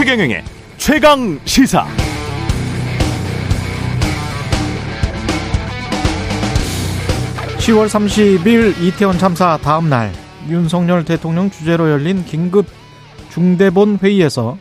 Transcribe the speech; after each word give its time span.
최경영의 0.00 0.42
최강 0.78 1.38
시사. 1.44 1.86
(10월 7.58 7.86
30일) 7.86 8.80
이태원 8.80 9.18
참사 9.18 9.58
다음 9.58 9.90
날 9.90 10.10
윤석열 10.48 11.04
대통령 11.04 11.50
주재로 11.50 11.90
열린 11.90 12.24
긴급 12.24 12.64
중대본 13.28 13.98
회의에서 14.02 14.56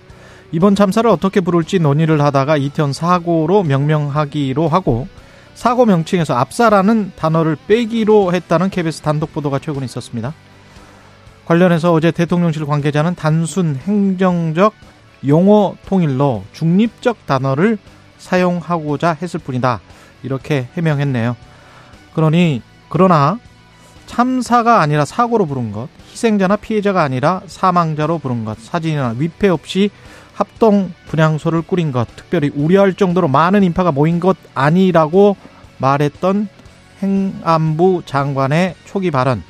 이번 0.52 0.76
참사를 0.76 1.10
어떻게 1.10 1.40
부를지 1.40 1.80
논의를 1.80 2.20
하다가 2.20 2.58
이태원 2.58 2.92
사고로 2.92 3.64
명명하기로 3.64 4.68
하고 4.68 5.08
사고 5.54 5.86
명칭에서 5.86 6.36
압사라는 6.36 7.14
단어를 7.16 7.56
빼기로 7.66 8.34
했다는 8.34 8.70
KBS 8.70 9.04
단독 9.04 9.32
보도가 9.32 9.60
최근 9.60 9.86
있었습니다. 9.86 10.34
관련해서 11.46 11.94
어제 11.94 12.12
대통령실 12.12 12.66
관계자는 12.66 13.16
단순 13.16 13.80
행정적 13.88 14.74
용어 15.28 15.76
통일로 15.86 16.44
중립적 16.54 17.26
단어를 17.26 17.78
사용하고자 18.18 19.18
했을 19.22 19.40
뿐이다. 19.40 19.82
이렇게 20.24 20.68
해명했네요. 20.76 21.36
그러니 22.14 22.62
그러나 22.90 23.40
참사가 24.06 24.82
아니라 24.82 25.06
사고로 25.06 25.46
부른 25.46 25.72
것, 25.72 25.88
희생자나 26.12 26.56
피해자가 26.56 27.04
아니라 27.04 27.42
사망자로 27.46 28.18
부른 28.18 28.44
것, 28.44 28.60
사진이나 28.60 29.16
위패 29.18 29.48
없이 29.50 29.92
합동 30.34 30.92
분향소를 31.08 31.62
꾸린 31.62 31.92
것, 31.92 32.08
특별히 32.16 32.50
우려할 32.56 32.96
정도로 32.96 33.28
많은 33.28 33.64
인파가 33.64 33.92
모인 33.92 34.20
것 34.20 34.36
아니라고 34.56 35.38
말했던 35.78 36.48
행안부 37.04 38.04
장관의 38.06 38.76
초기 38.86 39.12
발언, 39.12 39.44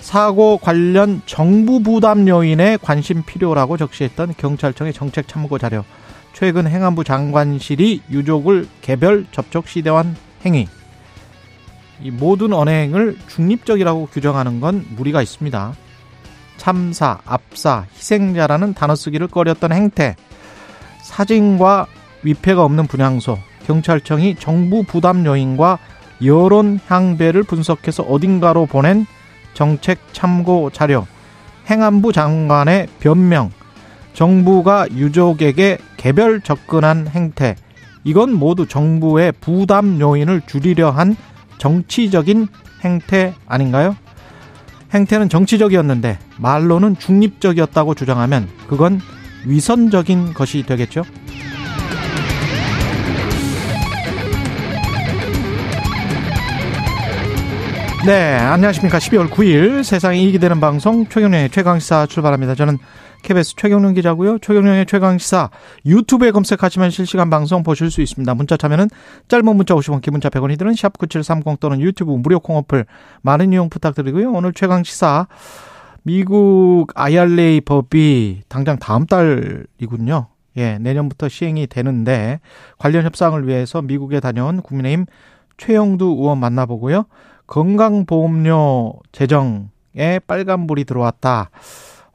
사고 0.00 0.58
관련 0.58 1.22
정부 1.26 1.82
부담 1.82 2.28
요인에 2.28 2.78
관심 2.80 3.22
필요라고 3.24 3.76
적시했던 3.76 4.34
경찰청의 4.36 4.92
정책 4.92 5.28
참고 5.28 5.58
자료, 5.58 5.84
최근 6.32 6.66
행안부 6.66 7.04
장관실이 7.04 8.02
유족을 8.10 8.68
개별 8.80 9.26
접촉 9.32 9.68
시대한 9.68 10.16
행위, 10.44 10.68
이 12.00 12.10
모든 12.10 12.52
언행을 12.52 13.18
중립적이라고 13.26 14.06
규정하는 14.06 14.60
건 14.60 14.86
무리가 14.96 15.20
있습니다. 15.20 15.74
참사, 16.56 17.18
압사, 17.24 17.86
희생자라는 17.94 18.74
단어 18.74 18.94
쓰기를 18.94 19.28
꺼렸던 19.28 19.72
행태, 19.72 20.16
사진과 21.02 21.86
위패가 22.22 22.62
없는 22.62 22.86
분향소, 22.86 23.38
경찰청이 23.66 24.36
정부 24.36 24.82
부담 24.84 25.26
요인과 25.26 25.78
여론 26.24 26.80
향배를 26.86 27.42
분석해서 27.44 28.04
어딘가로 28.04 28.66
보낸 28.66 29.06
정책 29.54 29.98
참고 30.12 30.70
자료, 30.70 31.06
행안부 31.68 32.12
장관의 32.12 32.88
변명, 33.00 33.50
정부가 34.12 34.88
유족에게 34.90 35.78
개별 35.96 36.40
접근한 36.40 37.08
행태, 37.08 37.56
이건 38.04 38.32
모두 38.32 38.66
정부의 38.66 39.32
부담 39.40 40.00
요인을 40.00 40.42
줄이려 40.46 40.90
한 40.90 41.16
정치적인 41.58 42.48
행태 42.84 43.34
아닌가요? 43.46 43.96
행태는 44.94 45.28
정치적이었는데 45.28 46.18
말로는 46.38 46.98
중립적이었다고 46.98 47.94
주장하면 47.94 48.48
그건 48.68 49.00
위선적인 49.44 50.34
것이 50.34 50.62
되겠죠? 50.62 51.04
네, 58.06 58.36
안녕하십니까. 58.36 58.98
12월 58.98 59.28
9일 59.28 59.82
세상에 59.82 60.18
이익이 60.18 60.38
되는 60.38 60.60
방송 60.60 61.06
최경련의 61.06 61.50
최강시사 61.50 62.06
출발합니다. 62.06 62.54
저는 62.54 62.78
KBS 63.22 63.56
최경련 63.56 63.94
기자고요. 63.94 64.38
최경련의 64.38 64.86
최강시사 64.86 65.50
유튜브에 65.84 66.30
검색하시면 66.30 66.90
실시간 66.90 67.28
방송 67.28 67.64
보실 67.64 67.90
수 67.90 68.00
있습니다. 68.00 68.32
문자 68.34 68.56
참여는 68.56 68.88
짧은 69.26 69.44
문자 69.56 69.74
50원, 69.74 70.00
기문자 70.00 70.30
100원이 70.30 70.58
드는 70.58 70.72
샵9730 70.72 71.58
또는 71.58 71.80
유튜브 71.80 72.12
무료 72.12 72.38
콩 72.38 72.56
어플 72.56 72.86
많은 73.22 73.52
이용 73.52 73.68
부탁드리고요. 73.68 74.30
오늘 74.30 74.52
최강시사 74.52 75.26
미국 76.04 76.86
IRA 76.94 77.60
법이 77.62 78.42
당장 78.48 78.78
다음 78.78 79.06
달이군요. 79.06 80.28
예, 80.56 80.78
내년부터 80.78 81.28
시행이 81.28 81.66
되는데 81.66 82.40
관련 82.78 83.04
협상을 83.04 83.46
위해서 83.46 83.82
미국에 83.82 84.20
다녀온 84.20 84.62
국민의힘 84.62 85.06
최영두 85.56 86.04
의원 86.06 86.38
만나보고요. 86.38 87.04
건강보험료 87.48 89.00
재정에 89.10 90.20
빨간불이 90.26 90.84
들어왔다. 90.84 91.50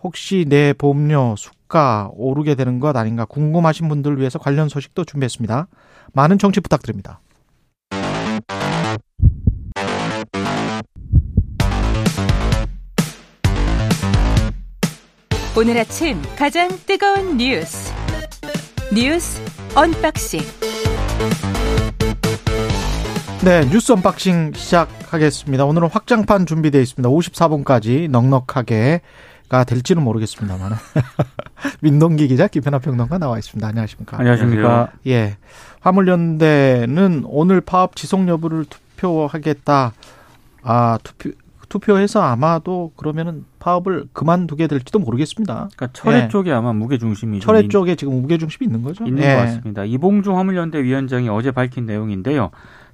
혹시 0.01 0.45
내 0.47 0.73
보험료 0.73 1.35
수가 1.37 2.11
오르게 2.13 2.55
되는 2.55 2.79
것 2.79 2.95
아닌가 2.95 3.25
궁금하신 3.25 3.89
분들 3.89 4.19
위해서 4.19 4.39
관련 4.39 4.69
소식도 4.69 5.03
준비했습니다. 5.03 5.67
많은 6.13 6.37
청취 6.37 6.61
부탁드립니다. 6.61 7.19
오늘 15.55 15.77
아침 15.77 16.19
가장 16.35 16.67
뜨거운 16.87 17.37
뉴스 17.37 17.93
뉴스 18.91 19.39
unboxing 19.75 20.41
네, 23.43 23.69
뉴스 23.69 23.91
unboxing 23.91 24.53
시작하겠습니다. 24.53 25.65
오늘은 25.65 25.89
확장판 25.89 26.45
준비되어 26.45 26.79
있습니다. 26.79 27.09
54분까지 27.09 28.09
넉넉하게 28.09 29.01
가 29.49 29.65
될지는 29.65 30.01
모르겠습니다만 30.01 30.71
민동기 31.83 32.29
기자 32.29 32.47
김민하 32.47 32.79
평론가 32.79 33.17
나와 33.17 33.37
있습니다. 33.37 33.67
안녕하십니까? 33.67 34.17
안녕하십니까? 34.17 34.91
예, 35.07 35.35
화물연대는 35.81 37.23
오늘 37.25 37.59
파업 37.59 37.97
지속 37.97 38.25
여부를 38.29 38.63
투표하겠다. 38.63 39.91
아 40.63 40.99
투표 41.03 41.31
투표해서 41.67 42.21
아마도 42.21 42.93
그러면은 42.95 43.43
파업을 43.59 44.05
그만두게 44.13 44.67
될지도 44.67 44.99
모르겠습니다. 44.99 45.69
그러니까 45.75 45.89
철회 45.91 46.23
예. 46.23 46.27
쪽에 46.29 46.51
아마 46.53 46.71
무게 46.71 46.97
중심이 46.97 47.41
철회 47.41 47.67
쪽에 47.67 47.95
지금 47.95 48.21
무게 48.21 48.37
중심이 48.37 48.67
있는 48.67 48.83
거죠? 48.83 49.03
있는 49.05 49.21
예. 49.21 49.35
것 49.35 49.41
같습니다. 49.41 49.83
이봉주 49.83 50.33
화물연대 50.33 50.81
위원장이 50.81 51.27
어제 51.27 51.51
밝힌 51.51 51.85
내용인데요. 51.85 52.51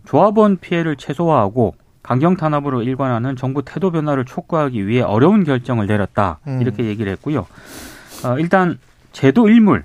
조합원 0.10 0.58
피해를 0.58 0.96
최소화하고 0.96 1.76
강경 2.02 2.36
탄압으로 2.36 2.82
일관하는 2.82 3.36
정부 3.36 3.64
태도 3.64 3.92
변화를 3.92 4.26
촉구하기 4.26 4.88
위해 4.88 5.04
어려운 5.04 5.44
결정을 5.44 5.86
내렸다 5.86 6.40
음. 6.48 6.60
이렇게 6.62 6.86
얘기를 6.86 7.12
했고요. 7.12 7.46
어, 8.26 8.40
일단 8.40 8.80
제도 9.12 9.48
일물 9.48 9.84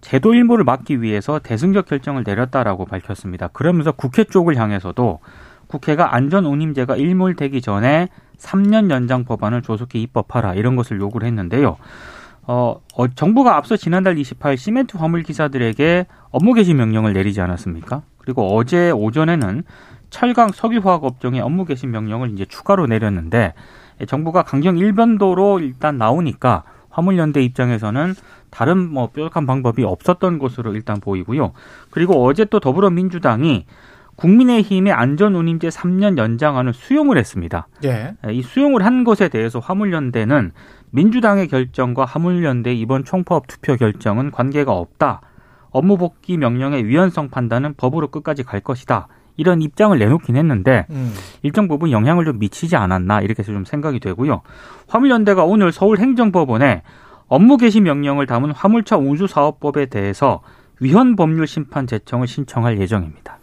제도 0.00 0.34
일물을 0.34 0.64
막기 0.64 1.02
위해서 1.02 1.38
대승적 1.38 1.86
결정을 1.86 2.24
내렸다라고 2.26 2.84
밝혔습니다. 2.84 3.46
그러면서 3.48 3.92
국회 3.92 4.24
쪽을 4.24 4.56
향해서도 4.56 5.20
국회가 5.68 6.16
안전 6.16 6.46
운임제가 6.46 6.96
일몰되기 6.96 7.60
전에 7.60 8.08
3년 8.38 8.90
연장 8.90 9.24
법안을 9.24 9.62
조속히 9.62 10.02
입법하라 10.02 10.54
이런 10.54 10.74
것을 10.74 10.98
요구를 10.98 11.28
했는데요. 11.28 11.76
어, 12.42 12.80
어, 12.96 13.06
정부가 13.06 13.56
앞서 13.56 13.76
지난달 13.76 14.16
28일 14.16 14.56
시멘트 14.56 14.96
화물 14.96 15.22
기사들에게 15.22 16.06
업무 16.32 16.54
개시 16.54 16.74
명령을 16.74 17.12
내리지 17.12 17.40
않았습니까? 17.40 18.02
그리고 18.20 18.56
어제 18.56 18.90
오전에는 18.90 19.64
철강 20.10 20.50
석유화학 20.52 21.04
업종의 21.04 21.40
업무 21.40 21.64
개심 21.64 21.90
명령을 21.90 22.30
이제 22.30 22.44
추가로 22.44 22.86
내렸는데 22.86 23.54
정부가 24.06 24.42
강경 24.42 24.78
일변도로 24.78 25.60
일단 25.60 25.98
나오니까 25.98 26.64
화물연대 26.90 27.42
입장에서는 27.42 28.14
다른 28.50 28.92
뭐 28.92 29.08
뾰족한 29.10 29.46
방법이 29.46 29.84
없었던 29.84 30.38
것으로 30.38 30.74
일단 30.74 31.00
보이고요. 31.00 31.52
그리고 31.90 32.24
어제 32.24 32.44
또 32.44 32.60
더불어민주당이 32.60 33.66
국민의힘의 34.16 34.92
안전운임제 34.92 35.68
3년 35.68 36.18
연장안을 36.18 36.74
수용을 36.74 37.16
했습니다. 37.16 37.68
예. 37.84 38.14
이 38.30 38.42
수용을 38.42 38.84
한 38.84 39.04
것에 39.04 39.28
대해서 39.28 39.60
화물연대는 39.60 40.52
민주당의 40.90 41.48
결정과 41.48 42.04
화물연대 42.04 42.74
이번 42.74 43.04
총파업 43.04 43.46
투표 43.46 43.76
결정은 43.76 44.30
관계가 44.30 44.72
없다. 44.72 45.22
업무 45.70 45.96
복귀 45.96 46.36
명령의 46.36 46.86
위헌성 46.86 47.30
판단은 47.30 47.74
법으로 47.74 48.08
끝까지 48.08 48.42
갈 48.42 48.60
것이다. 48.60 49.08
이런 49.36 49.62
입장을 49.62 49.98
내놓긴 49.98 50.36
했는데 50.36 50.86
음. 50.90 51.14
일정 51.42 51.66
부분 51.66 51.92
영향을 51.92 52.24
좀 52.24 52.38
미치지 52.38 52.76
않았나 52.76 53.22
이렇게 53.22 53.42
해서 53.42 53.52
좀 53.52 53.64
생각이 53.64 53.98
되고요. 54.00 54.42
화물연대가 54.88 55.44
오늘 55.44 55.72
서울행정법원에 55.72 56.82
업무 57.28 57.56
개시 57.56 57.80
명령을 57.80 58.26
담은 58.26 58.50
화물차 58.50 58.98
운수사업법에 58.98 59.86
대해서 59.86 60.42
위헌 60.80 61.16
법률 61.16 61.46
심판 61.46 61.86
제청을 61.86 62.26
신청할 62.26 62.78
예정입니다. 62.80 63.38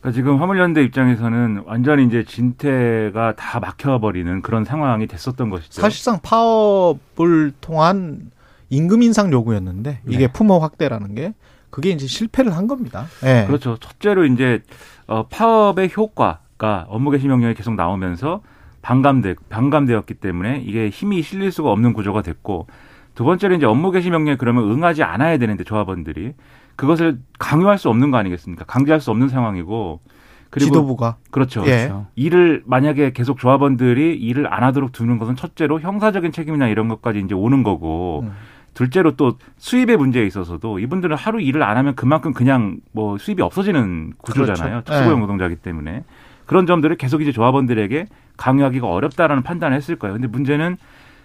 그러니까 0.00 0.12
지금 0.12 0.40
화물연대 0.40 0.82
입장에서는 0.82 1.62
완전히 1.66 2.04
이제 2.04 2.24
진퇴가 2.24 3.36
다 3.36 3.60
막혀버리는 3.60 4.42
그런 4.42 4.64
상황이 4.64 5.06
됐었던 5.06 5.50
것이죠. 5.50 5.80
사실상 5.80 6.18
파업을 6.22 7.52
통한 7.60 8.30
임금 8.70 9.02
인상 9.02 9.32
요구였는데 9.32 10.00
이게 10.06 10.26
네. 10.26 10.32
품어 10.32 10.58
확대라는 10.58 11.14
게 11.14 11.34
그게 11.70 11.90
이제 11.90 12.06
실패를 12.06 12.56
한 12.56 12.66
겁니다. 12.66 13.06
네. 13.22 13.46
그렇죠. 13.46 13.76
첫째로 13.76 14.24
이제 14.24 14.62
어, 15.06 15.26
파업의 15.28 15.90
효과가 15.96 16.86
업무 16.88 17.10
개시 17.10 17.28
명령이 17.28 17.54
계속 17.54 17.74
나오면서 17.74 18.40
반감돼 18.82 19.34
반감되었기 19.48 20.14
때문에 20.14 20.62
이게 20.64 20.88
힘이 20.88 21.22
실릴 21.22 21.50
수가 21.50 21.70
없는 21.70 21.92
구조가 21.92 22.22
됐고 22.22 22.66
두 23.14 23.24
번째로 23.24 23.54
이제 23.54 23.66
업무 23.66 23.90
개시 23.90 24.10
명령에 24.10 24.36
그러면 24.36 24.70
응하지 24.70 25.02
않아야 25.02 25.38
되는데 25.38 25.64
조합원들이 25.64 26.34
그것을 26.76 27.18
강요할 27.38 27.78
수 27.78 27.88
없는 27.88 28.10
거 28.10 28.18
아니겠습니까? 28.18 28.64
강제할 28.64 29.00
수 29.00 29.10
없는 29.10 29.28
상황이고 29.28 30.00
그리고 30.50 30.66
지도부가 30.66 31.16
그렇죠. 31.30 31.66
예. 31.66 31.92
일을 32.14 32.62
만약에 32.66 33.12
계속 33.12 33.38
조합원들이 33.38 34.16
일을 34.16 34.52
안 34.52 34.62
하도록 34.62 34.92
두는 34.92 35.18
것은 35.18 35.36
첫째로 35.36 35.80
형사적인 35.80 36.32
책임이나 36.32 36.68
이런 36.68 36.88
것까지 36.88 37.20
이제 37.20 37.34
오는 37.34 37.62
거고 37.62 38.20
음. 38.24 38.32
둘째로 38.76 39.16
또 39.16 39.38
수입의 39.56 39.96
문제에 39.96 40.26
있어서도 40.26 40.78
이분들은 40.80 41.16
하루 41.16 41.40
일을 41.40 41.62
안 41.62 41.78
하면 41.78 41.94
그만큼 41.94 42.34
그냥 42.34 42.76
뭐 42.92 43.16
수입이 43.16 43.40
없어지는 43.40 44.12
구조잖아요. 44.18 44.82
그렇죠. 44.82 44.84
특수고용 44.84 45.14
네. 45.14 45.20
노동자이기 45.22 45.56
때문에 45.56 46.04
그런 46.44 46.66
점들을 46.66 46.94
계속 46.96 47.22
이제 47.22 47.32
조합원들에게 47.32 48.06
강요하기가 48.36 48.86
어렵다라는 48.86 49.42
판단을 49.42 49.74
했을 49.78 49.96
거예요. 49.96 50.12
근데 50.12 50.28
문제는 50.28 50.76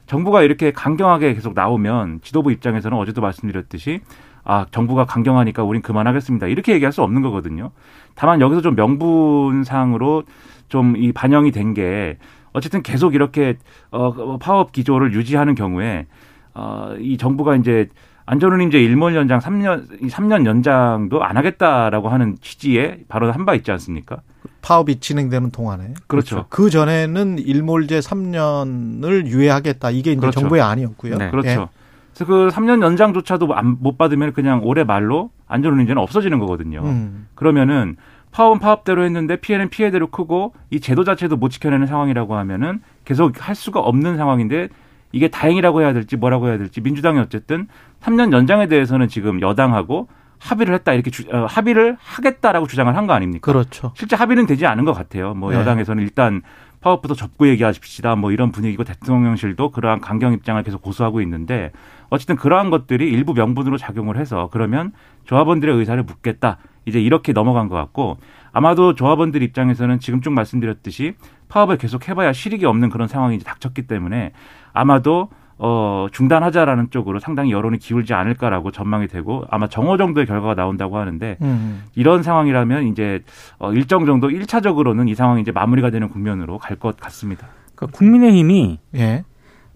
정부가 0.08 0.44
이렇게 0.44 0.72
강경하게 0.72 1.34
계속 1.34 1.54
나오면 1.54 2.22
지도부 2.24 2.54
입장에서는 2.54 2.98
어제도 2.98 3.20
말씀드렸듯이 3.20 4.00
아 4.46 4.66
정부가 4.72 5.04
강경하니까 5.06 5.64
우린 5.64 5.82
그만하겠습니다 5.82 6.48
이렇게 6.48 6.72
얘기할 6.74 6.94
수 6.94 7.04
없는 7.04 7.22
거거든요. 7.22 7.72
다만 8.16 8.40
여기서 8.40 8.62
좀 8.62 8.76
명분상으로 8.76 10.24
좀 10.70 10.96
이 10.96 11.12
반영이 11.12 11.52
된 11.52 11.74
게 11.74 12.18
어쨌든 12.54 12.82
계속 12.82 13.14
이렇게 13.14 13.58
어 13.92 14.38
파업 14.38 14.72
기조를 14.72 15.14
유지하는 15.14 15.54
경우에 15.54 16.08
어 16.54 16.96
이 17.00 17.18
정부가 17.18 17.56
이제 17.56 17.90
안전운임 18.26 18.68
이제 18.70 18.80
일몰 18.82 19.16
연장 19.16 19.40
3년 19.40 20.02
이 20.04 20.08
3년 20.08 20.46
연장도 20.46 21.24
안 21.24 21.38
하겠다라고 21.38 22.10
하는 22.10 22.38
취지의 22.42 23.06
발언을 23.08 23.34
한바 23.36 23.56
있지 23.56 23.72
않습니까? 23.72 24.18
파업이 24.62 25.00
진행되는 25.00 25.52
동안에 25.52 25.94
그렇죠. 26.08 26.46
그 26.50 26.70
전에는 26.70 27.40
일몰제 27.40 28.00
3년을 28.00 29.26
유예하겠다. 29.28 29.90
이게 29.92 30.12
이제 30.12 30.20
그렇죠. 30.20 30.40
정부의 30.42 30.62
아니었고요. 30.62 31.18
네. 31.18 31.32
그렇죠. 31.32 31.50
예. 31.50 31.68
그래서 32.14 32.26
그 32.26 32.50
3년 32.54 32.82
연장조차도 32.84 33.54
안- 33.56 33.78
못 33.80 33.98
받으면 33.98 34.34
그냥 34.34 34.62
올해 34.64 34.84
말로 34.84 35.32
안전운임제는 35.48 36.02
없어지는 36.02 36.40
거거든요. 36.40 36.82
음. 36.84 37.28
그러면은 37.36 37.96
파업은 38.32 38.60
파업대로 38.60 39.04
했는데 39.04 39.36
피해는 39.38 39.70
피해대로 39.70 40.08
크고 40.08 40.54
이 40.70 40.80
제도 40.80 41.04
자체도 41.04 41.38
못 41.38 41.50
지켜내는 41.50 41.88
상황이라고 41.88 42.36
하면은 42.36 42.82
계속 43.04 43.34
할 43.40 43.56
수가 43.56 43.80
없는 43.80 44.16
상황인데 44.18 44.70
이게 45.12 45.28
다행이라고 45.28 45.82
해야 45.82 45.94
될지 45.94 46.16
뭐라고 46.18 46.48
해야 46.48 46.58
될지 46.58 46.82
민주당이 46.82 47.20
어쨌든 47.20 47.68
3년 48.02 48.32
연장에 48.34 48.68
대해서는 48.68 49.08
지금 49.08 49.42
여당하고 49.42 50.08
합의를 50.40 50.74
했다 50.76 50.94
이렇게 50.94 51.12
주- 51.12 51.26
어, 51.32 51.46
합의를 51.46 51.98
하겠다라고 52.00 52.66
주장을 52.68 52.96
한 52.96 53.06
거 53.08 53.14
아닙니까? 53.14 53.52
그렇죠. 53.52 53.92
실제 53.96 54.16
합의는 54.16 54.48
되지 54.48 54.66
않은 54.66 54.86
것 54.86 54.94
같아요. 54.94 55.34
뭐 55.36 55.52
네. 55.52 55.58
여당에서는 55.58 56.02
일단 56.02 56.42
파업부터 56.82 57.14
접고 57.14 57.48
얘기하십시다. 57.48 58.16
뭐 58.16 58.32
이런 58.32 58.52
분위기고 58.52 58.84
대통령실도 58.84 59.70
그러한 59.70 60.02
강경 60.02 60.34
입장을 60.34 60.62
계속 60.64 60.82
고수하고 60.82 61.22
있는데 61.22 61.72
어쨌든 62.10 62.36
그러한 62.36 62.72
것들이 62.72 63.08
일부 63.12 63.34
명분으로 63.36 63.78
작용을 63.78 64.18
해서 64.18 64.50
그러면 64.52 64.92
조합원들의 65.26 65.76
의사를 65.76 66.02
묻겠다. 66.02 66.58
이제 66.86 67.00
이렇게 67.00 67.34
넘어간 67.34 67.70
것 67.70 67.76
같고 67.76 68.18
아마도 68.52 68.96
조합원들 68.96 69.44
입장에서는 69.44 70.00
지금 70.00 70.22
쭉 70.22 70.32
말씀드렸듯이 70.34 71.14
파업을 71.50 71.78
계속 71.78 72.10
해봐야 72.10 72.34
실익이 72.34 72.66
없는 72.66 72.90
그런 72.90 73.08
상황이 73.08 73.36
이제 73.36 73.46
닥쳤기 73.46 73.84
때문에 73.84 74.32
아마도 74.74 75.30
어, 75.64 76.08
중단하자라는 76.12 76.90
쪽으로 76.90 77.20
상당히 77.20 77.52
여론이 77.52 77.78
기울지 77.78 78.16
않을까라고 78.16 78.72
전망이 78.72 79.08
되고 79.08 79.46
아마 79.52 79.68
정오 79.68 79.98
정도의 79.98 80.26
결과가 80.26 80.56
나온다고 80.56 80.98
하는데 80.98 81.38
음. 81.42 81.84
이런 81.94 82.24
상황이라면 82.24 82.88
이제 82.88 83.22
어, 83.60 83.72
일정 83.72 84.08
정도 84.08 84.30
1차적으로는 84.30 85.08
이 85.08 85.14
상황이 85.14 85.42
이제 85.42 85.52
마무리가 85.52 85.92
되는 85.92 86.10
국면으로 86.10 86.58
갈 86.58 86.78
것 86.78 86.98
같습니다. 87.00 87.48
그러니까 87.76 87.96
국민의힘이 87.98 88.80
예. 88.96 89.24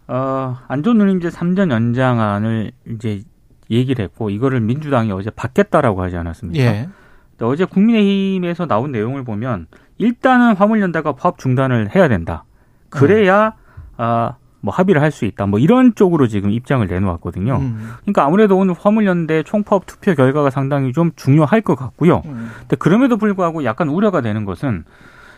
어, 0.07 0.57
안전운임제 0.67 1.29
3년 1.29 1.69
연장안을 1.71 2.71
이제 2.89 3.21
얘기를 3.69 4.03
했고 4.03 4.31
이거를 4.31 4.61
민주당이 4.61 5.11
어제 5.11 5.29
받겠다라고 5.29 6.01
하지 6.01 6.17
않았습니까? 6.17 6.63
예. 6.63 6.89
근데 7.31 7.45
어제 7.45 7.65
국민의힘에서 7.65 8.65
나온 8.65 8.91
내용을 8.91 9.23
보면 9.23 9.67
일단은 9.99 10.55
화물연대가 10.55 11.11
파업 11.13 11.37
중단을 11.37 11.93
해야 11.95 12.07
된다. 12.07 12.43
그래야 12.89 13.53
아, 13.97 14.33
뭐 14.65 14.73
합의를 14.73 15.01
할 15.01 15.11
수 15.11 15.25
있다. 15.25 15.45
뭐 15.45 15.59
이런 15.59 15.93
쪽으로 15.95 16.27
지금 16.27 16.49
입장을 16.51 16.85
내놓았거든요. 16.87 17.55
음. 17.57 17.91
그러니까 18.01 18.25
아무래도 18.25 18.57
오늘 18.57 18.73
화물연대 18.77 19.43
총파업 19.43 19.85
투표 19.85 20.15
결과가 20.15 20.49
상당히 20.49 20.91
좀 20.91 21.11
중요할 21.15 21.61
것 21.61 21.75
같고요. 21.75 22.23
음. 22.25 22.49
근데 22.61 22.75
그럼에도 22.77 23.15
불구하고 23.17 23.63
약간 23.63 23.87
우려가 23.89 24.21
되는 24.21 24.43
것은 24.43 24.83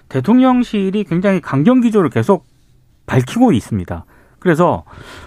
대통령실이 0.09 1.03
굉장히 1.03 1.41
강경 1.41 1.81
기조를 1.81 2.09
계속 2.09 2.45
밝히고 3.05 3.51
있습니다. 3.51 4.05
그래서 4.39 4.83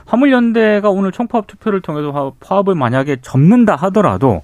화물연대가 0.07 0.89
오늘 0.91 1.13
총파업 1.13 1.47
투표를 1.47 1.81
통해서 1.83 2.11
화- 2.11 2.31
파업을 2.41 2.75
만약에 2.75 3.19
접는다 3.21 3.77
하더라도 3.77 4.43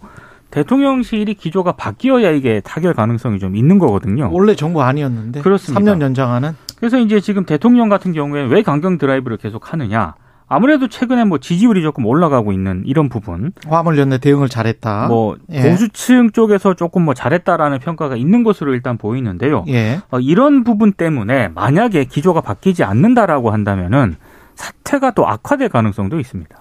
대통령실이 0.50 1.34
기조가 1.34 1.72
바뀌어야 1.72 2.30
이게 2.30 2.60
타결 2.60 2.94
가능성이 2.94 3.38
좀 3.38 3.56
있는 3.56 3.78
거거든요. 3.78 4.28
원래 4.32 4.54
정부 4.54 4.82
아니었는데 4.82 5.40
그렇습니다. 5.42 5.80
3년 5.94 6.00
연장하는 6.00 6.52
그래서 6.78 6.99
이제 6.99 7.20
지금 7.20 7.44
대통령 7.44 7.88
같은 7.88 8.12
경우에 8.12 8.43
왜 8.44 8.62
강경 8.62 8.99
드라이브를 8.99 9.37
계속 9.37 9.73
하느냐? 9.73 10.14
아무래도 10.49 10.87
최근에 10.87 11.25
뭐 11.25 11.38
지지율이 11.38 11.82
조금 11.82 12.06
올라가고 12.06 12.52
있는 12.52 12.82
이런 12.87 13.08
부분, 13.08 13.52
화물연대 13.67 14.19
대응을 14.19 14.49
잘했다. 14.49 15.08
뭐 15.08 15.37
예. 15.50 15.62
보수층 15.62 16.31
쪽에서 16.31 16.75
조금 16.75 17.02
뭐 17.02 17.14
잘했다라는 17.14 17.81
평가가 17.81 18.14
있는 18.14 18.44
것으로 18.44 18.73
일단 18.75 18.96
보이는데요. 18.96 19.64
예. 19.69 20.00
어, 20.11 20.20
이런 20.20 20.62
부분 20.62 20.93
때문에 20.93 21.49
만약에 21.49 22.05
기조가 22.05 22.43
바뀌지 22.43 22.84
않는다라고 22.84 23.50
한다면은 23.50 24.17
사태가 24.55 25.12
또 25.12 25.26
악화될 25.26 25.69
가능성도 25.69 26.20
있습니다. 26.20 26.56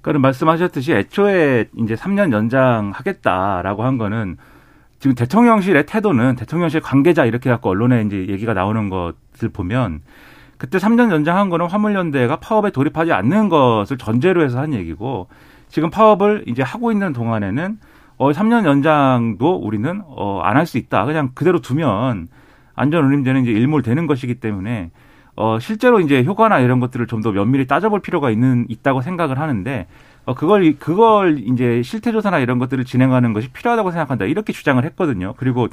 그러니까 0.00 0.20
말씀하셨듯이 0.20 0.92
애초에 0.92 1.66
이제 1.78 1.94
3년 1.94 2.32
연장하겠다라고 2.32 3.84
한 3.84 3.98
거는 3.98 4.38
지금 4.98 5.14
대통령실의 5.14 5.86
태도는 5.86 6.36
대통령실 6.36 6.80
관계자 6.80 7.24
이렇게 7.24 7.50
갖고 7.50 7.70
언론에 7.70 8.02
이제 8.02 8.26
얘기가 8.28 8.54
나오는 8.54 8.88
것을 8.88 9.48
보면 9.52 10.00
그때 10.58 10.78
3년 10.78 11.10
연장한 11.12 11.50
거는 11.50 11.66
화물연대가 11.66 12.36
파업에 12.36 12.70
돌입하지 12.70 13.12
않는 13.12 13.48
것을 13.50 13.98
전제로 13.98 14.42
해서 14.42 14.58
한 14.58 14.72
얘기고 14.72 15.28
지금 15.68 15.90
파업을 15.90 16.44
이제 16.46 16.62
하고 16.62 16.92
있는 16.92 17.12
동안에는 17.12 17.78
어 18.18 18.30
3년 18.32 18.64
연장도 18.64 19.56
우리는 19.56 20.00
어안 20.06 20.56
할 20.56 20.64
수 20.64 20.78
있다. 20.78 21.04
그냥 21.04 21.30
그대로 21.34 21.60
두면 21.60 22.28
안전 22.74 23.04
운임제는 23.04 23.42
이제 23.42 23.52
일몰되는 23.52 24.06
것이기 24.06 24.36
때문에 24.36 24.90
어 25.36 25.58
실제로 25.60 26.00
이제 26.00 26.24
효과나 26.24 26.60
이런 26.60 26.80
것들을 26.80 27.06
좀 27.06 27.20
더 27.22 27.32
면밀히 27.32 27.66
따져볼 27.66 28.00
필요가 28.00 28.30
있는 28.30 28.64
있다고 28.70 29.02
생각을 29.02 29.38
하는데 29.38 29.86
어 30.26 30.34
그걸 30.34 30.76
그걸 30.78 31.38
이제 31.38 31.82
실태 31.82 32.12
조사나 32.12 32.40
이런 32.40 32.58
것들을 32.58 32.84
진행하는 32.84 33.32
것이 33.32 33.48
필요하다고 33.48 33.92
생각한다 33.92 34.24
이렇게 34.26 34.52
주장을 34.52 34.84
했거든요. 34.84 35.34
그리고 35.36 35.68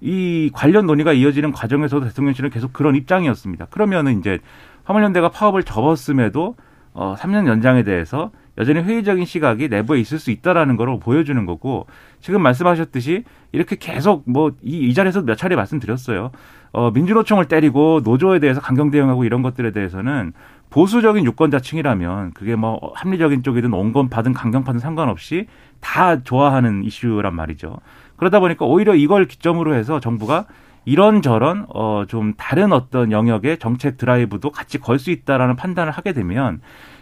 이 0.00 0.50
관련 0.54 0.86
논의가 0.86 1.12
이어지는 1.12 1.52
과정에서도 1.52 2.06
대통령실은 2.08 2.50
계속 2.50 2.72
그런 2.72 2.96
입장이었습니다. 2.96 3.66
그러면은 3.66 4.18
이제 4.18 4.38
화물연대가 4.84 5.28
파업을 5.30 5.62
접었음에도 5.62 6.56
어 6.94 7.14
3년 7.18 7.46
연장에 7.46 7.82
대해서 7.84 8.30
여전히 8.56 8.80
회의적인 8.80 9.24
시각이 9.26 9.68
내부에 9.68 10.00
있을 10.00 10.18
수 10.18 10.30
있다라는 10.32 10.76
걸 10.76 10.98
보여주는 10.98 11.44
거고 11.46 11.86
지금 12.20 12.42
말씀하셨듯이 12.42 13.24
이렇게 13.52 13.76
계속 13.76 14.24
뭐 14.26 14.50
이 14.64 14.88
이 14.88 14.94
자리에서 14.94 15.22
몇 15.22 15.36
차례 15.36 15.54
말씀드렸어요. 15.54 16.30
어 16.72 16.90
민주노총을 16.90 17.46
때리고 17.46 18.00
노조에 18.04 18.38
대해서 18.40 18.60
강경 18.60 18.90
대응하고 18.90 19.24
이런 19.24 19.42
것들에 19.42 19.70
대해서는 19.72 20.32
보수적인 20.70 21.24
유권자층이라면 21.24 22.32
그게 22.34 22.54
뭐 22.56 22.92
합리적인 22.94 23.42
쪽이든 23.42 23.72
온건파든 23.72 24.34
강경파든 24.34 24.80
상관없이 24.80 25.46
다 25.80 26.22
좋아하는 26.22 26.84
이슈란 26.84 27.34
말이죠. 27.34 27.76
그러다 28.16 28.40
보니까 28.40 28.66
오히려 28.66 28.94
이걸 28.94 29.24
기점으로 29.26 29.74
해서 29.74 29.98
정부가 30.00 30.44
이런저런 30.84 31.66
어 31.68 32.04
좀 32.08 32.34
다른 32.36 32.72
어떤 32.72 33.12
영역의 33.12 33.58
정책 33.58 33.96
드라이브도 33.98 34.50
같이 34.50 34.78
걸 34.78 34.98
수 34.98 35.10
있다라는 35.10 35.56
판단을 35.56 35.92
하게 35.92 36.12
되면 36.12 36.60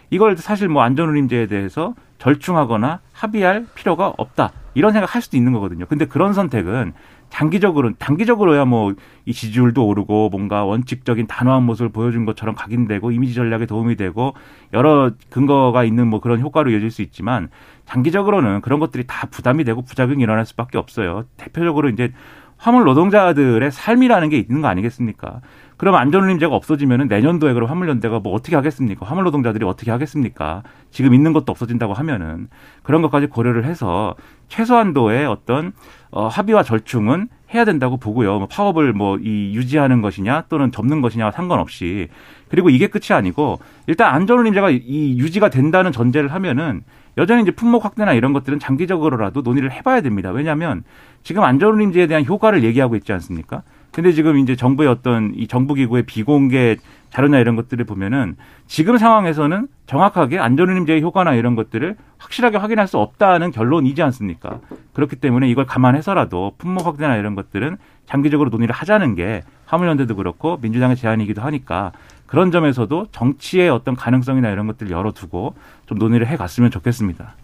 이걸 0.09 0.37
사실 0.37 0.67
뭐 0.69 0.81
안전운임제에 0.83 1.47
대해서 1.47 1.93
절충하거나 2.17 2.99
합의할 3.13 3.65
필요가 3.75 4.13
없다 4.17 4.51
이런 4.73 4.91
생각 4.93 5.13
할 5.15 5.21
수도 5.21 5.37
있는 5.37 5.53
거거든요. 5.53 5.85
근데 5.85 6.05
그런 6.05 6.33
선택은 6.33 6.93
장기적으로 7.29 7.93
단기적으로야 7.93 8.65
뭐 8.65 8.93
이 9.27 9.33
지지율도 9.33 9.85
오르고 9.85 10.29
뭔가 10.29 10.63
원칙적인 10.63 11.27
단호한 11.27 11.63
모습을 11.63 11.89
보여준 11.89 12.23
것처럼 12.23 12.55
각인되고 12.55 13.11
이미지 13.11 13.33
전략에 13.33 13.65
도움이 13.65 13.97
되고 13.97 14.33
여러 14.71 15.11
근거가 15.29 15.83
있는 15.83 16.07
뭐 16.07 16.21
그런 16.21 16.39
효과로 16.39 16.71
이어질 16.71 16.89
수 16.91 17.01
있지만 17.01 17.49
장기적으로는 17.85 18.61
그런 18.61 18.79
것들이 18.79 19.03
다 19.05 19.27
부담이 19.29 19.65
되고 19.65 19.81
부작용이 19.81 20.23
일어날 20.23 20.45
수밖에 20.45 20.77
없어요. 20.77 21.25
대표적으로 21.35 21.89
이제 21.89 22.13
화물 22.55 22.85
노동자들의 22.85 23.69
삶이라는 23.69 24.29
게 24.29 24.37
있는 24.37 24.61
거 24.61 24.69
아니겠습니까? 24.69 25.41
그럼 25.75 25.95
안전운임제가 25.95 26.55
없어지면은 26.55 27.07
내년도에 27.09 27.53
그럼 27.53 27.69
화물연대가 27.69 28.19
뭐 28.19 28.33
어떻게 28.33 28.55
하겠습니까? 28.55 29.05
화물 29.05 29.25
노동자들이 29.25 29.65
어떻게 29.65 29.91
하겠습니까? 29.91 30.63
지금 30.89 31.13
있는 31.13 31.33
것도 31.33 31.51
없어진다고 31.51 31.93
하면은 31.93 32.47
그런 32.81 33.01
것까지 33.01 33.27
고려를 33.27 33.65
해서 33.65 34.15
최소한도의 34.47 35.25
어떤 35.27 35.73
어, 36.11 36.27
합의와 36.27 36.63
절충은 36.63 37.27
해야 37.53 37.63
된다고 37.65 37.97
보고요. 37.97 38.39
뭐 38.39 38.47
파업을 38.47 38.93
뭐 38.93 39.17
이 39.17 39.53
유지하는 39.55 40.01
것이냐 40.01 40.45
또는 40.49 40.71
접는 40.71 41.01
것이냐와 41.01 41.31
상관없이 41.31 42.07
그리고 42.49 42.69
이게 42.69 42.87
끝이 42.87 43.15
아니고 43.15 43.59
일단 43.87 44.13
안전운임제가 44.13 44.69
이 44.71 45.17
유지가 45.17 45.49
된다는 45.49 45.91
전제를 45.91 46.33
하면은 46.33 46.83
여전히 47.17 47.41
이제 47.41 47.51
품목 47.51 47.83
확대나 47.83 48.13
이런 48.13 48.31
것들은 48.33 48.59
장기적으로라도 48.59 49.41
논의를 49.41 49.71
해봐야 49.71 50.01
됩니다. 50.01 50.29
왜냐하면 50.31 50.83
지금 51.23 51.43
안전운임제에 51.43 52.07
대한 52.07 52.25
효과를 52.25 52.63
얘기하고 52.63 52.95
있지 52.95 53.11
않습니까? 53.13 53.63
근데 53.91 54.11
지금 54.11 54.37
이제 54.37 54.55
정부의 54.55 54.87
어떤 54.87 55.33
이 55.35 55.47
정부기구의 55.47 56.03
비공개 56.03 56.77
자료나 57.09 57.39
이런 57.39 57.55
것들을 57.55 57.85
보면은 57.85 58.35
지금 58.67 58.97
상황에서는 58.97 59.67
정확하게 59.85 60.39
안전운임제의 60.39 61.01
효과나 61.01 61.33
이런 61.33 61.55
것들을 61.55 61.95
확실하게 62.17 62.57
확인할 62.57 62.87
수 62.87 62.97
없다는 62.97 63.51
결론이지 63.51 64.01
않습니까? 64.03 64.59
그렇기 64.93 65.15
때문에 65.17 65.49
이걸 65.49 65.65
감안해서라도 65.65 66.53
품목 66.57 66.85
확대나 66.85 67.15
이런 67.15 67.35
것들은 67.35 67.77
장기적으로 68.05 68.49
논의를 68.49 68.73
하자는 68.73 69.15
게 69.15 69.43
화물연대도 69.65 70.15
그렇고 70.15 70.57
민주당의 70.61 70.95
제안이기도 70.95 71.41
하니까 71.41 71.91
그런 72.25 72.51
점에서도 72.51 73.07
정치의 73.11 73.69
어떤 73.69 73.95
가능성이나 73.95 74.49
이런 74.49 74.67
것들을 74.67 74.91
열어두고 74.91 75.55
좀 75.85 75.97
논의를 75.97 76.27
해갔으면 76.27 76.71
좋겠습니다. 76.71 77.35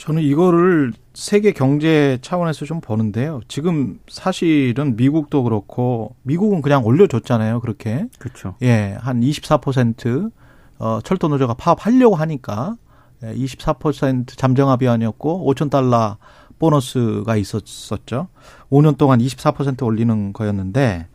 저는 0.00 0.22
이거를 0.22 0.94
세계 1.12 1.52
경제 1.52 2.16
차원에서 2.22 2.64
좀 2.64 2.80
보는데요. 2.80 3.40
지금 3.48 4.00
사실은 4.08 4.96
미국도 4.96 5.42
그렇고 5.42 6.16
미국은 6.22 6.62
그냥 6.62 6.86
올려줬잖아요. 6.86 7.60
그렇게. 7.60 8.06
그렇죠. 8.18 8.54
예, 8.62 8.96
한 8.98 9.20
24% 9.20 10.32
어, 10.78 11.00
철도 11.04 11.28
노조가 11.28 11.52
파업하려고 11.52 12.16
하니까 12.16 12.76
24% 13.22 14.38
잠정 14.38 14.70
합의 14.70 14.88
안이었고 14.88 15.52
5천 15.52 15.68
달러 15.68 16.16
보너스가 16.58 17.36
있었었죠. 17.36 18.28
5년 18.70 18.96
동안 18.96 19.18
24% 19.18 19.84
올리는 19.84 20.32
거였는데 20.32 21.08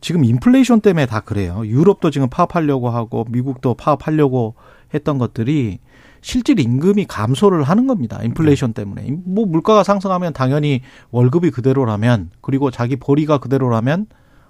지금 0.00 0.24
인플레이션 0.24 0.80
때문에 0.80 1.06
다 1.06 1.18
그래요. 1.18 1.62
유럽도 1.66 2.12
지금 2.12 2.28
파업하려고 2.30 2.88
하고 2.88 3.26
미국도 3.28 3.74
파업하려고 3.74 4.54
했던 4.94 5.18
것들이 5.18 5.80
실질 6.22 6.60
임금이 6.60 7.04
감소를 7.06 7.64
하는 7.64 7.86
겁니다. 7.86 8.20
인플레이션 8.22 8.72
네. 8.72 8.82
때문에. 8.82 9.08
뭐 9.24 9.44
물가가 9.44 9.82
상승하면 9.82 10.32
당연히 10.32 10.80
월급이 11.10 11.50
그대로라면 11.50 12.30
그리고 12.40 12.70
자기 12.70 12.96
보리가 12.96 13.38
그대로라면 13.38 14.06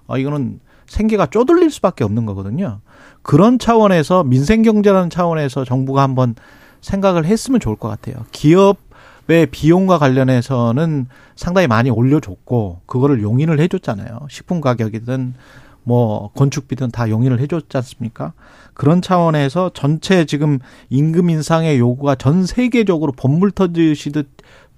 아 0.07 0.19
이거는 0.19 0.61
생계가 0.87 1.27
쪼들릴 1.27 1.71
수밖에 1.71 2.05
없는 2.05 2.27
거거든요. 2.27 2.81
그런 3.23 3.59
차원에서 3.59 4.23
민생 4.25 4.63
경제라는 4.63 5.09
차원에서 5.09 5.65
정부가 5.65 6.03
한번 6.03 6.35
생각을 6.83 7.25
했으면 7.25 7.59
좋을 7.59 7.77
것 7.77 7.89
같아요. 7.89 8.27
기업의 8.33 9.47
비용과 9.51 9.99
관련해서는 9.99 11.07
상당히 11.37 11.69
많이 11.69 11.89
올려줬고 11.89 12.81
그거를 12.85 13.23
용인을 13.23 13.59
해줬잖아요. 13.61 14.27
식품 14.29 14.61
가격이든 14.61 15.35
뭐 15.85 16.31
건축비든 16.35 16.91
다 16.91 17.09
용인을 17.09 17.41
해줬지 17.41 17.77
않습니까? 17.77 18.33
그런 18.75 19.03
차원에서 19.03 19.71
전체 19.75 20.25
지금 20.25 20.59
임금 20.91 21.31
인상의 21.31 21.79
요구가 21.79 22.15
전 22.15 22.47
세계적으로 22.47 23.13
본물 23.13 23.51
터지시듯 23.51 24.29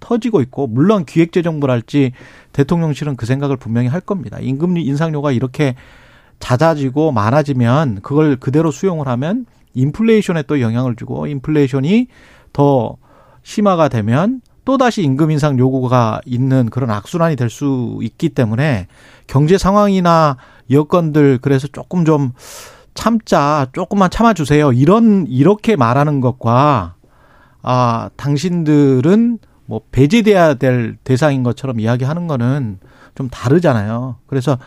터지고 0.00 0.40
있고 0.42 0.66
물론 0.66 1.04
기획재정부랄지 1.04 2.12
대통령실은 2.52 3.16
그 3.16 3.26
생각을 3.26 3.56
분명히 3.56 3.88
할 3.88 4.00
겁니다. 4.00 4.38
임금 4.40 4.76
인상료가 4.76 5.32
이렇게 5.32 5.74
잦아지고 6.40 7.12
많아지면 7.12 8.00
그걸 8.02 8.36
그대로 8.36 8.70
수용을 8.70 9.06
하면 9.08 9.46
인플레이션에 9.74 10.42
또 10.42 10.60
영향을 10.60 10.96
주고 10.96 11.26
인플레이션이 11.26 12.08
더 12.52 12.96
심화가 13.42 13.88
되면 13.88 14.40
또다시 14.64 15.02
임금 15.02 15.30
인상 15.30 15.58
요구가 15.58 16.20
있는 16.24 16.68
그런 16.70 16.90
악순환이 16.90 17.36
될 17.36 17.50
수 17.50 17.98
있기 18.02 18.30
때문에 18.30 18.88
경제 19.26 19.58
상황이나 19.58 20.36
여건들 20.70 21.38
그래서 21.42 21.68
조금 21.68 22.04
좀 22.04 22.32
참자 22.94 23.66
조금만 23.72 24.10
참아주세요 24.10 24.72
이런 24.72 25.26
이렇게 25.28 25.76
말하는 25.76 26.20
것과 26.20 26.94
아 27.62 28.10
당신들은 28.16 29.38
뭐 29.66 29.80
배제돼야 29.92 30.54
될 30.54 30.96
대상인 31.04 31.42
것처럼 31.42 31.80
이야기하는 31.80 32.26
거는 32.26 32.78
좀 33.14 33.28
다르잖아요. 33.30 34.16
그래서 34.26 34.58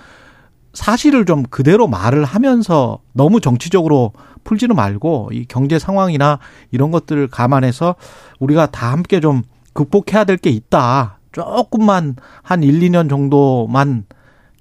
사실을 0.73 1.25
좀 1.25 1.43
그대로 1.43 1.87
말을 1.87 2.23
하면서 2.23 2.99
너무 3.13 3.41
정치적으로 3.41 4.13
풀지는 4.43 4.75
말고 4.75 5.29
이 5.33 5.45
경제 5.47 5.79
상황이나 5.79 6.39
이런 6.71 6.91
것들을 6.91 7.27
감안해서 7.27 7.95
우리가 8.39 8.67
다 8.67 8.91
함께 8.91 9.19
좀 9.19 9.43
극복해야 9.81 10.23
될 10.23 10.37
게 10.37 10.49
있다. 10.49 11.19
조금만 11.31 12.15
한 12.41 12.63
1, 12.63 12.79
2년 12.79 13.09
정도만 13.09 14.05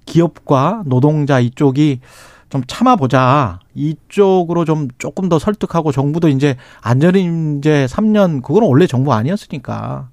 기업과 0.05 0.83
노동자 0.85 1.39
이쪽이 1.39 2.01
좀 2.49 2.61
참아보자. 2.67 3.59
이쪽으로 3.73 4.63
좀 4.63 4.87
조금 4.99 5.27
더 5.27 5.39
설득하고 5.39 5.91
정부도 5.91 6.29
이제 6.29 6.55
안전인제 6.81 7.87
3년 7.89 8.43
그거는 8.43 8.67
원래 8.67 8.85
정부 8.85 9.11
아니었으니까 9.13 10.09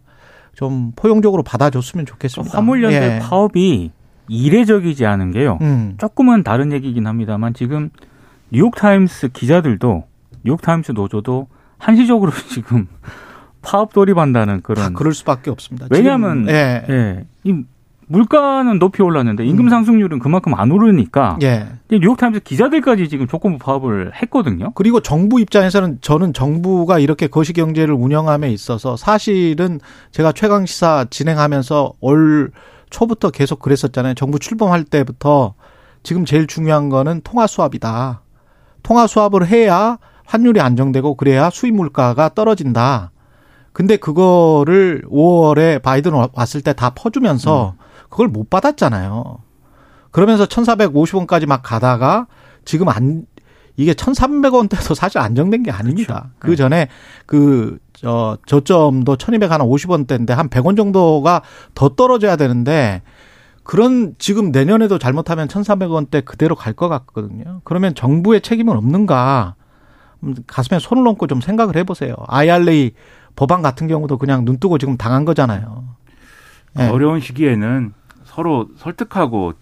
좀 0.54 0.92
포용적으로 0.96 1.42
받아줬으면 1.42 2.06
좋겠습니다. 2.06 2.56
화물연대 2.56 3.16
예. 3.16 3.18
파업이 3.20 3.90
이례적이지 4.28 5.04
않은 5.04 5.32
게요. 5.32 5.58
음. 5.60 5.94
조금은 5.98 6.44
다른 6.44 6.72
얘기긴 6.72 7.06
합니다만 7.06 7.52
지금 7.52 7.90
뉴욕타임스 8.50 9.28
기자들도 9.28 10.04
뉴욕타임스 10.44 10.92
노조도 10.92 11.48
한시적으로 11.78 12.32
지금 12.50 12.88
파업 13.64 13.92
돌입한다는 13.92 14.62
그런. 14.62 14.94
그럴 14.94 15.14
수밖에 15.14 15.50
없습니다. 15.50 15.86
왜냐하면 15.90 16.48
예. 16.48 16.84
예. 16.88 17.24
이 17.44 17.64
물가는 18.06 18.78
높이 18.78 19.02
올랐는데 19.02 19.46
임금 19.46 19.66
음. 19.66 19.70
상승률은 19.70 20.18
그만큼 20.18 20.54
안 20.54 20.70
오르니까 20.70 21.38
예. 21.42 21.66
뉴욕타임스 21.90 22.40
기자들까지 22.40 23.08
지금 23.08 23.26
조건부 23.26 23.58
파업을 23.58 24.12
했거든요. 24.14 24.72
그리고 24.74 25.00
정부 25.00 25.40
입장에서는 25.40 25.98
저는 26.00 26.32
정부가 26.32 26.98
이렇게 26.98 27.26
거시경제를 27.26 27.94
운영함에 27.94 28.50
있어서 28.52 28.96
사실은 28.96 29.80
제가 30.12 30.32
최강 30.32 30.66
시사 30.66 31.06
진행하면서 31.10 31.94
올 32.00 32.52
초부터 32.90 33.30
계속 33.30 33.60
그랬었잖아요. 33.60 34.14
정부 34.14 34.38
출범할 34.38 34.84
때부터 34.84 35.54
지금 36.02 36.24
제일 36.24 36.46
중요한 36.46 36.90
거는 36.90 37.22
통화 37.24 37.46
수합이다. 37.46 38.20
통화 38.82 39.06
수합을 39.06 39.46
해야 39.46 39.98
환율이 40.26 40.60
안정되고 40.60 41.16
그래야 41.16 41.50
수입 41.50 41.74
물가가 41.74 42.28
떨어진다. 42.28 43.10
근데 43.74 43.96
그거를 43.98 45.02
5월에 45.10 45.82
바이든 45.82 46.12
왔을 46.32 46.62
때 46.62 46.72
다 46.72 46.90
퍼주면서 46.90 47.74
음. 47.78 47.84
그걸 48.08 48.28
못 48.28 48.48
받았잖아요. 48.48 49.38
그러면서 50.10 50.46
1,450원까지 50.46 51.46
막 51.46 51.62
가다가 51.62 52.26
지금 52.64 52.88
안 52.88 53.26
이게 53.76 53.92
1,300원대도 53.92 54.94
사실 54.94 55.18
안정된 55.18 55.64
게 55.64 55.72
아닙니다. 55.72 56.30
그렇죠. 56.38 56.38
그 56.38 56.50
네. 56.50 56.56
전에 56.56 56.88
그, 57.26 57.78
저, 57.92 58.38
저점도 58.46 59.16
1,250원대인데 59.16 60.30
한 60.30 60.48
100원 60.48 60.76
정도가 60.76 61.42
더 61.74 61.88
떨어져야 61.90 62.36
되는데 62.36 63.02
그런 63.64 64.14
지금 64.18 64.52
내년에도 64.52 64.98
잘못하면 64.98 65.48
1,300원대 65.48 66.24
그대로 66.24 66.54
갈 66.54 66.74
것 66.74 66.88
같거든요. 66.88 67.60
그러면 67.64 67.96
정부의 67.96 68.40
책임은 68.42 68.76
없는가? 68.76 69.56
음, 70.22 70.36
가슴에 70.46 70.78
손을 70.78 71.06
얹고 71.08 71.26
좀 71.26 71.40
생각을 71.40 71.76
해보세요. 71.76 72.14
IRA 72.28 72.92
법안 73.36 73.62
같은 73.62 73.88
경우도 73.88 74.18
그냥 74.18 74.44
눈 74.44 74.58
뜨고 74.58 74.78
지금 74.78 74.96
당한 74.96 75.24
거잖아요. 75.24 75.84
네. 76.74 76.88
어려운 76.88 77.20
시기에는 77.20 77.92
서로 78.24 78.68
설득하고 78.76 79.54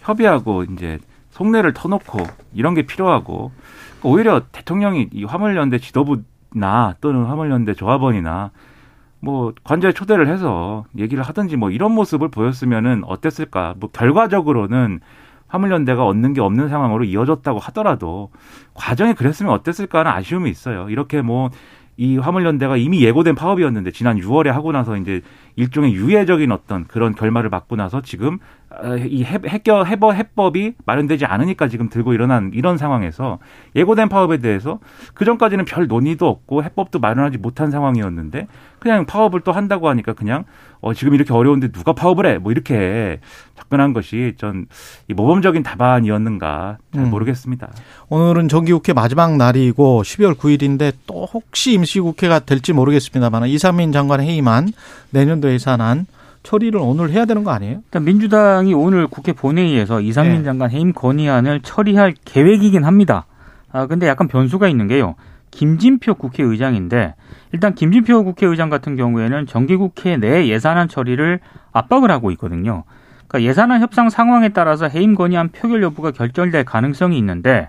협의하고 0.00 0.64
이제 0.64 0.98
속내를 1.30 1.72
터놓고 1.72 2.18
이런 2.54 2.74
게 2.74 2.82
필요하고 2.82 3.52
오히려 4.02 4.42
대통령이 4.52 5.08
이 5.12 5.24
화물연대 5.24 5.78
지도부나 5.78 6.96
또는 7.00 7.24
화물연대 7.24 7.74
조합원이나 7.74 8.50
뭐 9.20 9.52
관저에 9.64 9.92
초대를 9.92 10.28
해서 10.28 10.84
얘기를 10.96 11.22
하든지 11.22 11.56
뭐 11.56 11.70
이런 11.70 11.92
모습을 11.92 12.28
보였으면은 12.28 13.02
어땠을까? 13.04 13.74
뭐 13.78 13.90
결과적으로는 13.90 15.00
화물연대가 15.48 16.04
얻는 16.06 16.34
게 16.34 16.40
없는 16.40 16.68
상황으로 16.68 17.04
이어졌다고 17.04 17.58
하더라도 17.58 18.30
과정이 18.74 19.14
그랬으면 19.14 19.52
어땠을까 19.52 20.00
하는 20.00 20.12
아쉬움이 20.12 20.50
있어요. 20.50 20.90
이렇게 20.90 21.22
뭐 21.22 21.50
이 21.98 22.16
화물연대가 22.16 22.76
이미 22.76 23.02
예고된 23.04 23.34
파업이었는데 23.34 23.90
지난 23.90 24.18
6월에 24.18 24.46
하고 24.46 24.70
나서 24.70 24.96
이제 24.96 25.20
일종의 25.56 25.92
유예적인 25.94 26.52
어떤 26.52 26.86
그런 26.86 27.12
결말을 27.12 27.50
맞고 27.50 27.74
나서 27.74 28.00
지금 28.02 28.38
어, 28.38 28.38
이 29.08 29.24
해결 29.24 29.86
해버 29.86 30.12
해법이 30.12 30.74
마련되지 30.84 31.24
않으니까 31.24 31.68
지금 31.68 31.88
들고 31.88 32.12
일어난 32.12 32.50
이런 32.54 32.76
상황에서 32.76 33.38
예고된 33.74 34.08
파업에 34.08 34.38
대해서 34.38 34.78
그 35.14 35.24
전까지는 35.24 35.64
별 35.64 35.86
논의도 35.86 36.28
없고 36.28 36.62
해법도 36.62 36.98
마련하지 36.98 37.38
못한 37.38 37.70
상황이었는데 37.70 38.46
그냥 38.78 39.06
파업을 39.06 39.40
또 39.40 39.52
한다고 39.52 39.88
하니까 39.88 40.12
그냥 40.12 40.44
어 40.80 40.94
지금 40.94 41.14
이렇게 41.14 41.32
어려운데 41.32 41.72
누가 41.72 41.92
파업을 41.92 42.26
해? 42.26 42.38
뭐 42.38 42.52
이렇게 42.52 43.20
접근한 43.56 43.92
것이 43.92 44.34
전 44.36 44.66
이 45.08 45.14
모범적인 45.14 45.62
답안이었는가 45.62 46.78
잘 46.92 47.04
음. 47.04 47.10
모르겠습니다. 47.10 47.68
오늘은 48.08 48.48
정기국회 48.48 48.92
마지막 48.92 49.36
날이고 49.36 50.02
12월 50.02 50.34
9일인데 50.34 50.92
또 51.06 51.24
혹시 51.24 51.72
임시국회가 51.72 52.40
될지 52.40 52.72
모르겠습니다만 52.72 53.48
이상민 53.48 53.92
장관 53.92 54.20
회의만 54.20 54.72
내년도 55.10 55.50
예산안 55.50 56.06
처리를 56.42 56.80
오늘 56.80 57.10
해야 57.10 57.24
되는 57.24 57.44
거 57.44 57.50
아니에요? 57.50 57.80
일단 57.84 58.04
민주당이 58.04 58.74
오늘 58.74 59.06
국회 59.06 59.32
본회의에서 59.32 60.00
이상민 60.00 60.38
네. 60.38 60.44
장관 60.44 60.70
해임 60.70 60.92
건의안을 60.92 61.60
처리할 61.60 62.14
계획이긴 62.24 62.84
합니다. 62.84 63.26
아 63.70 63.86
근데 63.86 64.06
약간 64.06 64.28
변수가 64.28 64.68
있는 64.68 64.88
게요. 64.88 65.14
김진표 65.50 66.14
국회의장인데 66.14 67.14
일단 67.52 67.74
김진표 67.74 68.24
국회의장 68.24 68.70
같은 68.70 68.96
경우에는 68.96 69.46
정기국회 69.46 70.18
내 70.18 70.46
예산안 70.48 70.88
처리를 70.88 71.40
압박을 71.72 72.10
하고 72.10 72.30
있거든요. 72.32 72.84
그러니까 73.26 73.48
예산안 73.48 73.80
협상 73.80 74.10
상황에 74.10 74.50
따라서 74.50 74.88
해임 74.88 75.14
건의안 75.14 75.50
표결 75.50 75.82
여부가 75.82 76.10
결정될 76.10 76.64
가능성이 76.64 77.18
있는데 77.18 77.68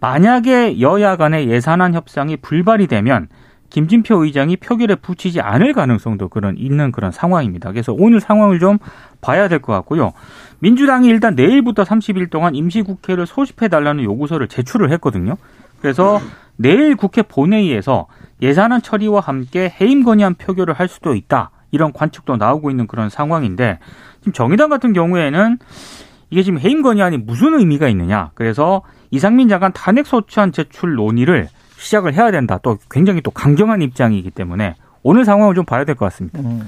만약에 0.00 0.80
여야 0.80 1.16
간의 1.16 1.48
예산안 1.48 1.94
협상이 1.94 2.36
불발이 2.36 2.86
되면 2.86 3.28
김진표 3.70 4.24
의장이 4.24 4.56
표결에 4.56 4.94
붙이지 4.96 5.40
않을 5.40 5.72
가능성도 5.72 6.28
그런 6.28 6.56
있는 6.56 6.90
그런 6.92 7.12
상황입니다. 7.12 7.70
그래서 7.72 7.94
오늘 7.96 8.20
상황을 8.20 8.58
좀 8.58 8.78
봐야 9.20 9.48
될 9.48 9.58
것 9.60 9.72
같고요. 9.72 10.12
민주당이 10.60 11.08
일단 11.08 11.34
내일부터 11.34 11.82
30일 11.84 12.30
동안 12.30 12.54
임시국회를 12.54 13.26
소집해 13.26 13.68
달라는 13.68 14.04
요구서를 14.04 14.48
제출을 14.48 14.90
했거든요. 14.92 15.36
그래서 15.80 16.20
내일 16.56 16.96
국회 16.96 17.22
본회의에서 17.22 18.06
예산안 18.42 18.82
처리와 18.82 19.20
함께 19.20 19.72
해임 19.80 20.02
건의안 20.04 20.34
표결을 20.34 20.74
할 20.74 20.88
수도 20.88 21.14
있다. 21.14 21.50
이런 21.70 21.92
관측도 21.92 22.36
나오고 22.36 22.70
있는 22.70 22.86
그런 22.86 23.10
상황인데 23.10 23.78
지금 24.20 24.32
정의당 24.32 24.70
같은 24.70 24.92
경우에는 24.92 25.58
이게 26.30 26.42
지금 26.42 26.58
해임 26.58 26.82
건의안이 26.82 27.18
무슨 27.18 27.58
의미가 27.58 27.88
있느냐. 27.88 28.30
그래서 28.34 28.82
이상민 29.10 29.48
장관 29.48 29.72
탄핵 29.72 30.06
소추안 30.06 30.52
제출 30.52 30.94
논의를 30.94 31.48
시작을 31.78 32.14
해야 32.14 32.30
된다. 32.30 32.58
또 32.62 32.76
굉장히 32.90 33.20
또 33.20 33.30
강경한 33.30 33.82
입장이기 33.82 34.30
때문에 34.30 34.74
오늘 35.02 35.24
상황을 35.24 35.54
좀 35.54 35.64
봐야 35.64 35.84
될 35.84 35.94
것 35.94 36.04
같습니다. 36.06 36.40
음. 36.40 36.62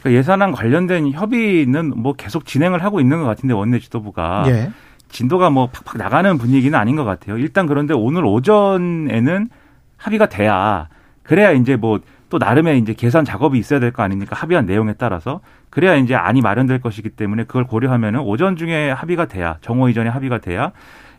그러니까 0.00 0.18
예산안 0.18 0.52
관련된 0.52 1.12
협의는 1.12 1.92
뭐 1.96 2.12
계속 2.12 2.44
진행을 2.44 2.82
하고 2.84 3.00
있는 3.00 3.20
것 3.20 3.26
같은데 3.26 3.54
원내 3.54 3.78
지도부가 3.78 4.44
예. 4.48 4.70
진도가 5.08 5.50
뭐 5.50 5.68
팍팍 5.68 5.96
나가는 5.96 6.36
분위기는 6.38 6.78
아닌 6.78 6.96
것 6.96 7.04
같아요. 7.04 7.38
일단 7.38 7.66
그런데 7.66 7.94
오늘 7.94 8.24
오전에는 8.24 9.48
합의가 9.96 10.26
돼야 10.28 10.88
그래야 11.22 11.52
이제 11.52 11.76
뭐 11.76 11.98
또 12.30 12.36
나름의 12.36 12.78
이제 12.78 12.92
계산 12.92 13.24
작업이 13.24 13.58
있어야 13.58 13.80
될 13.80 13.90
거 13.90 14.02
아닙니까? 14.02 14.36
합의한 14.36 14.66
내용에 14.66 14.92
따라서 14.98 15.40
그래야 15.70 15.94
이제 15.94 16.14
안이 16.14 16.42
마련될 16.42 16.80
것이기 16.82 17.08
때문에 17.08 17.44
그걸 17.44 17.64
고려하면은 17.64 18.20
오전 18.20 18.54
중에 18.56 18.90
합의가 18.90 19.24
돼야 19.24 19.56
정오 19.62 19.88
이전에 19.88 20.10
합의가 20.10 20.36
돼야 20.36 20.72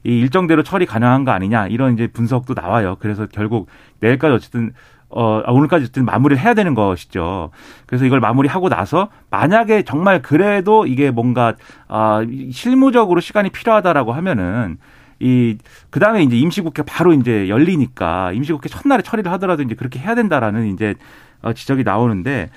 이 0.03 0.19
일정대로 0.19 0.63
처리 0.63 0.85
가능한 0.85 1.25
거 1.25 1.31
아니냐 1.31 1.67
이런 1.67 1.93
이제 1.93 2.07
분석도 2.07 2.53
나와요. 2.53 2.97
그래서 2.99 3.27
결국 3.31 3.67
내일까지 3.99 4.33
어쨌든 4.33 4.71
어 5.09 5.41
아, 5.45 5.51
오늘까지 5.51 5.83
어쨌든 5.85 6.05
마무리를 6.05 6.41
해야 6.41 6.53
되는 6.53 6.75
것이죠. 6.75 7.49
그래서 7.87 8.05
이걸 8.05 8.19
마무리하고 8.19 8.69
나서 8.69 9.09
만약에 9.31 9.83
정말 9.83 10.21
그래도 10.21 10.85
이게 10.85 11.11
뭔가 11.11 11.55
아 11.87 12.25
실무적으로 12.51 13.19
시간이 13.19 13.49
필요하다라고 13.49 14.13
하면은 14.13 14.77
이 15.19 15.57
그 15.89 15.99
다음에 15.99 16.23
이제 16.23 16.37
임시국회 16.37 16.83
바로 16.83 17.13
이제 17.13 17.49
열리니까 17.49 18.31
임시국회 18.33 18.69
첫날에 18.69 19.01
처리를 19.01 19.31
하더라도 19.33 19.63
이제 19.63 19.75
그렇게 19.75 19.99
해야 19.99 20.15
된다라는 20.15 20.67
이제 20.73 20.95
어, 21.41 21.53
지적이 21.53 21.83
나오는데 21.83 22.49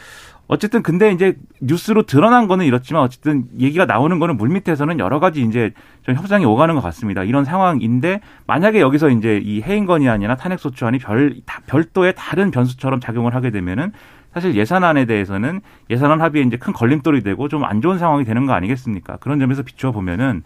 어쨌든 0.49 0.83
근데 0.83 1.13
이제 1.13 1.37
뉴스로 1.61 2.03
드러난 2.03 2.47
거는 2.47 2.67
이렇지만 2.67 3.03
어쨌든 3.03 3.45
얘기가 3.59 3.87
나오는 3.87 4.19
거는 4.19 4.37
물밑에서는 4.37 4.99
여러 4.99 5.19
가지 5.19 5.41
이제 5.43 5.73
좀 6.03 6.15
협상이 6.15 6.45
오가는 6.45 6.75
것 6.75 6.83
같습니다. 6.83 7.23
이런 7.25 7.45
상황인데 7.45 8.21
만약에 8.47 8.81
여기서 8.81 9.09
이제 9.11 9.41
이 9.43 9.63
해임 9.63 9.87
건의안이나 9.87 10.37
탄핵 10.37 10.59
소추안이 10.59 10.99
별 10.99 11.37
다- 11.47 11.63
별도의 11.67 12.15
다른 12.17 12.51
변수처럼 12.51 13.01
작용을 13.01 13.35
하게 13.35 13.51
되면은 13.51 13.93
사실 14.35 14.55
예산안에 14.55 15.05
대해서는 15.07 15.61
예산안 15.91 16.21
합의에 16.21 16.43
이제 16.43 16.57
큰 16.57 16.73
걸림돌이 16.73 17.23
되고 17.23 17.49
좀 17.49 17.65
안 17.65 17.81
좋은 17.81 17.99
상황이 17.99 18.25
되는 18.25 18.45
거 18.47 18.53
아니겠습니까? 18.53 19.17
그런 19.19 19.39
점에서 19.39 19.63
비추어 19.63 19.93
보면은 19.93 20.43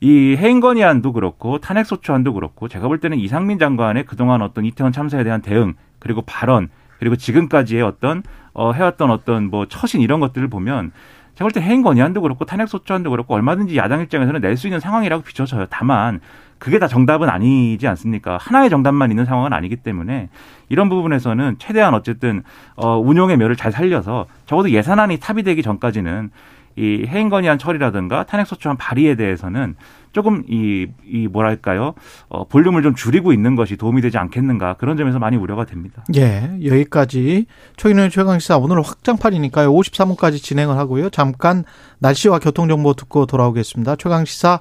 이 0.00 0.34
해임 0.38 0.60
건의안도 0.60 1.12
그렇고 1.12 1.58
탄핵 1.58 1.86
소추안도 1.86 2.34
그렇고 2.34 2.68
제가 2.68 2.88
볼 2.88 2.98
때는 2.98 3.18
이상민 3.18 3.58
장관의 3.58 4.04
그동안 4.04 4.42
어떤 4.42 4.64
이태원 4.64 4.92
참사에 4.92 5.24
대한 5.24 5.40
대응 5.40 5.74
그리고 6.00 6.22
발언 6.22 6.68
그리고 6.98 7.16
지금까지의 7.16 7.82
어떤 7.82 8.22
어 8.54 8.72
해왔던 8.72 9.10
어떤 9.10 9.50
뭐 9.50 9.66
처신 9.66 10.00
이런 10.00 10.20
것들을 10.20 10.48
보면 10.48 10.92
제가 11.34 11.48
볼 11.48 11.52
때 11.52 11.62
해임 11.62 11.82
건의안도 11.82 12.20
그렇고 12.20 12.44
탄핵 12.44 12.68
소추안도 12.68 13.10
그렇고 13.10 13.34
얼마든지 13.34 13.76
야당 13.76 14.00
입장에서는 14.02 14.40
낼 14.40 14.56
수 14.56 14.66
있는 14.66 14.80
상황이라고 14.80 15.22
비춰져요. 15.22 15.66
다만 15.70 16.20
그게 16.58 16.78
다 16.78 16.86
정답은 16.86 17.28
아니지 17.28 17.88
않습니까? 17.88 18.36
하나의 18.40 18.70
정답만 18.70 19.10
있는 19.10 19.24
상황은 19.24 19.52
아니기 19.52 19.76
때문에 19.76 20.28
이런 20.68 20.88
부분에서는 20.88 21.56
최대한 21.58 21.94
어쨌든 21.94 22.42
어 22.76 22.98
운용의 22.98 23.36
묘를 23.38 23.56
잘 23.56 23.72
살려서 23.72 24.26
적어도 24.46 24.70
예산안이 24.70 25.18
탑의되기 25.18 25.62
전까지는 25.62 26.30
이 26.76 27.04
해임 27.08 27.28
건의안 27.30 27.58
처리라든가 27.58 28.24
탄핵 28.24 28.46
소추안 28.46 28.76
발의에 28.76 29.14
대해서는 29.16 29.74
조금 30.12 30.44
이, 30.48 30.86
이 31.06 31.26
뭐랄까요 31.26 31.94
어, 32.28 32.46
볼륨을 32.46 32.82
좀 32.82 32.94
줄이고 32.94 33.32
있는 33.32 33.56
것이 33.56 33.76
도움이 33.76 34.00
되지 34.02 34.18
않겠는가 34.18 34.74
그런 34.74 34.96
점에서 34.96 35.18
많이 35.18 35.36
우려가 35.36 35.64
됩니다. 35.64 36.04
예, 36.14 36.50
여기까지 36.64 37.46
최근의 37.76 38.10
최강시사 38.10 38.58
오늘 38.58 38.82
확장판이니까요. 38.82 39.72
53분까지 39.72 40.42
진행을 40.42 40.76
하고요. 40.76 41.10
잠깐 41.10 41.64
날씨와 41.98 42.38
교통정보 42.38 42.94
듣고 42.94 43.26
돌아오겠습니다. 43.26 43.96
최강시사 43.96 44.60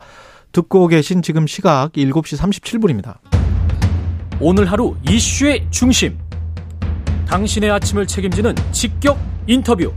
듣고 0.51 0.87
계신 0.87 1.21
지금 1.21 1.47
시각 1.47 1.93
7시 1.93 2.37
37분입니다. 2.37 3.17
오늘 4.39 4.65
하루 4.65 4.95
이슈의 5.07 5.67
중심. 5.69 6.17
당신의 7.27 7.71
아침을 7.71 8.07
책임지는 8.07 8.55
직격 8.71 9.17
인터뷰. 9.47 9.93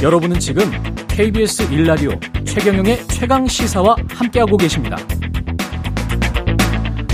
여러분은 0.00 0.38
지금 0.38 0.62
KBS 1.08 1.72
일라디오 1.72 2.12
최경영의 2.44 3.08
최강 3.08 3.48
시사와 3.48 3.96
함께하고 4.08 4.56
계십니다. 4.56 4.96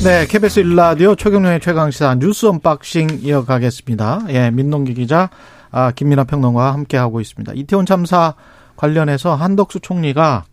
네, 0.04 0.26
KBS 0.26 0.60
1라디오 0.60 1.14
최경영의 1.14 1.60
최강 1.60 1.90
시사 1.90 2.14
뉴스 2.16 2.44
unboxing 2.44 3.20
이어가겠습니다. 3.22 4.24
예, 4.28 4.50
민동기 4.50 4.92
기자, 4.92 5.30
아, 5.70 5.92
김민하 5.92 6.24
평론가와 6.24 6.74
함께하고 6.74 7.22
있습니다. 7.22 7.54
이태원 7.54 7.86
참사 7.86 8.34
관련해서 8.76 9.34
한덕수 9.34 9.80
총리가 9.80 10.44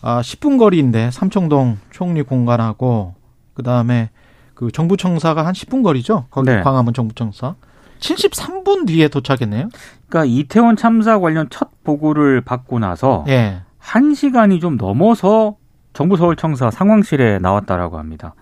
아, 0.00 0.20
10분 0.20 0.60
거리인데 0.60 1.10
삼청동 1.10 1.78
총리 1.90 2.22
공관하고 2.22 3.16
그 3.54 3.64
다음에 3.64 4.10
그 4.54 4.70
정부청사가 4.70 5.44
한 5.44 5.54
10분 5.54 5.82
거리죠. 5.82 6.26
거기 6.30 6.50
네. 6.50 6.62
광화문 6.62 6.94
정부청사. 6.94 7.56
73분 7.98 8.86
뒤에 8.86 9.08
도착했네요. 9.08 9.68
그러니까 10.08 10.24
이태원 10.24 10.76
참사 10.76 11.18
관련 11.18 11.48
첫 11.50 11.70
보고를 11.84 12.40
받고 12.40 12.78
나서 12.78 13.24
예. 13.28 13.62
한 13.78 14.14
시간이 14.14 14.60
좀 14.60 14.76
넘어서 14.76 15.56
정부 15.92 16.16
서울청사 16.16 16.70
상황실에 16.70 17.38
나왔다라고 17.40 17.98
합니다. 17.98 18.34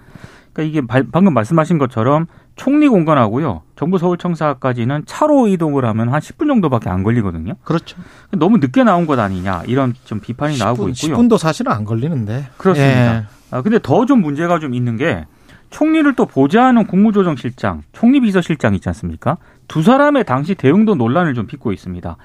그러니까 0.52 0.62
이게 0.78 0.86
발- 0.86 1.06
방금 1.10 1.34
말씀하신 1.34 1.78
것처럼 1.78 2.26
총리 2.54 2.88
공간하고요. 2.88 3.62
정부 3.76 3.98
서울청사까지는 3.98 5.02
차로 5.06 5.48
이동을 5.48 5.84
하면 5.84 6.08
한 6.12 6.20
10분 6.20 6.46
정도밖에 6.48 6.88
안 6.88 7.02
걸리거든요. 7.02 7.54
그렇죠. 7.64 7.98
너무 8.32 8.56
늦게 8.58 8.82
나온 8.84 9.06
것 9.06 9.18
아니냐 9.18 9.62
이런 9.66 9.92
좀 10.04 10.20
비판이 10.20 10.58
나오고 10.58 10.88
10분, 10.88 11.04
있고요. 11.04 11.16
10분도 11.18 11.38
사실은 11.38 11.72
안 11.72 11.84
걸리는데. 11.84 12.46
그렇습니다. 12.56 13.16
예. 13.16 13.24
아, 13.50 13.62
근데 13.62 13.78
더 13.78 14.06
좀 14.06 14.22
문제가 14.22 14.58
좀 14.58 14.72
있는 14.74 14.96
게 14.96 15.26
총리를 15.76 16.14
또 16.14 16.24
보좌하는 16.24 16.86
국무조정실장, 16.86 17.82
총리 17.92 18.20
비서실장 18.20 18.74
있지 18.74 18.88
않습니까? 18.88 19.36
두 19.68 19.82
사람의 19.82 20.24
당시 20.24 20.54
대응도 20.54 20.94
논란을 20.94 21.34
좀 21.34 21.46
빚고 21.46 21.70
있습니다. 21.70 22.16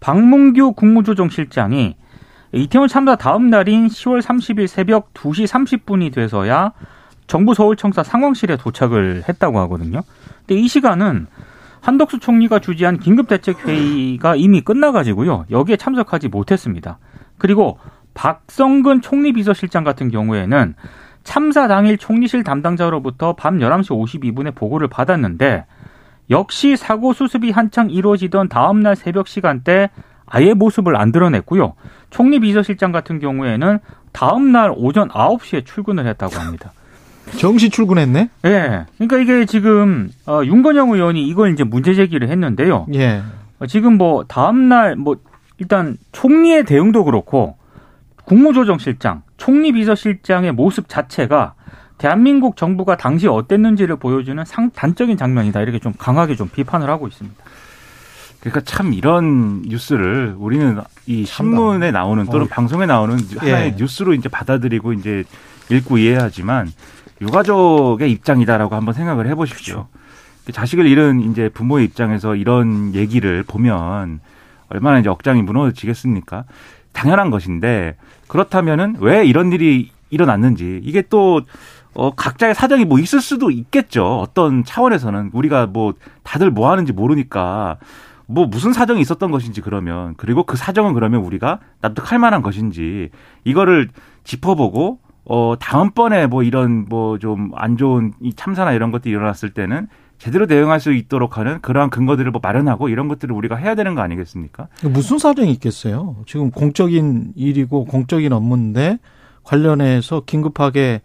박문규 0.00 0.72
국무조정실장이 0.72 1.94
이태원 2.50 2.88
참사 2.88 3.14
다음 3.14 3.48
날인 3.48 3.86
10월 3.86 4.20
30일 4.20 4.66
새벽 4.66 5.14
2시 5.14 5.46
30분이 5.46 6.12
돼서야 6.12 6.72
정부 7.28 7.54
서울청사 7.54 8.02
상황실에 8.02 8.56
도착을 8.56 9.22
했다고 9.28 9.60
하거든요. 9.60 10.02
근데 10.44 10.60
이 10.60 10.66
시간은 10.66 11.28
한덕수 11.82 12.18
총리가 12.18 12.58
주재한 12.58 12.98
긴급대책회의가 12.98 14.34
이미 14.34 14.62
끝나가지고요. 14.62 15.44
여기에 15.52 15.76
참석하지 15.76 16.26
못했습니다. 16.26 16.98
그리고 17.38 17.78
박성근 18.14 19.00
총리 19.00 19.32
비서실장 19.32 19.84
같은 19.84 20.10
경우에는 20.10 20.74
참사 21.26 21.66
당일 21.66 21.98
총리실 21.98 22.44
담당자로부터 22.44 23.34
밤 23.34 23.58
11시 23.58 23.88
52분에 23.90 24.54
보고를 24.54 24.86
받았는데 24.86 25.66
역시 26.30 26.76
사고 26.76 27.12
수습이 27.12 27.50
한창 27.50 27.90
이루어지던 27.90 28.48
다음날 28.48 28.94
새벽 28.94 29.26
시간대 29.26 29.90
아예 30.24 30.54
모습을 30.54 30.96
안 30.96 31.10
드러냈고요. 31.10 31.74
총리 32.10 32.38
비서실장 32.38 32.92
같은 32.92 33.18
경우에는 33.18 33.80
다음날 34.12 34.72
오전 34.76 35.08
9시에 35.08 35.66
출근을 35.66 36.06
했다고 36.06 36.36
합니다. 36.36 36.72
정시 37.38 37.70
출근했네? 37.70 38.30
예. 38.44 38.86
그러니까 38.96 39.18
이게 39.18 39.46
지금 39.46 40.08
어, 40.26 40.42
윤건영 40.44 40.92
의원이 40.92 41.26
이걸 41.26 41.52
이제 41.52 41.64
문제 41.64 41.94
제기를 41.94 42.28
했는데요. 42.28 42.86
예. 42.94 43.22
어, 43.58 43.66
지금 43.66 43.98
뭐 43.98 44.24
다음날 44.24 44.94
뭐 44.94 45.16
일단 45.58 45.96
총리의 46.12 46.64
대응도 46.64 47.04
그렇고 47.04 47.56
국무조정실장, 48.26 49.22
총리 49.36 49.72
비서실장의 49.72 50.52
모습 50.52 50.88
자체가 50.88 51.54
대한민국 51.98 52.56
정부가 52.56 52.96
당시 52.96 53.26
어땠는지를 53.26 53.96
보여주는 53.96 54.42
상 54.44 54.70
단적인 54.70 55.16
장면이다 55.16 55.62
이렇게 55.62 55.78
좀 55.78 55.94
강하게 55.96 56.36
좀 56.36 56.48
비판을 56.48 56.88
하고 56.90 57.08
있습니다. 57.08 57.36
그러니까 58.40 58.60
참 58.60 58.92
이런 58.92 59.62
뉴스를 59.62 60.34
우리는 60.38 60.78
이 61.06 61.24
신문에 61.24 61.90
나오는 61.90 62.26
또는 62.26 62.46
어. 62.46 62.48
방송에 62.48 62.86
나오는 62.86 63.18
하나의 63.38 63.72
예. 63.72 63.76
뉴스로 63.76 64.14
이제 64.14 64.28
받아들이고 64.28 64.92
이제 64.92 65.24
읽고 65.70 65.98
이해하지만 65.98 66.70
유가족의 67.22 68.10
입장이다라고 68.12 68.74
한번 68.74 68.94
생각을 68.94 69.26
해보십시오. 69.28 69.88
자식을 70.52 70.86
잃은 70.86 71.22
이제 71.30 71.48
부모의 71.48 71.86
입장에서 71.86 72.36
이런 72.36 72.94
얘기를 72.94 73.42
보면 73.42 74.20
얼마나 74.68 74.98
이제 74.98 75.08
억장이 75.08 75.42
무너지겠습니까? 75.42 76.44
당연한 76.96 77.30
것인데 77.30 77.96
그렇다면은 78.26 78.96
왜 79.00 79.24
이런 79.26 79.52
일이 79.52 79.90
일어났는지 80.10 80.80
이게 80.82 81.02
또 81.02 81.42
어, 81.94 82.10
각자의 82.14 82.54
사정이 82.54 82.84
뭐 82.84 82.98
있을 82.98 83.20
수도 83.20 83.50
있겠죠. 83.50 84.20
어떤 84.20 84.64
차원에서는 84.64 85.30
우리가 85.32 85.66
뭐 85.66 85.94
다들 86.22 86.50
뭐 86.50 86.70
하는지 86.70 86.92
모르니까 86.92 87.76
뭐 88.26 88.46
무슨 88.46 88.72
사정이 88.72 89.00
있었던 89.00 89.30
것인지 89.30 89.60
그러면 89.60 90.14
그리고 90.16 90.42
그 90.42 90.56
사정은 90.56 90.94
그러면 90.94 91.20
우리가 91.22 91.60
납득할 91.80 92.18
만한 92.18 92.42
것인지 92.42 93.10
이거를 93.44 93.88
짚어보고 94.24 94.98
어 95.28 95.54
다음번에 95.60 96.26
뭐 96.26 96.42
이런 96.42 96.86
뭐 96.88 97.18
좀 97.18 97.50
안 97.54 97.76
좋은 97.76 98.12
이 98.20 98.32
참사나 98.34 98.72
이런 98.72 98.90
것들이 98.90 99.12
일어났을 99.14 99.50
때는 99.50 99.88
제대로 100.18 100.46
대응할 100.46 100.80
수 100.80 100.92
있도록 100.92 101.38
하는 101.38 101.60
그러한 101.60 101.90
근거들을 101.90 102.30
뭐 102.30 102.40
마련하고 102.42 102.88
이런 102.88 103.08
것들을 103.08 103.34
우리가 103.34 103.56
해야 103.56 103.74
되는 103.74 103.94
거 103.94 104.00
아니겠습니까? 104.00 104.68
무슨 104.84 105.18
사정이 105.18 105.50
있겠어요? 105.52 106.16
지금 106.26 106.50
공적인 106.50 107.32
일이고 107.36 107.84
공적인 107.84 108.32
업무인데 108.32 108.98
관련해서 109.44 110.22
긴급하게 110.24 111.02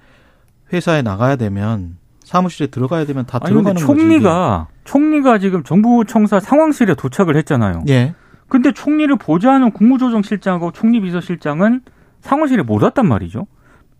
회사에 0.74 1.02
나가야 1.02 1.36
되면 1.36 1.97
사무실에 2.24 2.67
들어가야 2.67 3.06
되면 3.06 3.26
다 3.26 3.39
아니 3.41 3.52
들어가는 3.52 3.78
총리가 3.78 4.67
총리가 4.86 5.39
지금 5.39 5.63
정부 5.63 6.06
청사 6.06 6.39
상황실에 6.39 6.95
도착을 6.95 7.36
했잖아요. 7.36 7.80
거지. 7.80 7.93
예. 7.93 8.15
근데 8.47 8.71
총리를 8.71 9.15
보좌하는 9.17 9.71
국무조정실장하고 9.71 10.71
총리 10.71 11.02
비서실장은 11.02 11.82
상황실에 12.21 12.63
못 12.63 12.82
왔단 12.82 13.08
말이죠. 13.08 13.47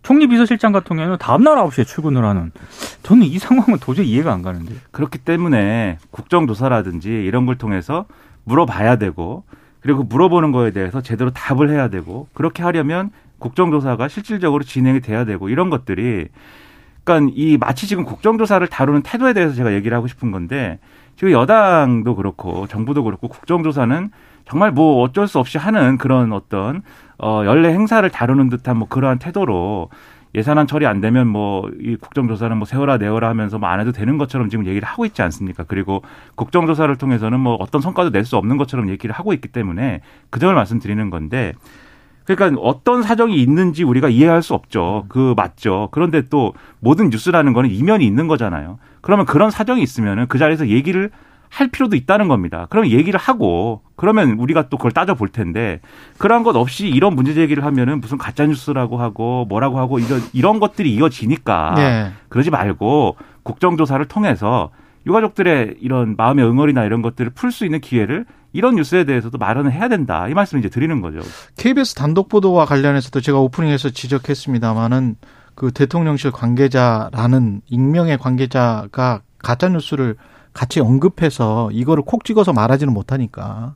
총리 0.02 0.26
비서실장 0.26 0.72
같은 0.72 0.96
경우는 0.96 1.18
다음날 1.18 1.56
9시에 1.56 1.86
출근을 1.86 2.24
하는. 2.24 2.50
저는 3.02 3.24
이 3.24 3.38
상황은 3.38 3.78
도저히 3.78 4.08
이해가 4.08 4.32
안 4.32 4.42
가는데. 4.42 4.74
그렇기 4.90 5.18
때문에 5.18 5.98
국정조사라든지 6.10 7.08
이런 7.08 7.46
걸 7.46 7.56
통해서 7.56 8.06
물어봐야 8.44 8.96
되고 8.96 9.44
그리고 9.80 10.02
물어보는 10.02 10.52
거에 10.52 10.70
대해서 10.70 11.00
제대로 11.00 11.30
답을 11.30 11.70
해야 11.70 11.88
되고 11.88 12.28
그렇게 12.34 12.62
하려면 12.62 13.10
국정조사가 13.38 14.08
실질적으로 14.08 14.62
진행이 14.62 15.00
돼야 15.00 15.24
되고 15.24 15.48
이런 15.48 15.70
것들이 15.70 16.28
그러니까 17.04 17.32
이 17.34 17.56
마치 17.58 17.86
지금 17.86 18.04
국정조사를 18.04 18.64
다루는 18.68 19.02
태도에 19.02 19.32
대해서 19.32 19.54
제가 19.54 19.72
얘기를 19.74 19.96
하고 19.96 20.06
싶은 20.06 20.30
건데 20.30 20.78
지금 21.16 21.32
여당도 21.32 22.14
그렇고 22.14 22.66
정부도 22.68 23.02
그렇고 23.04 23.28
국정조사는 23.28 24.10
정말 24.48 24.70
뭐 24.70 25.02
어쩔 25.02 25.26
수 25.28 25.38
없이 25.38 25.58
하는 25.58 25.98
그런 25.98 26.32
어떤 26.32 26.82
어 27.22 27.42
연례 27.46 27.70
행사를 27.72 28.08
다루는 28.10 28.48
듯한 28.50 28.76
뭐 28.78 28.88
그러한 28.88 29.18
태도로 29.18 29.88
예산안 30.34 30.66
처리 30.66 30.86
안 30.86 31.00
되면 31.00 31.28
뭐 31.28 31.68
이 31.80 31.96
국정조사는 31.96 32.56
뭐 32.56 32.64
세워라 32.66 32.96
내워라 32.98 33.28
하면서 33.28 33.58
뭐 33.58 33.68
안 33.70 33.80
해도 33.80 33.92
되는 33.92 34.18
것처럼 34.18 34.48
지금 34.48 34.66
얘기를 34.66 34.86
하고 34.88 35.04
있지 35.06 35.22
않습니까? 35.22 35.64
그리고 35.64 36.02
국정조사를 36.36 36.94
통해서는 36.96 37.38
뭐 37.40 37.54
어떤 37.60 37.80
성과도 37.80 38.10
낼 38.10 38.24
수 38.24 38.36
없는 38.36 38.56
것처럼 38.56 38.88
얘기를 38.90 39.14
하고 39.14 39.32
있기 39.34 39.48
때문에 39.48 40.00
그 40.30 40.40
점을 40.40 40.54
말씀드리는 40.54 41.10
건데 41.10 41.52
그러니까 42.24 42.60
어떤 42.62 43.02
사정이 43.02 43.34
있는지 43.42 43.82
우리가 43.84 44.08
이해할 44.08 44.42
수 44.42 44.54
없죠. 44.54 45.04
그 45.08 45.34
맞죠. 45.36 45.88
그런데 45.92 46.22
또 46.30 46.54
모든 46.80 47.10
뉴스라는 47.10 47.52
거는 47.52 47.70
이면이 47.70 48.06
있는 48.06 48.28
거잖아요. 48.28 48.78
그러면 49.00 49.26
그런 49.26 49.50
사정이 49.50 49.82
있으면은 49.82 50.26
그 50.28 50.38
자리에서 50.38 50.68
얘기를 50.68 51.10
할 51.52 51.68
필요도 51.68 51.96
있다는 51.96 52.28
겁니다. 52.28 52.66
그러면 52.70 52.90
얘기를 52.90 53.20
하고 53.20 53.82
그러면 53.94 54.38
우리가 54.38 54.70
또 54.70 54.78
그걸 54.78 54.90
따져 54.90 55.14
볼 55.14 55.28
텐데 55.28 55.80
그러한 56.16 56.44
것 56.44 56.56
없이 56.56 56.88
이런 56.88 57.14
문제 57.14 57.34
제기를 57.34 57.62
하면은 57.66 58.00
무슨 58.00 58.16
가짜 58.16 58.46
뉴스라고 58.46 58.96
하고 58.96 59.44
뭐라고 59.50 59.78
하고 59.78 59.98
이런 59.98 60.22
이런 60.32 60.60
것들이 60.60 60.94
이어지니까 60.94 61.74
예. 61.76 62.12
그러지 62.30 62.50
말고 62.50 63.16
국정조사를 63.42 64.02
통해서 64.06 64.70
유가족들의 65.06 65.76
이런 65.80 66.14
마음의 66.16 66.42
응어리나 66.42 66.84
이런 66.84 67.02
것들을 67.02 67.32
풀 67.32 67.52
수 67.52 67.66
있는 67.66 67.80
기회를 67.80 68.24
이런 68.54 68.76
뉴스에 68.76 69.04
대해서도 69.04 69.36
마련을 69.36 69.72
해야 69.72 69.88
된다. 69.88 70.28
이 70.28 70.34
말씀을 70.34 70.60
이제 70.60 70.70
드리는 70.70 71.02
거죠. 71.02 71.20
KBS 71.58 71.94
단독 71.94 72.30
보도와 72.30 72.64
관련해서도 72.64 73.20
제가 73.20 73.38
오프닝에서 73.38 73.90
지적했습니다마는 73.90 75.16
그 75.54 75.70
대통령실 75.70 76.30
관계자라는 76.30 77.60
익명의 77.68 78.16
관계자가 78.16 79.20
가짜 79.42 79.68
뉴스를 79.68 80.16
같이 80.52 80.80
언급해서 80.80 81.70
이거를 81.72 82.02
콕 82.04 82.24
찍어서 82.24 82.52
말하지는 82.52 82.92
못하니까 82.92 83.74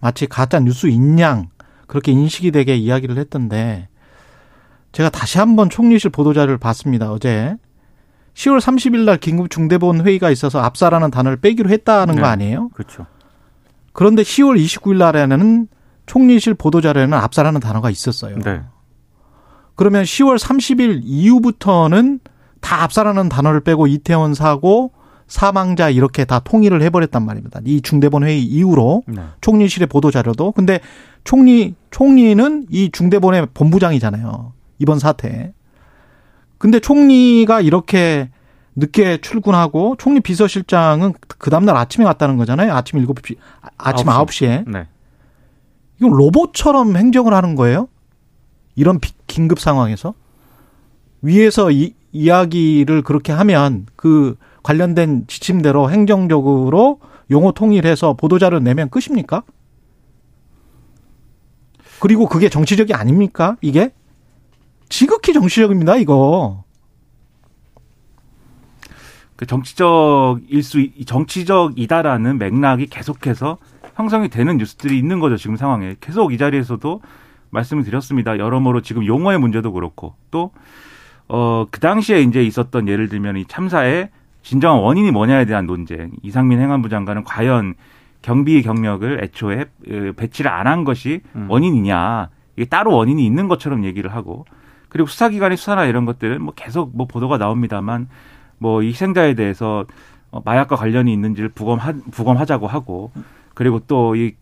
마치 0.00 0.26
가짜 0.26 0.58
뉴스인 0.60 1.18
양 1.18 1.48
그렇게 1.86 2.12
인식이 2.12 2.50
되게 2.52 2.76
이야기를 2.76 3.16
했던데 3.18 3.88
제가 4.92 5.10
다시 5.10 5.38
한번 5.38 5.70
총리실 5.70 6.10
보도자를 6.10 6.58
봤습니다. 6.58 7.10
어제 7.10 7.56
10월 8.34 8.60
30일 8.60 9.04
날 9.04 9.16
긴급 9.18 9.50
중대본 9.50 10.06
회의가 10.06 10.30
있어서 10.30 10.60
압사라는 10.60 11.10
단어를 11.10 11.38
빼기로 11.38 11.70
했다는 11.70 12.14
네. 12.16 12.20
거 12.20 12.26
아니에요? 12.28 12.68
그렇죠. 12.68 13.06
그런데 13.92 14.22
10월 14.22 14.62
29일 14.62 14.98
날에는 14.98 15.66
총리실 16.06 16.54
보도자료에는 16.54 17.16
압사라는 17.18 17.60
단어가 17.60 17.90
있었어요. 17.90 18.38
네. 18.38 18.62
그러면 19.74 20.04
10월 20.04 20.38
30일 20.38 21.00
이후부터는 21.04 22.20
다 22.60 22.82
압사라는 22.82 23.28
단어를 23.28 23.60
빼고 23.60 23.86
이태원 23.86 24.34
사고 24.34 24.92
사망자 25.28 25.90
이렇게 25.90 26.24
다 26.24 26.38
통일을 26.40 26.82
해버렸단 26.82 27.24
말입니다. 27.24 27.60
이 27.64 27.80
중대본 27.82 28.24
회의 28.24 28.42
이후로 28.42 29.02
네. 29.06 29.22
총리실의 29.42 29.86
보도 29.86 30.10
자료도 30.10 30.52
근데 30.52 30.80
총리 31.24 31.74
총리는 31.90 32.66
이 32.70 32.90
중대본의 32.90 33.48
본부장이잖아요. 33.54 34.52
이번 34.78 34.98
사태. 34.98 35.52
근데 36.56 36.80
총리가 36.80 37.60
이렇게 37.60 38.30
늦게 38.74 39.18
출근하고 39.20 39.96
총리 39.98 40.20
비서실장은 40.20 41.12
그 41.38 41.50
다음날 41.50 41.76
아침에 41.76 42.04
왔다는 42.06 42.36
거잖아요. 42.36 42.72
아침 42.72 43.04
7시 43.04 43.36
아침 43.76 44.08
아홉 44.08 44.28
9시 44.30 44.46
에. 44.46 44.64
네. 44.66 44.86
이건 45.98 46.12
로봇처럼 46.12 46.96
행정을 46.96 47.34
하는 47.34 47.54
거예요? 47.54 47.88
이런 48.76 48.98
비- 49.00 49.12
긴급 49.26 49.58
상황에서 49.58 50.14
위에서 51.22 51.70
이, 51.72 51.94
이야기를 52.12 53.02
그렇게 53.02 53.32
하면 53.32 53.86
그 53.96 54.36
관련된 54.78 55.24
지침대로 55.28 55.90
행정적으로 55.90 57.00
용어 57.30 57.52
통일해서 57.52 58.12
보도자료 58.12 58.58
내면 58.58 58.90
끝입니까? 58.90 59.42
그리고 62.00 62.28
그게 62.28 62.50
정치적이 62.50 62.92
아닙니까? 62.92 63.56
이게 63.62 63.92
지극히 64.90 65.32
정치적입니다. 65.32 65.96
이거 65.96 66.64
그 69.36 69.46
정치적일 69.46 70.62
수 70.62 70.80
있- 70.80 71.06
정치적이다라는 71.06 72.36
맥락이 72.36 72.88
계속해서 72.88 73.56
형성이 73.94 74.28
되는 74.28 74.58
뉴스들이 74.58 74.98
있는 74.98 75.18
거죠 75.18 75.38
지금 75.38 75.56
상황에 75.56 75.96
계속 76.00 76.32
이 76.34 76.38
자리에서도 76.38 77.00
말씀을 77.50 77.84
드렸습니다 77.84 78.36
여러모로 78.36 78.82
지금 78.82 79.06
용어의 79.06 79.38
문제도 79.38 79.72
그렇고 79.72 80.14
또 80.30 80.50
어 81.30 81.66
그 81.70 81.78
당시에 81.80 82.20
이제 82.22 82.42
있었던 82.42 82.88
예를 82.88 83.08
들면 83.08 83.36
이 83.36 83.44
참사의 83.46 84.08
진정한 84.48 84.80
원인이 84.80 85.10
뭐냐에 85.10 85.44
대한 85.44 85.66
논쟁. 85.66 86.10
이상민 86.22 86.58
행안부 86.58 86.88
장관은 86.88 87.24
과연 87.24 87.74
경비 88.22 88.62
경력을 88.62 89.22
애초에 89.22 89.60
어, 89.60 90.12
배치를 90.16 90.50
안 90.50 90.66
한 90.66 90.84
것이 90.84 91.20
음. 91.36 91.50
원인이냐. 91.50 92.30
이게 92.56 92.64
따로 92.64 92.96
원인이 92.96 93.24
있는 93.26 93.46
것처럼 93.48 93.84
얘기를 93.84 94.10
하고. 94.14 94.46
그리고 94.88 95.06
수사기관의 95.06 95.58
수사나 95.58 95.84
이런 95.84 96.06
것들은 96.06 96.40
뭐 96.40 96.54
계속 96.56 96.96
뭐 96.96 97.06
보도가 97.06 97.36
나옵니다만 97.36 98.08
뭐 98.56 98.82
이 98.82 98.86
희생자에 98.88 99.34
대해서 99.34 99.84
어, 100.30 100.40
마약과 100.42 100.76
관련이 100.76 101.12
있는지를 101.12 101.50
부검하, 101.50 101.92
부검하자고 102.10 102.66
하고 102.66 103.12
그리고 103.52 103.80
또 103.80 104.16
이 104.16 104.32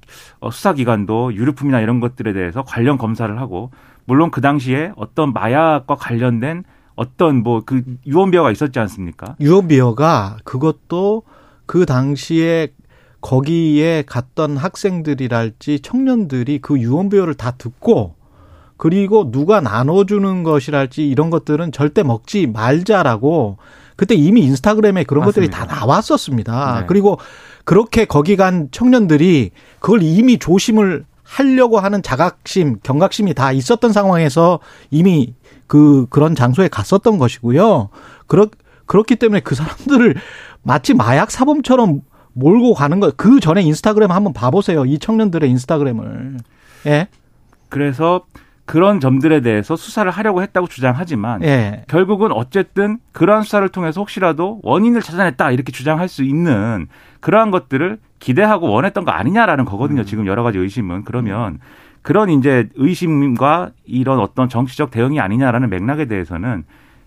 수사기관도 0.49 1.35
유류품이나 1.35 1.81
이런 1.81 1.99
것들에 1.99 2.33
대해서 2.33 2.62
관련 2.62 2.97
검사를 2.97 3.37
하고 3.40 3.73
물론 4.05 4.31
그 4.31 4.40
당시에 4.40 4.92
어떤 4.95 5.33
마약과 5.33 5.97
관련된 5.97 6.62
어떤 6.96 7.42
뭐 7.42 7.62
그 7.64 7.82
유언비어가 8.06 8.50
있었지 8.50 8.78
않습니까? 8.78 9.37
유언비어가 9.40 10.38
그것도 10.44 11.22
그 11.66 11.87
당시에 11.87 12.68
거기에 13.20 14.04
갔던 14.06 14.56
학생들이랄지 14.56 15.80
청년들이 15.80 16.61
그 16.61 16.78
유언비어를 16.78 17.35
다 17.35 17.52
듣고 17.52 18.14
그리고 18.76 19.30
누가 19.30 19.61
나눠주는 19.61 20.42
것이랄지 20.42 21.09
이런 21.09 21.30
것들은 21.30 21.72
절대 21.72 22.02
먹지 22.02 22.46
말자라고 22.46 23.56
그때 23.96 24.14
이미 24.14 24.42
인스타그램에 24.42 25.04
그런 25.04 25.24
것들이 25.24 25.48
다 25.48 25.61
맞습니다. 25.64 25.80
나왔었습니다. 25.87 26.80
네. 26.80 26.87
그리고 26.87 27.18
그렇게 27.64 28.04
거기 28.04 28.37
간 28.37 28.68
청년들이 28.70 29.50
그걸 29.80 30.02
이미 30.02 30.38
조심을 30.38 31.04
하려고 31.26 31.78
하는 31.80 32.02
자각심, 32.02 32.78
경각심이 32.82 33.34
다 33.34 33.52
있었던 33.52 33.92
상황에서 33.92 34.60
이미 34.90 35.34
그 35.66 36.06
그런 36.08 36.34
장소에 36.34 36.68
갔었던 36.68 37.18
것이고요. 37.18 37.88
그렇 38.26 38.46
그렇기 38.86 39.16
때문에 39.16 39.40
그 39.40 39.54
사람들을 39.54 40.14
마치 40.62 40.94
마약 40.94 41.30
사범처럼 41.30 42.02
몰고 42.32 42.74
가는 42.74 43.00
거. 43.00 43.12
그 43.16 43.40
전에 43.40 43.62
인스타그램 43.62 44.10
한번 44.10 44.32
봐보세요. 44.32 44.84
이 44.84 44.98
청년들의 44.98 45.50
인스타그램을. 45.50 46.38
예. 46.86 47.08
그래서 47.68 48.24
그런 48.64 49.00
점들에 49.00 49.40
대해서 49.40 49.74
수사를 49.74 50.08
하려고 50.10 50.42
했다고 50.42 50.68
주장하지만 50.68 51.42
예. 51.42 51.84
결국은 51.88 52.32
어쨌든 52.32 52.98
그러한 53.12 53.42
수사를 53.42 53.68
통해서 53.68 54.00
혹시라도 54.00 54.60
원인을 54.62 55.02
찾아냈다 55.02 55.52
이렇게 55.52 55.72
주장할 55.72 56.08
수 56.08 56.22
있는 56.22 56.86
그러한 57.20 57.50
것들을 57.50 57.98
기대하고 58.26 58.68
원했던 58.72 59.04
거 59.04 59.12
아니냐라는 59.12 59.64
거거든요. 59.64 60.02
지금 60.02 60.26
여러 60.26 60.42
가지 60.42 60.58
의심은. 60.58 61.04
그러면 61.04 61.60
그런 62.02 62.28
이제 62.28 62.68
의심과 62.74 63.70
이런 63.84 64.18
어떤 64.18 64.48
정치적 64.48 64.90
대응이 64.90 65.20
아니냐라는 65.20 65.70
맥락에 65.70 66.06
대해서는 66.06 66.64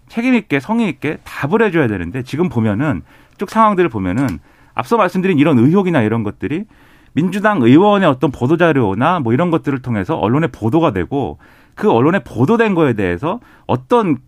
책임 0.07 0.33
있게 0.33 0.61
성의 0.61 0.87
있게 0.87 1.17
답을 1.25 1.61
해줘야 1.61 1.87
되는데 1.87 2.23
지금 2.23 2.47
보면은 2.47 3.01
쭉 3.37 3.49
상황들을 3.49 3.89
보면은 3.89 4.39
앞서 4.73 4.95
말씀드린 4.95 5.37
이런 5.39 5.59
의혹이나 5.59 6.03
이런 6.03 6.23
것들이 6.23 6.63
민주당 7.11 7.61
의원의 7.61 8.07
어떤 8.07 8.31
보도 8.31 8.55
자료나 8.55 9.19
뭐 9.19 9.33
이런 9.33 9.51
것들을 9.51 9.81
통해서 9.81 10.15
언론에 10.15 10.47
보도가 10.47 10.93
되고 10.93 11.37
그 11.75 11.91
언론에 11.91 12.19
보도된 12.19 12.75
거에 12.75 12.93
대해서 12.93 13.41
어떤 13.67 14.15
예, 14.15 14.19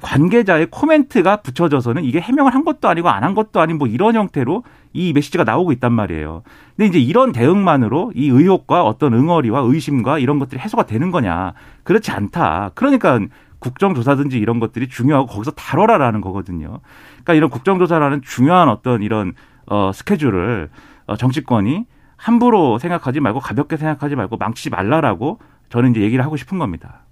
관계자의 0.00 0.68
코멘트가 0.70 1.36
붙여져서는 1.42 2.04
이게 2.04 2.20
해명을 2.20 2.54
한 2.54 2.64
것도 2.64 2.88
아니고 2.88 3.08
안 3.08 3.22
한 3.24 3.34
것도 3.34 3.60
아닌 3.60 3.76
뭐 3.78 3.88
이런 3.88 4.14
형태로 4.14 4.62
이 4.92 5.12
메시지가 5.12 5.44
나오고 5.44 5.72
있단 5.72 5.92
말이에요. 5.92 6.42
근데 6.76 6.86
이제 6.88 6.98
이런 6.98 7.32
대응만으로 7.32 8.12
이 8.14 8.28
의혹과 8.28 8.84
어떤 8.84 9.14
응어리와 9.14 9.60
의심과 9.60 10.18
이런 10.18 10.38
것들이 10.38 10.60
해소가 10.60 10.86
되는 10.86 11.10
거냐? 11.10 11.54
그렇지 11.82 12.10
않다. 12.12 12.70
그러니까 12.74 13.18
국정조사든지 13.58 14.38
이런 14.38 14.60
것들이 14.60 14.88
중요하고 14.88 15.26
거기서 15.26 15.50
다뤄라라는 15.52 16.20
거거든요. 16.20 16.80
그러니까 17.12 17.34
이런 17.34 17.50
국정조사라는 17.50 18.22
중요한 18.22 18.68
어떤 18.68 19.02
이런 19.02 19.34
어 19.66 19.90
스케줄을 19.92 20.70
어 21.06 21.16
정치권이 21.16 21.84
함부로 22.16 22.78
생각하지 22.78 23.20
말고 23.20 23.40
가볍게 23.40 23.76
생각하지 23.76 24.14
말고 24.14 24.36
망치지 24.36 24.70
말라라고 24.70 25.40
저는 25.68 25.90
이제 25.90 26.00
얘기를 26.00 26.24
하고 26.24 26.36
싶은 26.36 26.58
겁니다. 26.58 27.05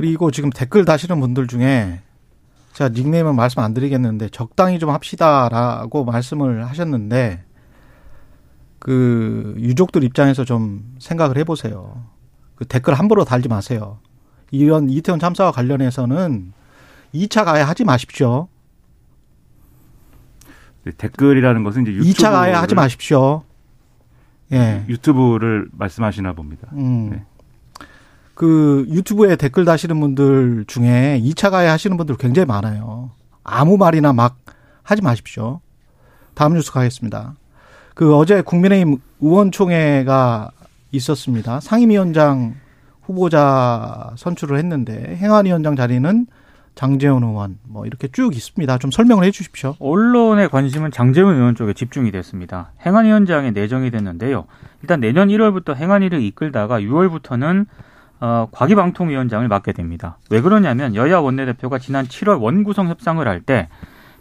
그리고 0.00 0.30
지금 0.30 0.48
댓글 0.48 0.86
다시는 0.86 1.20
분들 1.20 1.46
중에 1.46 2.00
제가 2.72 2.88
닉네임은 2.88 3.36
말씀 3.36 3.60
안 3.60 3.74
드리겠는데 3.74 4.30
적당히 4.30 4.78
좀 4.78 4.88
합시다라고 4.88 6.06
말씀을 6.06 6.66
하셨는데 6.66 7.44
그 8.78 9.54
유족들 9.58 10.02
입장에서 10.02 10.46
좀 10.46 10.96
생각을 11.00 11.36
해보세요. 11.36 12.02
그 12.54 12.64
댓글 12.64 12.94
함부로 12.94 13.26
달지 13.26 13.50
마세요. 13.50 13.98
이런 14.50 14.88
이태원 14.88 15.20
참사와 15.20 15.52
관련해서는 15.52 16.54
2차 17.14 17.44
가해 17.44 17.60
하지 17.60 17.84
마십시오. 17.84 18.48
네, 20.84 20.92
댓글이라는 20.96 21.62
것은 21.62 21.82
이제 21.82 21.92
유튜브 21.92 22.10
2차 22.10 22.30
가해 22.30 22.54
하지 22.54 22.74
마십시오. 22.74 23.42
예. 24.50 24.82
유튜브를 24.88 25.68
말씀하시나 25.72 26.32
봅니다. 26.32 26.68
음. 26.72 27.10
네. 27.10 27.24
그 28.40 28.86
유튜브에 28.88 29.36
댓글 29.36 29.66
다시는 29.66 30.00
분들 30.00 30.64
중에 30.66 31.20
2차 31.22 31.50
가해 31.50 31.68
하시는 31.68 31.98
분들 31.98 32.16
굉장히 32.16 32.46
많아요. 32.46 33.10
아무 33.44 33.76
말이나 33.76 34.14
막 34.14 34.38
하지 34.82 35.02
마십시오. 35.02 35.60
다음 36.32 36.54
뉴스 36.54 36.72
가겠습니다. 36.72 37.34
그 37.92 38.16
어제 38.16 38.40
국민의힘 38.40 38.96
의원총회가 39.20 40.52
있었습니다. 40.90 41.60
상임위원장 41.60 42.54
후보자 43.02 44.14
선출을 44.16 44.56
했는데 44.56 45.16
행안위원장 45.16 45.76
자리는 45.76 46.26
장재원 46.74 47.22
의원 47.24 47.58
뭐 47.64 47.84
이렇게 47.84 48.08
쭉 48.08 48.34
있습니다. 48.34 48.78
좀 48.78 48.90
설명을 48.90 49.24
해 49.24 49.32
주십시오. 49.32 49.76
언론의 49.80 50.48
관심은 50.48 50.92
장재원 50.92 51.36
의원 51.36 51.54
쪽에 51.56 51.74
집중이 51.74 52.10
됐습니다. 52.10 52.72
행안위원장에 52.86 53.50
내정이 53.50 53.90
됐는데요. 53.90 54.46
일단 54.80 54.98
내년 55.00 55.28
1월부터 55.28 55.74
행안위를 55.74 56.22
이끌다가 56.22 56.80
6월부터는 56.80 57.66
어, 58.20 58.48
과기방통위원장을 58.52 59.46
맡게 59.48 59.72
됩니다. 59.72 60.18
왜 60.30 60.40
그러냐면 60.40 60.94
여야 60.94 61.18
원내대표가 61.18 61.78
지난 61.78 62.04
7월 62.06 62.40
원구성 62.40 62.88
협상을 62.88 63.26
할 63.26 63.40
때 63.40 63.68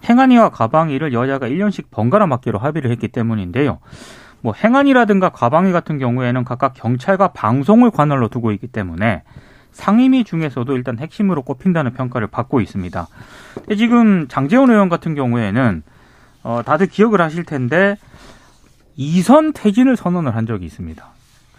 행안위와 0.08 0.50
과방위를 0.50 1.12
여야가 1.12 1.48
1년씩 1.48 1.92
번갈아 1.92 2.26
맡기로 2.28 2.58
합의를 2.58 2.90
했기 2.92 3.10
때문인데요. 3.10 3.80
뭐 4.42 4.54
행안위라든가 4.54 5.30
과방위 5.30 5.74
같은 5.74 6.00
경우에는 6.00 6.46
각각 6.46 6.74
경찰과 6.74 7.30
방송을 7.30 7.92
관할로 7.92 8.30
두고 8.30 8.52
있기 8.54 8.68
때문에 8.68 9.24
상임위 9.74 10.24
중에서도 10.24 10.74
일단 10.74 10.98
핵심으로 11.00 11.42
꼽힌다는 11.44 11.94
평가를 11.94 12.28
받고 12.28 12.62
있습니다. 12.62 13.08
지금 13.78 14.28
장재원 14.30 14.72
의원 14.72 14.88
같은 14.88 15.16
경우에는 15.16 15.84
어, 16.44 16.62
다들 16.66 16.88
기억을 16.88 17.20
하실 17.20 17.44
텐데 17.44 17.98
이선 18.96 19.52
퇴진을 19.54 19.98
선언을 19.98 20.36
한 20.36 20.46
적이 20.46 20.66
있습니다. 20.66 21.06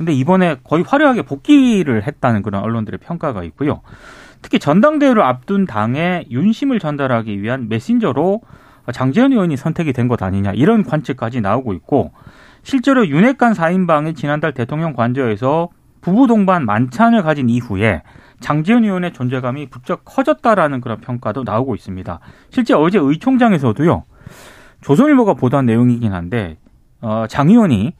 근데 0.00 0.14
이번에 0.14 0.56
거의 0.64 0.82
화려하게 0.82 1.20
복귀를 1.20 2.06
했다는 2.06 2.40
그런 2.40 2.62
언론들의 2.62 3.00
평가가 3.00 3.44
있고요. 3.44 3.82
특히 4.40 4.58
전당대회를 4.58 5.20
앞둔 5.20 5.66
당에 5.66 6.24
윤심을 6.30 6.80
전달하기 6.80 7.42
위한 7.42 7.68
메신저로 7.68 8.40
장재현 8.94 9.32
의원이 9.32 9.58
선택이 9.58 9.92
된 9.92 10.08
것 10.08 10.22
아니냐 10.22 10.52
이런 10.52 10.84
관측까지 10.84 11.42
나오고 11.42 11.74
있고 11.74 12.12
실제로 12.62 13.06
윤핵관 13.06 13.52
4인방이 13.52 14.16
지난달 14.16 14.54
대통령 14.54 14.94
관저에서 14.94 15.68
부부 16.00 16.26
동반 16.26 16.64
만찬을 16.64 17.22
가진 17.22 17.50
이후에 17.50 18.02
장재현 18.40 18.84
의원의 18.84 19.12
존재감이 19.12 19.68
부쩍 19.68 20.06
커졌다라는 20.06 20.80
그런 20.80 21.02
평가도 21.02 21.44
나오고 21.44 21.74
있습니다. 21.74 22.20
실제 22.48 22.72
어제 22.72 22.98
의총장에서도요. 22.98 24.04
조선일보가 24.80 25.34
보도한 25.34 25.66
내용이긴 25.66 26.14
한데 26.14 26.56
어, 27.02 27.26
장 27.28 27.50
의원이 27.50 27.92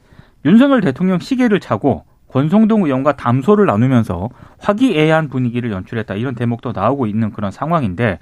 윤석열 0.45 0.81
대통령 0.81 1.19
시계를 1.19 1.59
차고 1.59 2.05
권성동 2.29 2.83
의원과 2.83 3.17
담소를 3.17 3.65
나누면서 3.65 4.29
화기애애한 4.59 5.29
분위기를 5.29 5.71
연출했다 5.71 6.15
이런 6.15 6.33
대목도 6.35 6.71
나오고 6.71 7.07
있는 7.07 7.31
그런 7.31 7.51
상황인데 7.51 8.19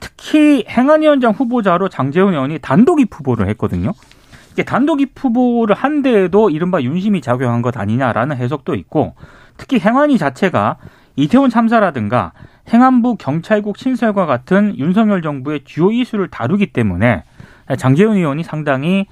특히 0.00 0.64
행안위원장 0.68 1.32
후보자로 1.32 1.88
장재훈 1.88 2.34
의원이 2.34 2.58
단독 2.58 3.00
입 3.00 3.08
후보를 3.14 3.48
했거든요. 3.50 3.92
이게 4.52 4.62
단독 4.62 5.00
입 5.00 5.12
후보를 5.14 5.74
한 5.74 6.02
데에도 6.02 6.50
이른바 6.50 6.82
윤심이 6.82 7.20
작용한 7.20 7.62
것 7.62 7.76
아니냐라는 7.76 8.36
해석도 8.36 8.74
있고 8.74 9.14
특히 9.56 9.78
행안위 9.78 10.18
자체가 10.18 10.76
이태원 11.14 11.50
참사라든가 11.50 12.32
행안부 12.68 13.16
경찰국 13.16 13.78
신설과 13.78 14.26
같은 14.26 14.76
윤석열 14.76 15.22
정부의 15.22 15.60
주요 15.64 15.90
이슈를 15.92 16.28
다루기 16.28 16.66
때문에 16.72 17.22
장재훈 17.78 18.16
의원이 18.16 18.44
상당히 18.44 19.06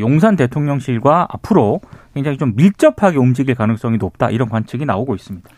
용산 0.00 0.36
대통령실과 0.36 1.28
앞으로 1.30 1.80
굉장히 2.14 2.38
좀 2.38 2.54
밀접하게 2.56 3.18
움직일 3.18 3.54
가능성이 3.54 3.98
높다 3.98 4.30
이런 4.30 4.48
관측이 4.48 4.84
나오고 4.84 5.14
있습니다. 5.14 5.48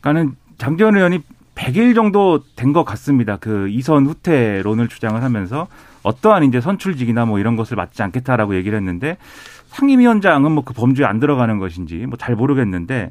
그러니까는 0.00 0.36
장재훈 0.58 0.96
의원이 0.96 1.20
100일 1.56 1.94
정도 1.94 2.40
된 2.56 2.72
것 2.72 2.84
같습니다. 2.84 3.36
그 3.36 3.68
이선 3.68 4.06
후퇴론을 4.06 4.88
주장을 4.88 5.20
하면서 5.22 5.66
어떠한 6.02 6.44
이제 6.44 6.60
선출직이나 6.60 7.26
뭐 7.26 7.38
이런 7.38 7.56
것을 7.56 7.76
맡지 7.76 8.02
않겠다라고 8.02 8.54
얘기를 8.54 8.78
했는데 8.78 9.18
상임위원장은 9.66 10.52
뭐 10.52 10.64
그 10.64 10.72
범주에 10.74 11.04
안 11.04 11.20
들어가는 11.20 11.58
것인지 11.58 12.06
뭐 12.06 12.16
잘 12.16 12.34
모르겠는데 12.34 13.10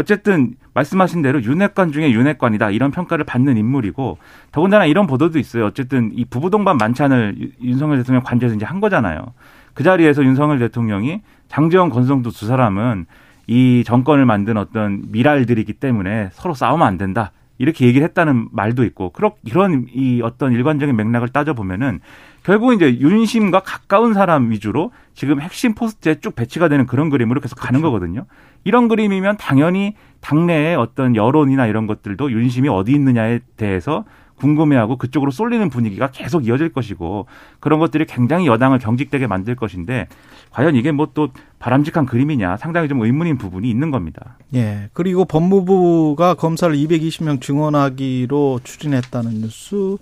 어쨌든 0.00 0.54
말씀하신 0.74 1.22
대로 1.22 1.42
윤핵관 1.42 1.92
중에 1.92 2.10
윤핵관이다 2.10 2.70
이런 2.70 2.90
평가를 2.90 3.24
받는 3.24 3.56
인물이고 3.56 4.18
더군다나 4.52 4.86
이런 4.86 5.06
보도도 5.06 5.38
있어요. 5.38 5.66
어쨌든 5.66 6.10
이 6.14 6.24
부부 6.24 6.50
동반 6.50 6.76
만찬을 6.76 7.52
윤석열 7.62 7.98
대통령 7.98 8.22
관저에서 8.22 8.56
이제 8.56 8.64
한 8.64 8.80
거잖아요. 8.80 9.34
그 9.74 9.82
자리에서 9.84 10.24
윤석열 10.24 10.58
대통령이 10.58 11.20
장제원 11.48 11.90
권성동 11.90 12.30
두 12.30 12.46
사람은 12.46 13.06
이 13.46 13.82
정권을 13.84 14.26
만든 14.26 14.56
어떤 14.56 15.02
밀알들이기 15.10 15.74
때문에 15.74 16.30
서로 16.32 16.54
싸우면 16.54 16.86
안 16.86 16.98
된다. 16.98 17.32
이렇게 17.58 17.86
얘기를 17.86 18.06
했다는 18.06 18.48
말도 18.52 18.84
있고 18.84 19.10
그런 19.10 19.32
이런 19.44 19.86
이 19.92 20.22
어떤 20.22 20.52
일관적인 20.52 20.96
맥락을 20.96 21.28
따져 21.28 21.52
보면은 21.52 22.00
결국 22.42 22.72
이제 22.72 22.98
윤심과 22.98 23.60
가까운 23.60 24.14
사람 24.14 24.50
위주로 24.50 24.92
지금 25.14 25.40
핵심 25.40 25.74
포스트에 25.74 26.20
쭉 26.20 26.34
배치가 26.34 26.68
되는 26.68 26.86
그런 26.86 27.10
그림으로 27.10 27.40
계속 27.40 27.56
가는 27.56 27.80
그렇죠. 27.80 27.92
거거든요. 27.92 28.26
이런 28.64 28.88
그림이면 28.88 29.36
당연히 29.38 29.94
당내의 30.20 30.76
어떤 30.76 31.16
여론이나 31.16 31.66
이런 31.66 31.86
것들도 31.86 32.30
윤심이 32.32 32.68
어디 32.68 32.92
있느냐에 32.92 33.40
대해서 33.56 34.04
궁금해하고 34.36 34.96
그쪽으로 34.96 35.30
쏠리는 35.30 35.68
분위기가 35.68 36.10
계속 36.10 36.46
이어질 36.46 36.72
것이고 36.72 37.26
그런 37.60 37.78
것들이 37.78 38.06
굉장히 38.06 38.46
여당을 38.46 38.78
경직되게 38.78 39.26
만들 39.26 39.54
것인데 39.54 40.08
과연 40.50 40.76
이게 40.76 40.92
뭐 40.92 41.10
또 41.12 41.28
바람직한 41.58 42.06
그림이냐 42.06 42.56
상당히 42.56 42.88
좀 42.88 43.02
의문인 43.02 43.36
부분이 43.36 43.68
있는 43.68 43.90
겁니다. 43.90 44.38
예. 44.54 44.88
그리고 44.94 45.24
법무부가 45.26 46.34
검사를 46.34 46.74
220명 46.74 47.40
증언하기로 47.40 48.60
추진했다는 48.64 49.42
뉴스 49.42 49.96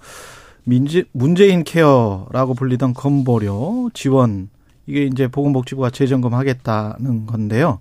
민재, 0.68 1.04
문재인 1.12 1.64
케어라고 1.64 2.52
불리던 2.52 2.92
건보료 2.92 3.88
지원 3.94 4.50
이게 4.86 5.04
이제 5.04 5.26
보건복지부가 5.26 5.88
재점검하겠다는 5.88 7.24
건데요. 7.24 7.78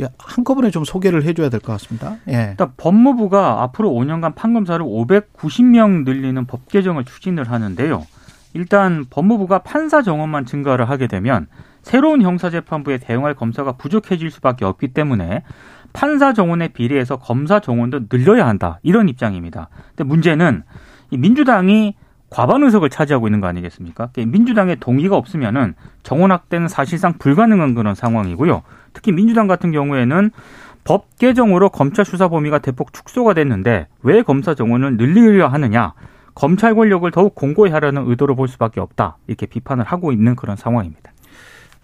예, 0.00 0.08
한꺼번에 0.18 0.72
좀 0.72 0.84
소개를 0.84 1.22
해줘야 1.22 1.48
될 1.48 1.60
것 1.60 1.72
같습니다. 1.74 2.16
예. 2.28 2.48
일단 2.50 2.72
법무부가 2.76 3.62
앞으로 3.62 3.90
5년간 3.92 4.34
판검사를 4.34 4.84
590명 4.84 6.04
늘리는 6.04 6.44
법 6.46 6.66
개정을 6.68 7.04
추진을 7.04 7.48
하는데요. 7.52 8.04
일단 8.54 9.04
법무부가 9.10 9.60
판사 9.60 10.02
정원만 10.02 10.44
증가를 10.44 10.90
하게 10.90 11.06
되면 11.06 11.46
새로운 11.82 12.22
형사재판부에 12.22 12.98
대응할 12.98 13.34
검사가 13.34 13.72
부족해질 13.72 14.32
수밖에 14.32 14.64
없기 14.64 14.88
때문에 14.88 15.44
판사 15.92 16.32
정원에 16.32 16.68
비례해서 16.68 17.16
검사 17.16 17.60
정원도 17.60 18.08
늘려야 18.08 18.48
한다. 18.48 18.80
이런 18.82 19.08
입장입니다. 19.08 19.68
근데 19.90 20.02
문제는 20.02 20.64
이 21.12 21.16
민주당이 21.16 21.94
과반 22.34 22.64
의석을 22.64 22.90
차지하고 22.90 23.28
있는 23.28 23.40
거 23.40 23.46
아니겠습니까? 23.46 24.10
민주당의 24.16 24.78
동의가 24.80 25.16
없으면은 25.16 25.76
정원 26.02 26.32
확대는 26.32 26.66
사실상 26.66 27.12
불가능한 27.16 27.76
그런 27.76 27.94
상황이고요. 27.94 28.62
특히 28.92 29.12
민주당 29.12 29.46
같은 29.46 29.70
경우에는 29.70 30.32
법 30.82 31.16
개정으로 31.16 31.68
검찰 31.68 32.04
수사 32.04 32.26
범위가 32.26 32.58
대폭 32.58 32.92
축소가 32.92 33.34
됐는데 33.34 33.86
왜 34.02 34.22
검사 34.22 34.56
정원을 34.56 34.96
늘리려 34.96 35.46
하느냐? 35.46 35.94
검찰 36.34 36.74
권력을 36.74 37.08
더욱 37.12 37.36
공고히 37.36 37.70
하려는 37.70 38.10
의도로 38.10 38.34
볼 38.34 38.48
수밖에 38.48 38.80
없다. 38.80 39.16
이렇게 39.28 39.46
비판을 39.46 39.84
하고 39.84 40.10
있는 40.10 40.34
그런 40.34 40.56
상황입니다. 40.56 41.12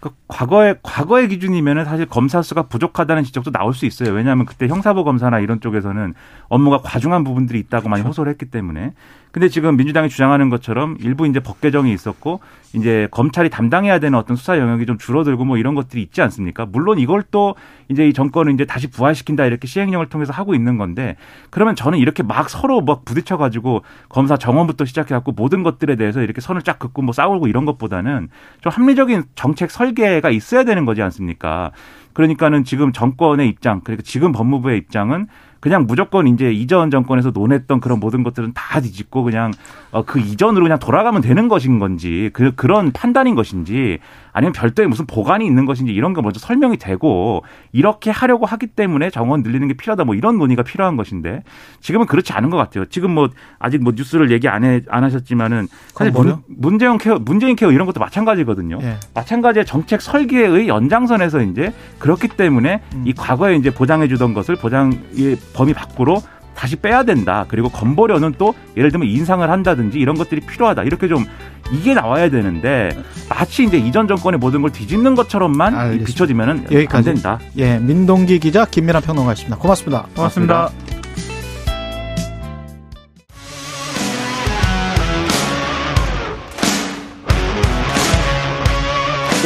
그 0.01 0.09
과거의 0.27 0.79
과거의 0.81 1.29
기준이면은 1.29 1.85
사실 1.85 2.07
검사 2.07 2.41
수가 2.41 2.63
부족하다는 2.63 3.23
지적도 3.23 3.51
나올 3.51 3.73
수 3.73 3.85
있어요. 3.85 4.13
왜냐하면 4.13 4.45
그때 4.45 4.67
형사부 4.67 5.05
검사나 5.05 5.39
이런 5.39 5.61
쪽에서는 5.61 6.13
업무가 6.49 6.79
과중한 6.79 7.23
부분들이 7.23 7.59
있다고 7.59 7.87
많이 7.87 8.01
그렇죠. 8.01 8.09
호소를 8.09 8.31
했기 8.31 8.47
때문에 8.47 8.93
근데 9.31 9.47
지금 9.47 9.77
민주당이 9.77 10.09
주장하는 10.09 10.49
것처럼 10.49 10.97
일부 10.99 11.25
이제 11.25 11.39
법 11.39 11.61
개정이 11.61 11.93
있었고 11.93 12.41
이제 12.73 13.07
검찰이 13.11 13.49
담당해야 13.49 13.99
되는 13.99 14.17
어떤 14.17 14.35
수사 14.35 14.57
영역이 14.57 14.85
좀 14.85 14.97
줄어들고 14.97 15.45
뭐 15.45 15.57
이런 15.57 15.73
것들이 15.73 16.01
있지 16.01 16.21
않습니까? 16.21 16.65
물론 16.65 16.99
이걸 16.99 17.23
또 17.31 17.55
이제 17.89 18.07
이 18.07 18.13
정권은 18.13 18.53
이제 18.53 18.65
다시 18.65 18.89
부활시킨다 18.89 19.45
이렇게 19.45 19.67
시행령을 19.67 20.07
통해서 20.07 20.33
하고 20.33 20.53
있는 20.53 20.77
건데 20.77 21.15
그러면 21.49 21.75
저는 21.75 21.97
이렇게 21.97 22.23
막 22.23 22.49
서로 22.49 22.81
막 22.81 23.05
부딪혀 23.05 23.37
가지고 23.37 23.83
검사 24.09 24.35
정원부터 24.35 24.85
시작해 24.85 25.15
갖고 25.15 25.31
모든 25.31 25.63
것들에 25.63 25.95
대해서 25.95 26.21
이렇게 26.21 26.41
선을 26.41 26.61
쫙 26.61 26.77
긋고 26.79 27.01
뭐 27.01 27.13
싸우고 27.13 27.47
이런 27.47 27.65
것보다는 27.65 28.29
좀 28.59 28.71
합리적인 28.71 29.23
정책 29.35 29.71
설계가 29.71 30.29
있어야 30.29 30.63
되는 30.63 30.85
거지 30.85 31.01
않습니까? 31.01 31.71
그러니까는 32.13 32.63
지금 32.65 32.91
정권의 32.91 33.47
입장, 33.47 33.81
그러니까 33.81 34.03
지금 34.05 34.31
법무부의 34.31 34.77
입장은 34.77 35.27
그냥 35.61 35.85
무조건 35.85 36.27
이제 36.27 36.51
이전 36.51 36.91
정권에서 36.91 37.29
논했던 37.31 37.79
그런 37.79 37.99
모든 37.99 38.23
것들은 38.23 38.53
다 38.53 38.81
뒤집고 38.81 39.23
그냥 39.23 39.51
어, 39.91 40.03
그 40.03 40.19
이전으로 40.19 40.63
그냥 40.63 40.79
돌아가면 40.79 41.21
되는 41.21 41.47
것인 41.47 41.79
건지 41.79 42.31
그 42.33 42.53
그런 42.55 42.91
판단인 42.91 43.35
것인지 43.35 43.99
아니면 44.33 44.53
별도의 44.53 44.87
무슨 44.87 45.05
보관이 45.05 45.45
있는 45.45 45.65
것인지 45.65 45.93
이런 45.93 46.13
거 46.13 46.21
먼저 46.21 46.39
설명이 46.39 46.77
되고 46.77 47.43
이렇게 47.71 48.11
하려고 48.11 48.45
하기 48.45 48.67
때문에 48.67 49.09
정원 49.09 49.41
늘리는 49.43 49.67
게 49.67 49.73
필요하다 49.73 50.05
뭐 50.05 50.15
이런 50.15 50.37
논의가 50.37 50.63
필요한 50.63 50.97
것인데 50.97 51.43
지금은 51.79 52.05
그렇지 52.05 52.33
않은 52.33 52.49
것 52.49 52.57
같아요. 52.57 52.85
지금 52.85 53.11
뭐 53.11 53.29
아직 53.59 53.83
뭐 53.83 53.93
뉴스를 53.95 54.31
얘기 54.31 54.47
안, 54.47 54.63
해, 54.63 54.81
안 54.89 55.03
하셨지만은 55.03 55.67
사실 55.93 56.11
문, 56.11 56.37
문재인 56.47 56.97
케어 56.97 57.19
문재인 57.19 57.55
케어 57.55 57.71
이런 57.71 57.85
것도 57.85 57.99
마찬가지거든요. 57.99 58.79
예. 58.81 58.97
마찬가지의 59.13 59.65
정책 59.65 60.01
설계의 60.01 60.67
연장선에서 60.67 61.41
이제 61.43 61.73
그렇기 61.99 62.29
때문에 62.29 62.81
음. 62.95 63.03
이 63.05 63.13
과거에 63.13 63.55
이제 63.55 63.71
보장해 63.71 64.07
주던 64.07 64.33
것을 64.33 64.55
보장의 64.55 65.37
범위 65.53 65.73
밖으로 65.73 66.21
다시 66.61 66.75
빼야 66.75 67.01
된다. 67.01 67.45
그리고 67.47 67.69
건보료는 67.69 68.35
또 68.37 68.53
예를 68.77 68.91
들면 68.91 69.07
인상을 69.07 69.49
한다든지 69.49 69.97
이런 69.97 70.15
것들이 70.15 70.41
필요하다. 70.41 70.83
이렇게 70.83 71.07
좀 71.07 71.25
이게 71.71 71.95
나와야 71.95 72.29
되는데 72.29 72.95
마치 73.27 73.63
이제 73.63 73.79
이전 73.79 74.07
정권의 74.07 74.37
모든 74.37 74.61
걸 74.61 74.71
뒤집는 74.71 75.15
것처럼만 75.15 75.73
알겠습니다. 75.73 76.05
비춰지면은 76.05 76.63
여기까지. 76.71 77.09
안 77.09 77.15
된다. 77.15 77.39
예, 77.57 77.79
민동기 77.79 78.37
기자 78.37 78.65
김민아 78.65 78.99
평론가였습니다. 78.99 79.57
고맙습니다. 79.57 80.05
고맙습니다. 80.15 80.69
고맙습니다. 80.69 81.01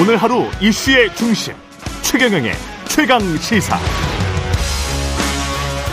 오늘 0.01 0.17
하루 0.17 0.47
이슈의 0.59 1.15
중심 1.15 1.53
최경영의 2.01 2.51
최강 2.89 3.21
시사. 3.37 4.04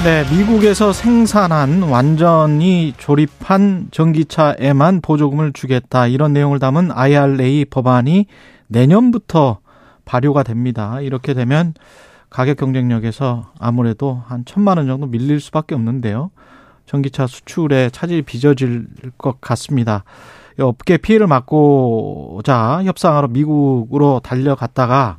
네, 0.04 0.24
미국에서 0.36 0.92
생산한 0.92 1.84
완전히 1.84 2.92
조립한 2.96 3.86
전기차에만 3.92 5.00
보조금을 5.00 5.52
주겠다. 5.52 6.08
이런 6.08 6.32
내용을 6.32 6.58
담은 6.58 6.90
IRA 6.90 7.66
법안이 7.66 8.26
내년부터 8.66 9.60
발효가 10.04 10.42
됩니다. 10.42 11.00
이렇게 11.00 11.34
되면 11.34 11.74
가격 12.30 12.56
경쟁력에서 12.56 13.52
아무래도 13.60 14.20
한 14.26 14.44
천만 14.44 14.78
원 14.78 14.88
정도 14.88 15.06
밀릴 15.06 15.38
수밖에 15.38 15.76
없는데요. 15.76 16.32
전기차 16.86 17.28
수출에 17.28 17.90
차질이 17.90 18.22
빚어질 18.22 18.88
것 19.16 19.40
같습니다. 19.40 20.02
업계 20.58 20.96
피해를 20.96 21.28
막고자 21.28 22.82
협상하러 22.82 23.28
미국으로 23.28 24.20
달려갔다가 24.24 25.18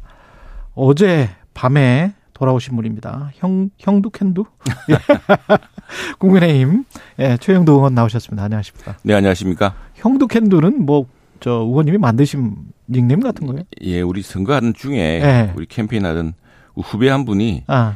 어제 0.76 1.30
밤에 1.54 2.16
돌아오신 2.44 2.76
분입니다. 2.76 3.32
형, 3.36 3.70
형두 3.78 4.10
캔두? 4.10 4.44
국민의힘, 6.20 6.84
예, 7.20 7.38
최영도 7.40 7.72
의원 7.74 7.96
나오셨습니다. 7.96 8.44
안녕하십니까. 8.44 8.96
네, 9.04 9.14
안녕하십니까. 9.14 9.74
형두 9.96 10.28
캔두는 10.28 10.86
뭐, 10.86 11.06
저, 11.40 11.52
의원님이 11.52 11.98
만드신 12.00 12.54
닉네임 12.90 13.22
같은 13.22 13.48
거예요? 13.48 13.64
예, 13.82 14.02
우리 14.02 14.22
선거하는 14.22 14.74
중에, 14.74 14.98
예. 14.98 15.54
우리 15.56 15.66
캠페인 15.68 16.06
하던 16.06 16.34
후배 16.76 17.10
한 17.10 17.24
분이, 17.24 17.64
아. 17.68 17.96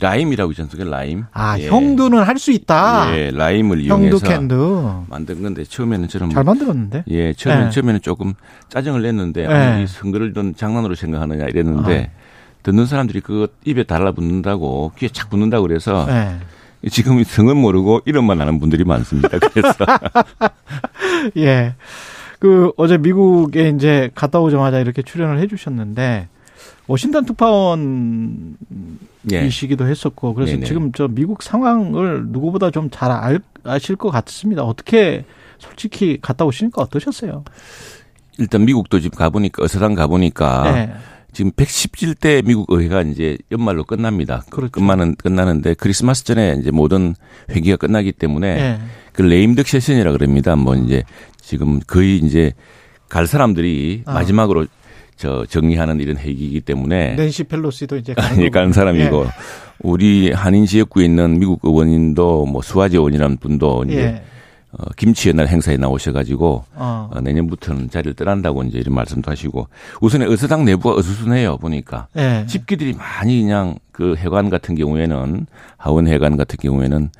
라임이라고 0.00 0.50
있지 0.50 0.62
않습니까? 0.62 0.90
라임. 0.90 1.26
아, 1.32 1.56
예. 1.60 1.68
형두는 1.68 2.24
할 2.24 2.38
수 2.38 2.50
있다. 2.50 3.16
예, 3.16 3.30
라임을 3.30 3.82
이용해서 3.82 4.18
can 4.18 4.61
do. 4.61 5.04
만든 5.08 5.42
건데 5.44 5.62
처음에는 5.62 6.08
저는 6.08 6.30
잘 6.30 6.42
만들었는데. 6.42 7.04
예, 7.06 7.32
처음에는 7.34 7.66
예. 7.68 7.70
처음에는 7.70 8.00
조금 8.00 8.34
짜증을 8.68 9.02
냈는데 9.02 9.46
예. 9.48 9.84
이 9.84 9.86
선거를 9.86 10.34
좀 10.34 10.54
장난으로 10.54 10.96
생각하느냐 10.96 11.44
이랬는데 11.44 12.10
아. 12.12 12.25
듣는 12.66 12.86
사람들이 12.86 13.20
그거 13.20 13.46
입에 13.64 13.84
달라붙는다고 13.84 14.90
귀에 14.98 15.08
착 15.08 15.30
붙는다고 15.30 15.62
그래서 15.68 16.04
네. 16.06 16.36
지금 16.90 17.22
성은 17.22 17.56
모르고 17.56 18.00
이름만 18.06 18.40
아는 18.40 18.58
분들이 18.58 18.82
많습니다. 18.82 19.38
그래서 19.38 19.72
예. 21.38 21.74
그 22.40 22.72
어제 22.76 22.98
미국에 22.98 23.68
이제 23.68 24.10
갔다 24.16 24.40
오자마자 24.40 24.80
이렇게 24.80 25.02
출연을 25.02 25.38
해 25.38 25.46
주셨는데 25.46 26.26
워싱턴 26.88 27.24
특파원 27.24 28.56
예. 29.30 29.46
이시기도 29.46 29.86
했었고 29.86 30.34
그래서 30.34 30.54
네네. 30.54 30.66
지금 30.66 30.90
저 30.92 31.06
미국 31.06 31.44
상황을 31.44 32.26
누구보다 32.30 32.72
좀 32.72 32.90
잘 32.90 33.40
아실 33.62 33.94
것 33.94 34.10
같습니다. 34.10 34.64
어떻게 34.64 35.24
솔직히 35.58 36.18
갔다 36.20 36.44
오시니까 36.44 36.82
어떠셨어요? 36.82 37.44
일단 38.38 38.64
미국도 38.64 38.98
지금 38.98 39.16
가보니까 39.16 39.62
어서당 39.62 39.94
가보니까 39.94 40.72
네. 40.72 40.92
지금 41.36 41.50
117대 41.50 42.46
미국 42.46 42.64
의회가 42.70 43.02
이제 43.02 43.36
연말로 43.52 43.84
끝납니다. 43.84 44.42
그렇죠. 44.48 44.70
끝나는 44.70 45.16
끝나는데 45.16 45.74
크리스마스 45.74 46.24
전에 46.24 46.56
이제 46.58 46.70
모든 46.70 47.14
회기가 47.50 47.76
끝나기 47.76 48.10
때문에 48.10 48.54
네. 48.54 48.78
그 49.12 49.20
레임덕 49.20 49.66
세션이라 49.66 50.12
그럽니다. 50.12 50.56
뭐 50.56 50.74
이제 50.76 51.02
지금 51.38 51.78
거의 51.86 52.16
이제 52.16 52.54
갈 53.10 53.26
사람들이 53.26 54.04
아. 54.06 54.14
마지막으로 54.14 54.66
저 55.16 55.44
정리하는 55.44 56.00
이런 56.00 56.16
회기이기 56.16 56.62
때문에 56.62 57.16
낸시 57.16 57.44
펠로시도 57.44 57.98
이제 57.98 58.14
가는, 58.14 58.40
예, 58.42 58.48
가는 58.48 58.72
사람이고 58.72 59.24
예. 59.26 59.28
우리 59.80 60.32
한인 60.32 60.64
지역구에 60.64 61.04
있는 61.04 61.38
미국 61.38 61.60
의원님도 61.62 62.46
뭐 62.46 62.62
수화지 62.62 62.96
의원이라는 62.96 63.36
분도 63.36 63.84
이제 63.86 63.98
예. 63.98 64.22
어, 64.78 64.84
김치 64.96 65.28
옛날 65.28 65.48
행사에 65.48 65.76
나오셔가지고 65.76 66.64
어. 66.74 67.10
어, 67.12 67.20
내년부터는 67.20 67.90
자리를 67.90 68.14
떠난다고 68.14 68.62
이제 68.64 68.78
이런 68.78 68.94
말씀도 68.94 69.30
하시고 69.30 69.68
우선에 70.00 70.26
의사당 70.26 70.64
내부가 70.64 70.96
어수선해요 70.96 71.56
보니까 71.58 72.08
네. 72.12 72.44
집기들이 72.46 72.94
많이 72.94 73.40
그냥 73.40 73.76
그 73.90 74.16
해관 74.16 74.50
같은 74.50 74.74
경우에는 74.74 75.46
하원 75.78 76.08
해관 76.08 76.36
같은 76.36 76.58
경우에는 76.60 77.10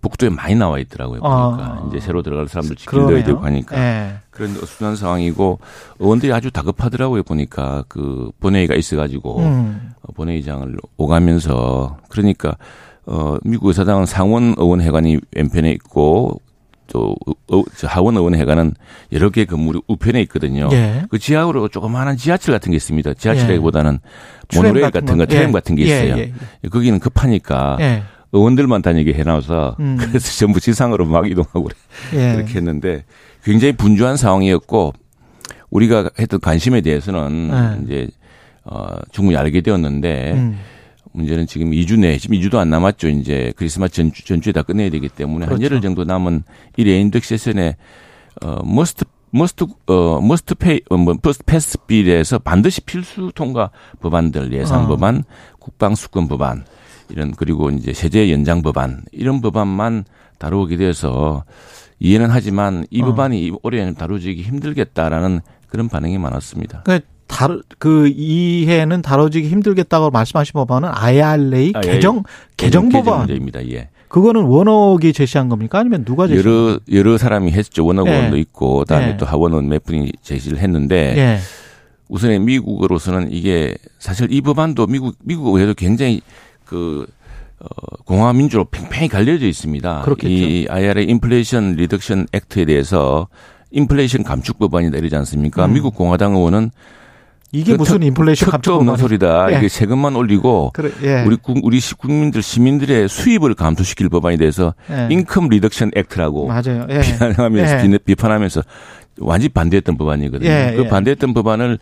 복도에 0.00 0.28
많이 0.28 0.54
나와 0.54 0.78
있더라고요 0.78 1.20
보니까 1.20 1.80
어. 1.82 1.88
이제 1.88 2.00
새로 2.00 2.22
들어갈 2.22 2.48
사람들 2.48 2.76
집길 2.76 3.00
넣어야 3.00 3.22
되고 3.22 3.38
하니까 3.38 3.76
네. 3.76 4.16
그런 4.30 4.50
어수선한 4.50 4.96
상황이고 4.96 5.60
의원들이 5.98 6.32
아주 6.32 6.50
다급하더라고요 6.50 7.22
보니까 7.22 7.84
그 7.88 8.30
본회의가 8.40 8.74
있어가지고 8.74 9.38
음. 9.40 9.92
어, 10.02 10.12
본회의장을 10.12 10.76
오가면서 10.96 11.98
그러니까 12.08 12.56
어, 13.06 13.36
미국 13.42 13.68
의사당은 13.68 14.06
상원 14.06 14.54
의원 14.58 14.80
회관이 14.80 15.18
왼편에 15.34 15.70
있고 15.72 16.40
또 16.88 17.14
하원 17.84 18.16
의원회관은 18.16 18.74
여러 19.12 19.30
개 19.30 19.44
건물이 19.44 19.82
우편에 19.86 20.20
있거든요. 20.22 20.68
예. 20.72 21.04
그 21.10 21.18
지하로 21.18 21.68
조그마한 21.68 22.16
지하철 22.16 22.54
같은 22.54 22.70
게 22.72 22.76
있습니다. 22.76 23.14
지하철이기보다는 23.14 24.00
예. 24.52 24.56
모노레일 24.56 24.90
같은 24.90 25.18
거, 25.18 25.26
트램 25.26 25.48
예. 25.48 25.52
같은 25.52 25.76
게 25.76 25.82
있어요. 25.84 26.16
예, 26.18 26.32
예. 26.64 26.68
거기는 26.68 26.98
급하니까 26.98 27.76
예. 27.80 28.02
의원들만 28.32 28.82
다니게 28.82 29.12
해놔서 29.14 29.76
음. 29.80 29.96
그래서 30.00 30.38
전부 30.38 30.60
지상으로 30.60 31.06
막 31.06 31.30
이동하고 31.30 31.68
그래. 32.10 32.34
그렇게 32.34 32.54
했는데 32.54 33.04
굉장히 33.44 33.72
분주한 33.72 34.16
상황이었고 34.16 34.92
우리가 35.70 36.10
했던 36.18 36.40
관심에 36.40 36.80
대해서는 36.80 37.84
이제 37.84 38.08
어 38.64 38.96
충분히 39.12 39.36
알게 39.36 39.60
되었는데. 39.60 40.32
음. 40.32 40.58
문제는 41.18 41.46
지금 41.46 41.70
2주 41.70 41.98
내, 41.98 42.16
지금 42.18 42.36
2주도 42.36 42.56
안 42.56 42.70
남았죠. 42.70 43.08
이제 43.08 43.52
크리스마스 43.56 43.94
전주, 43.94 44.24
전주에 44.24 44.52
다 44.52 44.62
끝내야 44.62 44.90
되기 44.90 45.08
때문에 45.08 45.46
그렇죠. 45.46 45.62
한 45.62 45.62
열흘 45.62 45.80
정도 45.80 46.04
남은 46.04 46.42
이 46.76 46.84
lame 46.84 47.04
duck 47.04 47.24
session에 47.24 47.76
어, 48.42 48.62
must 48.64 49.04
must 49.30 49.66
어 49.86 50.20
must 50.20 50.54
pay 50.54 50.80
뭐 50.88 51.14
must 51.22 51.44
pass 51.44 51.78
bill에서 51.86 52.38
반드시 52.38 52.80
필수 52.80 53.30
통과 53.34 53.70
법안들 54.00 54.52
예산 54.52 54.84
어. 54.84 54.88
법안, 54.88 55.24
국방 55.58 55.94
수권 55.94 56.28
법안 56.28 56.64
이런 57.10 57.32
그리고 57.32 57.70
이제 57.70 57.92
세제 57.92 58.32
연장 58.32 58.62
법안 58.62 59.02
이런 59.12 59.40
법안만 59.40 60.04
다루게 60.38 60.76
돼서 60.76 61.44
이해는 62.00 62.30
하지만 62.30 62.86
이 62.90 63.02
어. 63.02 63.06
법안이 63.06 63.52
올해는 63.62 63.94
다루기 63.94 64.42
힘들겠다라는 64.42 65.40
그런 65.68 65.88
반응이 65.88 66.16
많았습니다. 66.18 66.82
그러니까 66.84 67.06
다루 67.28 67.62
그 67.78 68.08
이해는 68.08 69.02
다뤄지기 69.02 69.48
힘들겠다고 69.48 70.10
말씀하신 70.10 70.52
법안은 70.54 70.88
IRA 70.92 71.72
아, 71.74 71.80
개정 71.80 72.24
개정 72.56 72.88
법안 72.88 73.28
입니다 73.28 73.64
예. 73.68 73.90
그거는 74.08 74.42
원옥이 74.42 75.12
제시한 75.12 75.48
겁니까? 75.48 75.78
아니면 75.78 76.04
누가 76.04 76.26
제시? 76.26 76.38
여러 76.38 76.80
여러 76.90 77.18
사람이 77.18 77.52
했죠. 77.52 77.84
원옥 77.84 78.06
네. 78.06 78.16
의원도 78.16 78.38
있고 78.38 78.78
그다음에 78.78 79.06
네. 79.08 79.16
또 79.18 79.26
하원은 79.26 79.68
몇 79.68 79.84
분이 79.84 80.12
제시를 80.22 80.58
했는데 80.58 81.14
네. 81.14 81.38
우선에 82.08 82.38
미국으로서는 82.38 83.30
이게 83.30 83.76
사실 83.98 84.32
이 84.32 84.40
법안도 84.40 84.86
미국 84.86 85.16
미국 85.22 85.54
의회도 85.54 85.74
굉장히 85.74 86.22
그 86.64 87.06
어, 87.60 87.66
공화 88.04 88.32
민주로 88.32 88.64
팽팽히 88.64 89.08
갈려져 89.08 89.46
있습니다. 89.46 90.02
그렇겠죠. 90.02 90.32
이 90.32 90.66
IRA 90.70 91.04
인플레이션 91.04 91.74
리덕션 91.74 92.28
액트에 92.32 92.64
대해서 92.64 93.28
인플레이션 93.72 94.22
감축 94.22 94.58
법안이 94.58 94.88
내리지 94.88 95.16
않습니까? 95.16 95.66
음. 95.66 95.74
미국 95.74 95.94
공화당 95.94 96.34
의원은 96.34 96.70
이게 97.52 97.72
그 97.72 97.78
무슨 97.78 98.02
인플레이션 98.02 98.50
감축 98.50 98.74
없는 98.74 98.96
소리다. 98.96 99.52
예. 99.52 99.58
이게 99.58 99.68
세금만 99.68 100.16
올리고 100.16 100.70
그래, 100.74 100.90
예. 101.02 101.22
우리 101.22 101.38
우리 101.62 101.80
국민들 101.96 102.42
시민들의 102.42 103.08
수입을 103.08 103.54
감소시킬 103.54 104.08
법안에 104.10 104.36
대해서 104.36 104.74
예. 104.90 105.08
Income 105.10 105.48
Reduction 105.48 105.92
Act라고 105.96 106.46
맞아요. 106.46 106.86
예. 106.90 107.00
비판하면서 107.00 107.92
예. 107.92 107.98
비판하면서 108.04 108.62
완전히 109.20 109.48
반대했던 109.48 109.96
법안이거든요. 109.96 110.48
예, 110.48 110.74
그 110.76 110.86
반대했던 110.86 111.34
법안을 111.34 111.78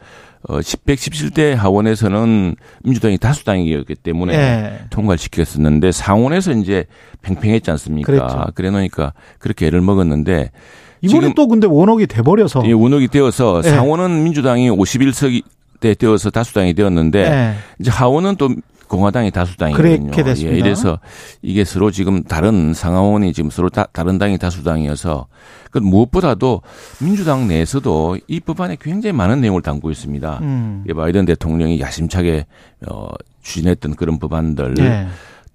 어 0.49 0.59
117대 0.61 1.55
하원에서는 1.55 2.55
민주당이 2.85 3.19
다수당이었기 3.19 3.97
때문에 3.97 4.87
통과를 4.91 5.19
시켰었는데 5.19 5.93
상원에서 5.93 6.53
이제 6.53 6.87
팽팽했지 7.23 7.71
않습니까? 7.73 8.07
그랬죠. 8.07 8.47
그래 8.55 8.71
놓으니까 8.71 9.12
그렇게 9.39 9.67
애를 9.67 9.81
먹었는데 9.81 10.51
이번에 11.03 11.33
또 11.35 11.47
근데 11.47 11.67
원옥이 11.67 12.07
돼버려서. 12.07 12.62
예, 12.67 12.73
원옥이 12.73 13.09
되어서 13.09 13.61
네. 13.62 13.71
상원은 13.71 14.25
민주당이 14.25 14.71
51석이 14.71 15.43
때 15.77 15.95
되어서 15.95 16.31
다수당이 16.31 16.74
되었는데 16.74 17.31
네. 17.31 17.55
이제 17.79 17.91
하원은 17.91 18.37
또 18.37 18.51
공화당이 18.89 19.31
다수당이거든요. 19.31 20.11
그렇게 20.11 20.22
됐습니다. 20.22 20.55
예, 20.55 20.59
이래서 20.61 20.99
이게 21.43 21.64
서로 21.64 21.91
지금 21.91 22.22
다른 22.22 22.72
상하원이 22.72 23.33
지금 23.33 23.51
서로 23.51 23.68
다, 23.68 23.87
다른 23.93 24.18
당이 24.18 24.39
다수당이어서 24.39 25.27
그 25.70 25.79
무엇보다도 25.79 26.62
민주당 27.03 27.49
내에서도 27.49 28.18
이 28.29 28.41
법안에 28.41 28.77
굉장히 28.81 29.12
많은 29.12 29.41
내용을 29.41 29.62
담고 29.62 29.91
있습니다. 29.91 30.39
음. 30.43 30.85
바이든 30.95 31.27
대통령이 31.27 31.81
야심차게 31.81 32.47
어, 32.89 33.09
추진했던 33.43 33.97
그런 33.97 34.18
법안들 34.18 34.74
네. 34.74 35.07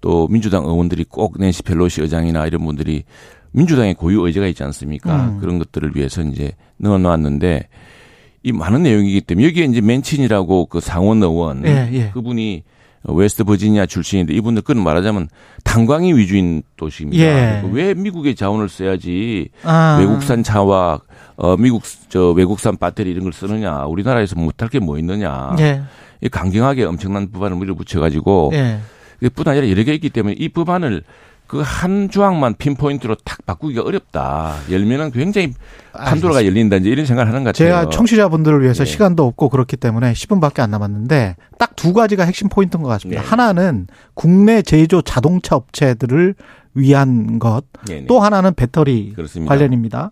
또 0.02 0.28
민주당 0.28 0.66
의원들이 0.66 1.06
꼭 1.06 1.36
낸시 1.40 1.64
펠로시 1.64 2.02
의장이나 2.02 2.48
이런 2.48 2.66
분들이 2.66 3.04
민주당의 3.52 3.96
고유 3.96 4.26
의제가 4.26 4.48
있지 4.48 4.64
않습니까? 4.64 5.26
음. 5.26 5.40
그런 5.40 5.60
것들을 5.60 5.92
위해서 5.96 6.22
이제 6.22 6.52
넣어놨는데 6.78 7.68
이 8.44 8.52
많은 8.52 8.84
내용이기 8.84 9.22
때문에 9.22 9.48
여기에 9.48 9.66
이제 9.66 9.82
맨친이라고 9.82 10.66
그 10.68 10.80
상원 10.80 11.22
의원 11.22 11.66
예, 11.66 11.90
예. 11.92 12.10
그분이 12.12 12.64
웨스트 13.04 13.44
버지니아 13.44 13.86
출신인데 13.88 14.34
이분들 14.34 14.62
그는 14.64 14.84
말하자면 14.84 15.28
탄광이 15.64 16.14
위주인 16.14 16.62
도시입니다. 16.78 17.24
예. 17.24 17.64
왜 17.72 17.94
미국의 17.94 18.36
자원을 18.36 18.70
써야지 18.70 19.50
아. 19.64 19.98
외국산 20.00 20.44
차와 20.44 21.00
어 21.36 21.58
미국 21.58 21.84
저 22.10 22.32
외국산 22.32 22.78
배터리 22.78 23.12
이런 23.12 23.24
걸 23.24 23.34
쓰느냐 23.34 23.86
우리나라에서 23.86 24.36
못할 24.36 24.70
게 24.70 24.80
뭐 24.80 24.98
있느냐. 25.00 25.56
예. 25.60 25.82
강경하게 26.30 26.84
엄청난 26.84 27.32
법안을 27.32 27.58
밀어붙여 27.58 28.00
가지고 28.00 28.52
예. 28.54 28.80
뿐 29.34 29.48
아니라 29.48 29.70
여러 29.70 29.84
개 29.84 29.94
있기 29.94 30.10
때문에 30.10 30.36
이 30.38 30.50
법안을 30.50 31.04
그 31.52 31.62
한 31.62 32.10
조항만 32.10 32.56
핀포인트로 32.58 33.16
탁 33.26 33.46
바꾸기가 33.46 33.82
어렵다. 33.82 34.56
열면은 34.70 35.12
굉장히 35.12 35.54
판도라가 35.92 36.46
열린다. 36.46 36.78
이제 36.78 36.90
이런 36.90 37.06
생각을 37.06 37.30
하는 37.30 37.44
것 37.44 37.54
같아요. 37.54 37.68
제가 37.68 37.90
청취자분들을 37.90 38.62
위해서 38.62 38.86
네. 38.86 38.90
시간도 38.90 39.26
없고 39.28 39.50
그렇기 39.50 39.76
때문에 39.76 40.14
10분밖에 40.14 40.62
안 40.62 40.72
남았는데 40.72 41.36
딱 41.60 41.72
두 41.76 41.94
가지가 41.94 42.24
핵심 42.24 42.48
포인트인 42.48 42.84
것 42.84 42.90
같습니다. 42.90 43.22
네. 43.22 43.28
하나는 43.28 43.88
국내 44.14 44.62
제조 44.62 45.02
자동차 45.02 45.56
업체들을 45.58 46.36
위한 46.74 47.40
것. 47.40 47.64
네네. 47.88 48.08
또 48.08 48.20
하나는 48.20 48.54
배터리 48.54 49.14
그렇습니다. 49.14 49.54
관련입니다. 49.54 50.12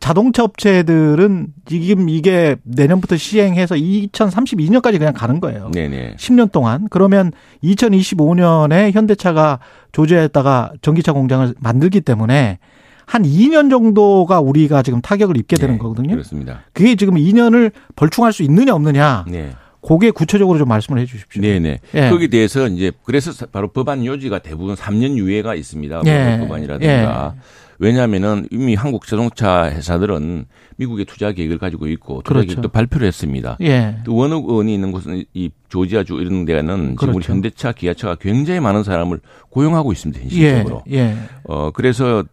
자동차 0.00 0.44
업체들은 0.44 1.48
지금 1.64 2.08
이게 2.08 2.56
내년부터 2.64 3.16
시행해서 3.16 3.74
2032년까지 3.76 4.98
그냥 4.98 5.14
가는 5.14 5.40
거예요. 5.40 5.70
네네. 5.72 6.16
10년 6.16 6.52
동안. 6.52 6.86
그러면 6.90 7.32
2025년에 7.64 8.92
현대차가 8.92 9.58
조제했다가 9.92 10.72
전기차 10.82 11.12
공장을 11.12 11.54
만들기 11.60 12.00
때문에 12.02 12.58
한 13.06 13.22
2년 13.22 13.70
정도가 13.70 14.40
우리가 14.40 14.82
지금 14.82 15.00
타격을 15.00 15.36
입게 15.36 15.56
되는 15.56 15.74
네, 15.74 15.78
거거든요. 15.78 16.10
그렇습니다. 16.10 16.62
그게 16.72 16.96
지금 16.96 17.14
2년을 17.14 17.70
벌충할 17.94 18.32
수 18.32 18.42
있느냐 18.42 18.74
없느냐. 18.74 19.24
네. 19.28 19.52
그게 19.86 20.10
구체적으로 20.10 20.58
좀 20.58 20.68
말씀을 20.68 21.00
해 21.00 21.06
주십시오. 21.06 21.40
네네. 21.40 21.78
예. 21.94 22.10
거기에 22.10 22.26
대해서 22.28 22.66
이제 22.66 22.90
그래서 23.04 23.46
바로 23.46 23.68
법안 23.68 24.04
요지가 24.04 24.40
대부분 24.40 24.74
3년 24.74 25.16
유예가 25.16 25.54
있습니다. 25.54 26.02
예. 26.06 26.38
법안이라든가. 26.40 27.34
예. 27.36 27.40
왜냐하면은 27.78 28.48
이미 28.50 28.74
한국 28.74 29.06
자동차 29.06 29.70
회사들은 29.70 30.46
미국의 30.78 31.04
투자 31.04 31.30
계획을 31.32 31.58
가지고 31.58 31.86
있고 31.88 32.22
투자 32.22 32.34
그렇죠. 32.40 32.46
계획도 32.48 32.68
발표를 32.70 33.06
했습니다. 33.06 33.58
예. 33.60 33.98
또 34.04 34.16
원업 34.16 34.48
원이 34.48 34.74
있는 34.74 34.92
곳은 34.92 35.24
이 35.34 35.50
조지아주 35.68 36.14
이런 36.14 36.44
데는 36.46 36.96
그렇죠. 36.96 37.20
지금. 37.20 37.34
현대차, 37.34 37.72
기아차가 37.72 38.16
굉장히 38.16 38.60
많은 38.60 38.82
사람을 38.82 39.20
고용하고 39.50 39.92
있습니다. 39.92 40.20
현실적으로. 40.20 40.82
예. 40.90 40.96
예. 40.98 41.16
어 41.44 41.70
그래서 41.70 42.24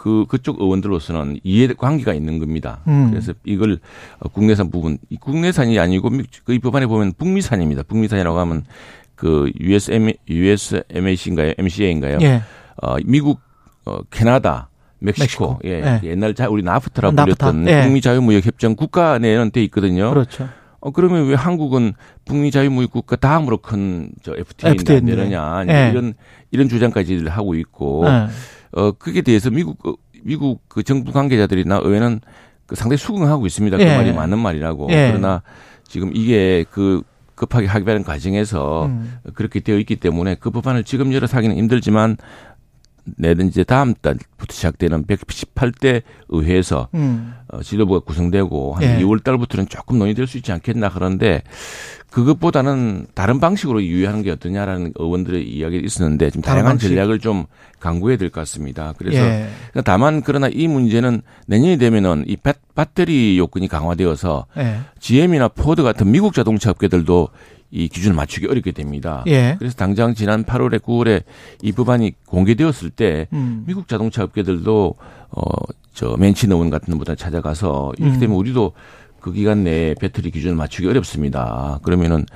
그 0.00 0.24
그쪽 0.28 0.62
의원들로서는 0.62 1.40
이해 1.44 1.68
관계가 1.76 2.14
있는 2.14 2.38
겁니다. 2.38 2.80
음. 2.88 3.10
그래서 3.10 3.34
이걸 3.44 3.78
국내산 4.32 4.70
부분, 4.70 4.96
국내산이 5.20 5.78
아니고 5.78 6.08
그 6.46 6.54
이 6.54 6.58
법안에 6.58 6.86
보면 6.86 7.12
북미산입니다. 7.18 7.82
북미산이라고 7.82 8.38
하면 8.38 8.64
그 9.14 9.52
USM 9.60 10.10
USMAC인가요, 10.26 11.52
MCA인가요? 11.58 12.16
예. 12.22 12.40
어 12.82 12.96
미국, 13.04 13.40
어 13.84 13.98
캐나다, 14.10 14.70
멕시코, 15.00 15.22
멕시코. 15.24 15.58
예, 15.64 16.00
예. 16.02 16.08
옛날 16.08 16.34
자 16.34 16.48
우리 16.48 16.62
나프타라고 16.62 17.14
나프타. 17.14 17.52
불렸던 17.52 17.68
예. 17.68 17.82
북미 17.82 18.00
자유무역 18.00 18.46
협정 18.46 18.76
국가 18.76 19.18
내에는 19.18 19.50
돼 19.50 19.62
있거든요. 19.64 20.08
그렇죠. 20.08 20.48
어 20.80 20.92
그러면 20.92 21.26
왜 21.28 21.34
한국은 21.34 21.92
북미 22.24 22.50
자유무역 22.50 22.90
국가 22.90 23.16
다음으로 23.16 23.58
큰 23.58 24.12
저 24.22 24.34
FTA인데 24.34 24.96
안 24.96 25.04
되느냐 25.04 25.64
예. 25.68 25.90
이런 25.90 26.14
이런 26.52 26.70
주장까지 26.70 27.26
하고 27.26 27.54
있고 27.54 28.06
예. 28.06 28.28
어 28.72 28.92
그게 28.92 29.22
대해서 29.22 29.50
미국 29.50 29.84
어, 29.86 29.94
미국 30.22 30.62
그 30.68 30.82
정부 30.82 31.12
관계자들이나 31.12 31.80
의회는 31.82 32.20
그 32.66 32.76
상당히 32.76 32.98
수긍하고 32.98 33.46
있습니다. 33.46 33.76
그 33.76 33.82
예. 33.82 33.96
말이 33.96 34.12
맞는 34.12 34.38
말이라고. 34.38 34.88
예. 34.90 35.08
그러나 35.10 35.42
지금 35.88 36.12
이게 36.14 36.64
그 36.70 37.02
급하게 37.34 37.66
합의하는 37.66 38.04
과정에서 38.04 38.86
음. 38.86 39.18
그렇게 39.34 39.60
되어 39.60 39.78
있기 39.78 39.96
때문에 39.96 40.36
그 40.36 40.50
법안을 40.50 40.84
지금 40.84 41.12
열어서 41.12 41.36
하기는 41.38 41.56
힘들지만 41.56 42.16
내든 43.16 43.48
이제 43.48 43.64
다음 43.64 43.94
달부터 43.94 44.52
시작되는 44.52 45.04
118대 45.04 46.02
의회에서 46.28 46.88
음. 46.94 47.34
어, 47.48 47.62
지도부가 47.62 48.00
구성되고 48.00 48.74
한 48.74 48.82
예. 48.82 48.98
2월 49.02 49.24
달부터는 49.24 49.68
조금 49.68 49.98
논의될 49.98 50.26
수 50.26 50.36
있지 50.36 50.52
않겠나 50.52 50.90
그런데 50.90 51.42
그것보다는 52.10 53.06
다른 53.14 53.40
방식으로 53.40 53.82
유의하는 53.82 54.22
게 54.22 54.30
어떠냐라는 54.32 54.92
의원들의 54.96 55.48
이야기가 55.48 55.84
있었는데 55.84 56.30
좀 56.30 56.42
다양한 56.42 56.72
방식. 56.72 56.88
전략을 56.88 57.18
좀 57.20 57.44
강구해야 57.78 58.18
될 58.18 58.30
것 58.30 58.40
같습니다. 58.42 58.94
그래서 58.98 59.18
예. 59.22 59.48
다만 59.84 60.22
그러나 60.22 60.48
이 60.52 60.66
문제는 60.68 61.22
내년이 61.46 61.78
되면은 61.78 62.24
이 62.26 62.36
배터리 62.74 63.38
요건이 63.38 63.68
강화되어서 63.68 64.46
예. 64.58 64.80
GM이나 64.98 65.48
포드 65.48 65.82
같은 65.82 66.10
미국 66.10 66.34
자동차 66.34 66.70
업계들도 66.70 67.28
이 67.72 67.86
기준을 67.88 68.16
맞추기 68.16 68.48
어렵게 68.48 68.72
됩니다. 68.72 69.22
예. 69.28 69.54
그래서 69.58 69.76
당장 69.76 70.14
지난 70.14 70.42
8월에 70.44 70.80
9월에 70.80 71.22
이 71.62 71.70
법안이 71.70 72.14
공개되었을 72.26 72.90
때 72.90 73.28
음. 73.32 73.62
미국 73.66 73.86
자동차 73.86 74.24
업계들도 74.24 74.94
어 75.30 75.64
저 75.64 76.16
맨친 76.18 76.48
의원 76.48 76.70
같은 76.70 76.96
분들 76.96 77.14
찾아가서 77.14 77.92
이렇게 77.98 78.16
음. 78.16 78.20
되면 78.20 78.36
우리도 78.36 78.72
그 79.20 79.32
기간 79.32 79.64
내에 79.64 79.94
배터리 79.94 80.30
기준을 80.30 80.56
맞추기 80.56 80.88
어렵습니다. 80.88 81.78
그러면은 81.82 82.26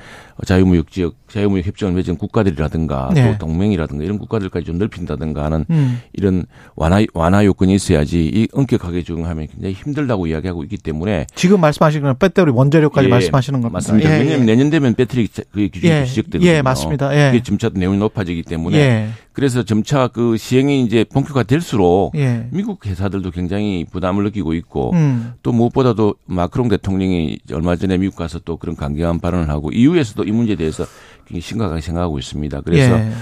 자유무역 0.45 0.91
지역 0.91 1.15
자유무역 1.29 1.67
협정을 1.67 1.95
맺은 1.95 2.17
국가들이라든가 2.17 3.11
네. 3.15 3.33
또 3.33 3.47
동맹이라든가 3.47 4.05
이런 4.05 4.19
국가들까지 4.19 4.67
좀 4.67 4.79
넓힌다든가 4.79 5.45
하는 5.45 5.65
음. 5.71 6.01
이런 6.13 6.47
완화 6.77 7.05
완화 7.15 7.45
요건이 7.45 7.75
있어야지 7.75 8.25
이 8.27 8.49
엄격하게 8.53 9.03
적용하면 9.03 9.47
굉장히 9.49 9.75
힘들다고 9.75 10.27
이야기하고 10.27 10.63
있기 10.65 10.79
때문에 10.79 11.27
지금 11.35 11.61
말씀하시는 11.61 12.03
건 12.05 12.19
배터리 12.19 12.51
원자력까지 12.51 13.07
예, 13.07 13.11
말씀하시는 13.11 13.61
겁니다. 13.61 13.73
맞습니다. 13.75 14.11
예, 14.11 14.19
왜냐하면 14.21 14.49
예. 14.49 14.53
내년 14.53 14.71
되면 14.71 14.95
배터리 14.95 15.29
그 15.29 15.69
기준이 15.69 15.93
예, 15.93 16.05
시작되거든요. 16.05 16.51
예, 16.51 16.63
맞습니다. 16.63 17.17
예. 17.17 17.31
이게 17.31 17.43
점차 17.43 17.71
내용이 17.73 17.99
높아지기 17.99 18.43
때문에 18.43 18.79
예. 18.79 19.09
그래서 19.33 19.65
점차 19.65 20.07
그 20.07 20.37
시행이 20.37 20.83
이제 20.83 21.05
본격화될수록 21.13 22.15
예. 22.15 22.47
미국 22.53 22.87
회사들도 22.87 23.33
굉장히 23.33 23.85
부담을 23.91 24.23
느끼고 24.25 24.55
있고 24.55 24.93
음. 24.93 25.33
또 25.43 25.51
무엇보다도 25.53 26.15
마크롱 26.27 26.69
대통령이 26.69 27.39
얼마 27.53 27.75
전에 27.75 27.99
미국 27.99 28.15
가서 28.15 28.39
또 28.45 28.57
그런 28.57 28.77
강경한 28.77 29.19
발언을 29.19 29.49
하고 29.49 29.73
이후에서도 29.73 30.24
이 30.25 30.33
문제에 30.33 30.57
대해서 30.57 30.85
굉장히 31.27 31.41
심각하게 31.41 31.81
생각하고 31.81 32.19
있습니다. 32.19 32.61
그래서 32.63 32.95
예. 32.99 33.13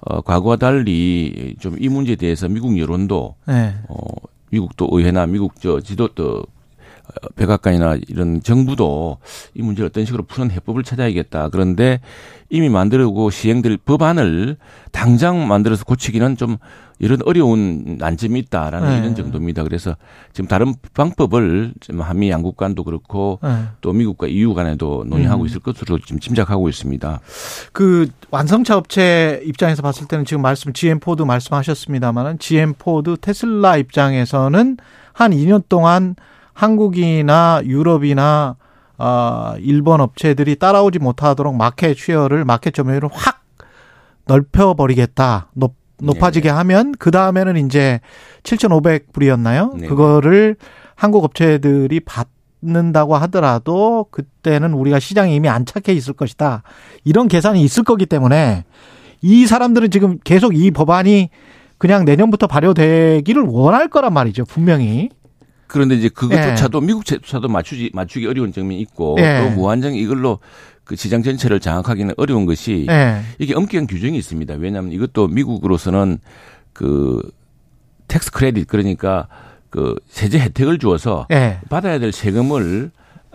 어, 0.00 0.20
과거와 0.20 0.56
달리 0.56 1.54
좀 1.60 1.76
이 1.78 1.88
문제에 1.88 2.16
대해서 2.16 2.48
미국 2.48 2.76
여론도 2.78 3.34
예. 3.50 3.74
어, 3.88 3.96
미국도 4.50 4.88
의회나 4.92 5.26
미국 5.26 5.60
저 5.60 5.80
지도 5.80 6.08
또 6.08 6.44
백악관이나 7.36 7.98
이런 8.08 8.42
정부도 8.42 9.18
이 9.54 9.62
문제를 9.62 9.88
어떤 9.88 10.04
식으로 10.04 10.24
푸는 10.24 10.50
해법을 10.50 10.82
찾아야겠다. 10.82 11.48
그런데 11.50 12.00
이미 12.50 12.68
만들고 12.68 13.30
시행될 13.30 13.78
법안을 13.78 14.56
당장 14.90 15.48
만들어서 15.48 15.84
고치기는 15.84 16.36
좀 16.36 16.58
이런 16.98 17.18
어려운 17.24 17.96
난점이 17.98 18.38
있다라는 18.40 18.88
네. 18.88 18.98
이런 18.98 19.14
정도입니다. 19.14 19.64
그래서 19.64 19.96
지금 20.32 20.46
다른 20.46 20.74
방법을 20.94 21.72
지금 21.80 22.00
한미 22.00 22.30
양국 22.30 22.56
간도 22.56 22.84
그렇고 22.84 23.40
네. 23.42 23.64
또 23.80 23.92
미국과 23.92 24.28
EU 24.28 24.54
간에도 24.54 25.04
논의하고 25.08 25.42
음. 25.42 25.46
있을 25.46 25.60
것으로 25.60 25.98
지금 25.98 26.20
짐작하고 26.20 26.68
있습니다. 26.68 27.20
그 27.72 28.08
완성차 28.30 28.76
업체 28.76 29.40
입장에서 29.44 29.82
봤을 29.82 30.06
때는 30.06 30.24
지금 30.24 30.42
말씀 30.42 30.72
GM 30.72 31.00
포드 31.00 31.22
말씀하셨습니다만은 31.22 32.38
GM 32.38 32.74
포드 32.78 33.16
테슬라 33.20 33.78
입장에서는 33.78 34.76
한 35.12 35.30
2년 35.32 35.64
동안 35.68 36.14
한국이나 36.52 37.60
유럽이나 37.64 38.56
어, 38.98 39.54
일본 39.58 40.00
업체들이 40.00 40.56
따라오지 40.56 40.98
못하도록 40.98 41.56
market 41.56 41.98
share를 41.98 42.44
market 42.44 42.72
점유율을 42.74 43.08
확 43.12 43.42
넓혀버리겠다. 44.26 45.48
높, 45.54 45.74
높아지게 45.98 46.48
네. 46.48 46.54
하면 46.54 46.94
그 46.98 47.10
다음에는 47.10 47.56
이제 47.66 48.00
7,500불이었나요? 48.44 49.76
네. 49.76 49.86
그거를 49.86 50.56
한국 50.94 51.24
업체들이 51.24 52.00
받는다고 52.00 53.16
하더라도 53.16 54.06
그때는 54.10 54.72
우리가 54.74 55.00
시장에 55.00 55.34
이미 55.34 55.48
안착해 55.48 55.92
있을 55.96 56.14
것이다. 56.14 56.62
이런 57.04 57.28
계산이 57.28 57.62
있을 57.62 57.84
거기 57.84 58.06
때문에 58.06 58.64
이 59.22 59.46
사람들은 59.46 59.90
지금 59.90 60.18
계속 60.22 60.56
이 60.56 60.70
법안이 60.70 61.30
그냥 61.78 62.04
내년부터 62.04 62.46
발효되기를 62.46 63.42
원할 63.46 63.88
거란 63.88 64.12
말이죠. 64.12 64.44
분명히. 64.44 65.10
그런데 65.72 65.94
이제 65.94 66.10
그것조차도 66.10 66.82
예. 66.82 66.86
미국조차도 66.86 67.48
맞추지 67.48 67.92
맞추기 67.94 68.26
어려운 68.26 68.52
점이 68.52 68.78
있고 68.82 69.16
예. 69.18 69.40
또 69.40 69.50
무한정 69.56 69.94
이걸로 69.94 70.38
그 70.84 70.96
시장 70.96 71.22
전체를 71.22 71.60
장악하기는 71.60 72.12
어려운 72.18 72.44
것이 72.44 72.86
예. 72.90 73.22
이게 73.38 73.54
엄격한 73.54 73.86
규정이 73.86 74.18
있습니다. 74.18 74.54
왜냐하면 74.58 74.92
이것도 74.92 75.28
미국으로서는 75.28 76.18
그 76.74 77.22
tax 78.06 78.32
credit 78.32 78.68
그러니까 78.68 79.28
그 79.70 79.94
세제 80.08 80.38
혜택을 80.38 80.78
주어서 80.78 81.26
예. 81.32 81.58
받아야 81.70 81.98
될 81.98 82.12
세금을 82.12 82.90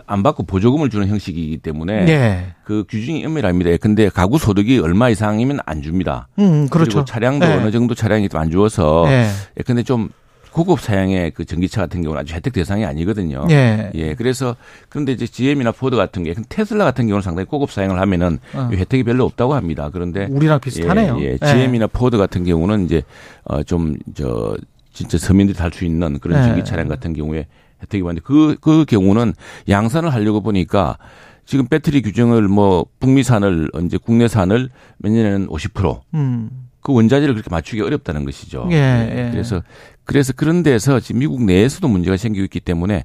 안 0.06 0.22
받고 0.22 0.44
보조금을 0.44 0.90
주는 0.90 1.08
형식이기 1.08 1.58
때문에 1.58 2.06
예. 2.08 2.54
그 2.62 2.84
규정이 2.88 3.26
엄밀합니다. 3.26 3.76
근데 3.78 4.08
가구 4.10 4.38
소득이 4.38 4.78
얼마 4.78 5.08
이상이면 5.10 5.58
안 5.66 5.82
줍니다. 5.82 6.28
음, 6.38 6.68
그렇죠. 6.68 6.90
그리고 6.90 7.04
차량도 7.04 7.46
예. 7.46 7.54
어느 7.54 7.72
정도 7.72 7.96
차량이 7.96 8.28
안 8.32 8.52
주어서 8.52 9.06
예. 9.08 9.26
근데 9.66 9.82
좀 9.82 10.10
고급 10.52 10.80
사양의 10.80 11.32
그 11.32 11.44
전기차 11.44 11.80
같은 11.82 12.02
경우는 12.02 12.20
아주 12.20 12.34
혜택 12.34 12.52
대상이 12.52 12.84
아니거든요. 12.84 13.46
예. 13.50 13.90
예. 13.94 14.14
그래서 14.14 14.56
그런데 14.88 15.12
이제 15.12 15.26
GM이나 15.26 15.72
포드 15.72 15.96
같은 15.96 16.24
게 16.24 16.34
테슬라 16.48 16.84
같은 16.84 17.06
경우는 17.06 17.22
상당히 17.22 17.46
고급 17.46 17.70
사양을 17.70 17.98
하면은 18.00 18.38
어. 18.54 18.70
혜택이 18.72 19.04
별로 19.04 19.24
없다고 19.24 19.54
합니다. 19.54 19.90
그런데 19.92 20.26
우리랑 20.30 20.60
비슷하네요. 20.60 21.18
예. 21.20 21.32
예. 21.32 21.38
GM이나 21.38 21.84
예. 21.84 21.86
포드 21.86 22.16
같은 22.18 22.44
경우는 22.44 22.84
이제 22.84 23.02
어 23.44 23.65
좀 23.65 23.96
저 24.14 24.56
진짜 24.92 25.18
서민들이 25.18 25.56
탈 25.56 25.70
수 25.72 25.84
있는 25.84 26.18
그런 26.18 26.42
예. 26.42 26.48
전기 26.48 26.64
차량 26.64 26.88
같은 26.88 27.12
경우에 27.12 27.46
혜택이 27.82 28.02
많은데 28.02 28.22
그, 28.24 28.56
그 28.60 28.84
경우는 28.84 29.34
양산을 29.68 30.12
하려고 30.12 30.40
보니까 30.40 30.98
지금 31.44 31.66
배터리 31.66 32.02
규정을 32.02 32.42
뭐 32.48 32.84
북미산을 33.00 33.70
이제 33.84 33.96
국내산을 33.96 34.68
몇 34.98 35.10
년에는 35.10 35.46
50%. 35.48 36.00
음. 36.14 36.50
그 36.82 36.92
원자재를 36.92 37.34
그렇게 37.34 37.50
맞추기 37.50 37.82
어렵다는 37.82 38.24
것이죠. 38.24 38.68
예, 38.70 38.76
예. 38.76 39.30
그래서 39.30 39.62
그래서 40.08 40.32
그런 40.32 40.62
데서 40.62 41.00
지금 41.00 41.18
미국 41.18 41.42
내에서도 41.42 41.86
문제가 41.86 42.16
생기고 42.16 42.42
있기 42.44 42.60
때문에 42.60 43.04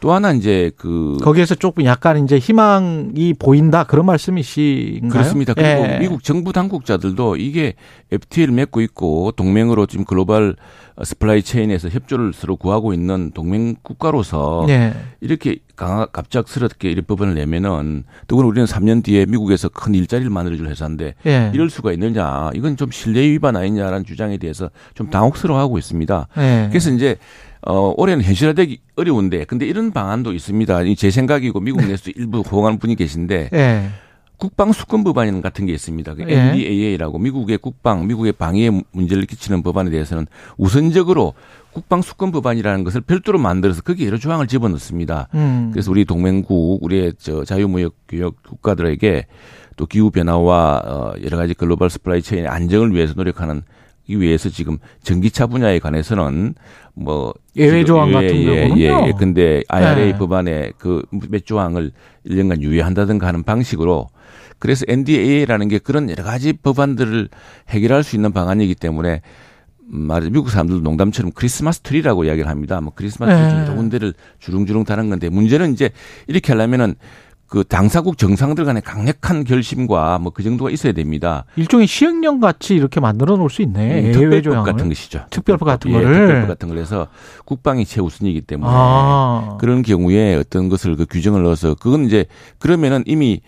또 0.00 0.12
하나 0.12 0.32
이제 0.32 0.70
그 0.78 1.18
거기에서 1.22 1.54
조금 1.54 1.84
약간 1.84 2.24
이제 2.24 2.38
희망이 2.38 3.34
보인다 3.38 3.84
그런 3.84 4.06
말씀이신가요? 4.06 5.10
그렇습니다. 5.10 5.52
그리고 5.52 5.68
예. 5.68 5.98
미국 6.00 6.24
정부 6.24 6.54
당국자들도 6.54 7.36
이게 7.36 7.74
FTA를 8.10 8.54
맺고 8.54 8.80
있고 8.80 9.32
동맹으로 9.32 9.84
지금 9.84 10.06
글로벌 10.06 10.56
supply 11.04 11.42
chain에서 11.42 11.88
협조를 11.88 12.32
서로 12.32 12.56
구하고 12.56 12.92
있는 12.92 13.30
동맹 13.32 13.76
국가로서 13.82 14.66
예. 14.68 14.92
이렇게 15.20 15.56
강하, 15.76 16.06
갑작스럽게 16.06 16.90
이런 16.90 17.04
법안을 17.06 17.34
내면은 17.34 18.04
더구나 18.26 18.48
우리는 18.48 18.66
3년 18.66 19.02
뒤에 19.02 19.26
미국에서 19.26 19.68
큰 19.68 19.94
일자리를 19.94 20.30
만들어줄 20.30 20.68
회사인데 20.68 21.14
예. 21.26 21.50
이럴 21.54 21.70
수가 21.70 21.92
있느냐 21.92 22.50
이건 22.54 22.76
좀 22.76 22.90
신뢰 22.90 23.22
위반 23.22 23.56
아니냐라는 23.56 24.04
주장에 24.04 24.36
대해서 24.36 24.70
좀 24.94 25.10
당혹스러워하고 25.10 25.78
있습니다. 25.78 26.28
예. 26.38 26.66
그래서 26.70 26.90
이제 26.90 27.16
어, 27.62 27.92
올해는 27.96 28.24
현실화되기 28.24 28.80
어려운데, 28.96 29.44
근데 29.44 29.66
이런 29.66 29.92
방안도 29.92 30.32
있습니다. 30.32 30.94
제 30.96 31.10
생각이고 31.10 31.60
미국 31.60 31.84
내에서 31.84 32.10
일부 32.14 32.40
호응하는 32.40 32.78
분이 32.78 32.96
계신데, 32.96 33.50
예. 33.52 33.90
국방 34.40 34.72
수권 34.72 35.04
법안 35.04 35.42
같은 35.42 35.66
게 35.66 35.72
있습니다. 35.72 36.14
그 36.14 36.24
예. 36.28 36.34
NDAA라고 36.34 37.18
미국의 37.18 37.58
국방, 37.58 38.06
미국의 38.06 38.32
방위에 38.32 38.70
문제를 38.90 39.26
끼치는 39.26 39.62
법안에 39.62 39.90
대해서는 39.90 40.26
우선적으로 40.56 41.34
국방 41.72 42.00
수권 42.02 42.32
법안이라는 42.32 42.82
것을 42.82 43.02
별도로 43.02 43.38
만들어서 43.38 43.82
거기에 43.82 44.06
여러 44.08 44.16
조항을 44.16 44.46
집어넣습니다. 44.46 45.28
음. 45.34 45.70
그래서 45.72 45.90
우리 45.90 46.04
동맹국, 46.06 46.82
우리의 46.82 47.12
저 47.18 47.44
자유무역 47.44 47.94
교역 48.08 48.42
국가들에게 48.42 49.26
또 49.76 49.86
기후 49.86 50.10
변화와 50.10 50.82
어 50.84 51.12
여러 51.22 51.36
가지 51.36 51.54
글로벌 51.54 51.90
supply 51.90 52.22
chain의 52.22 52.48
안정을 52.48 52.92
위해서 52.94 53.14
노력하는 53.14 53.62
이 54.06 54.16
위해서 54.16 54.48
지금 54.48 54.78
전기차 55.02 55.46
분야에 55.46 55.78
관해서는 55.78 56.54
뭐 56.94 57.32
예외 57.56 57.84
조항 57.84 58.10
같은 58.10 58.34
예, 58.36 58.44
경우는요. 58.44 58.80
예, 58.80 59.06
예. 59.06 59.12
근데 59.16 59.62
IRA 59.68 60.12
네. 60.12 60.18
법안에 60.18 60.72
그 60.78 61.02
몇 61.28 61.46
조항을 61.46 61.92
1년간 62.26 62.62
유예한다든가 62.62 63.26
하는 63.26 63.42
방식으로 63.44 64.08
그래서 64.60 64.84
NDAA라는 64.86 65.66
게 65.68 65.78
그런 65.78 66.08
여러 66.08 66.22
가지 66.22 66.52
법안들을 66.52 67.28
해결할 67.70 68.04
수 68.04 68.14
있는 68.14 68.32
방안이기 68.32 68.76
때문에 68.76 69.22
말해 69.92 70.30
미국 70.30 70.50
사람들 70.50 70.82
농담처럼 70.82 71.32
크리스마스 71.34 71.80
트리라고 71.80 72.24
이야기를 72.24 72.48
합니다. 72.48 72.80
뭐 72.80 72.92
크리스마스 72.94 73.32
트리 73.36 73.54
네. 73.54 73.62
여러 73.62 73.74
군데를 73.74 74.14
주렁주렁 74.38 74.84
다는 74.84 75.10
건데 75.10 75.28
문제는 75.28 75.72
이제 75.72 75.90
이렇게 76.28 76.52
하려면은 76.52 76.94
그 77.48 77.64
당사국 77.64 78.16
정상들 78.16 78.64
간의 78.64 78.80
강력한 78.82 79.42
결심과 79.42 80.20
뭐 80.20 80.30
그 80.32 80.44
정도가 80.44 80.70
있어야 80.70 80.92
됩니다. 80.92 81.44
일종의 81.56 81.88
시행령 81.88 82.38
같이 82.38 82.76
이렇게 82.76 83.00
만들어 83.00 83.36
놓을 83.36 83.50
수 83.50 83.62
있네. 83.62 84.06
음, 84.06 84.12
특별법 84.12 84.64
같은 84.64 84.88
것이죠. 84.88 85.24
특별법 85.30 85.66
같은 85.66 85.90
예, 85.90 85.94
거를. 85.94 86.14
특별법 86.14 86.48
같은 86.48 86.68
걸 86.68 86.78
해서 86.78 87.08
국방이 87.44 87.84
최우선이기 87.84 88.42
때문에 88.42 88.70
아. 88.72 89.56
그런 89.58 89.82
경우에 89.82 90.36
어떤 90.36 90.68
것을 90.68 90.94
그 90.94 91.06
규정을 91.06 91.42
넣어서 91.42 91.74
그건 91.74 92.04
이제 92.04 92.26
그러면은 92.60 93.02
이미 93.06 93.40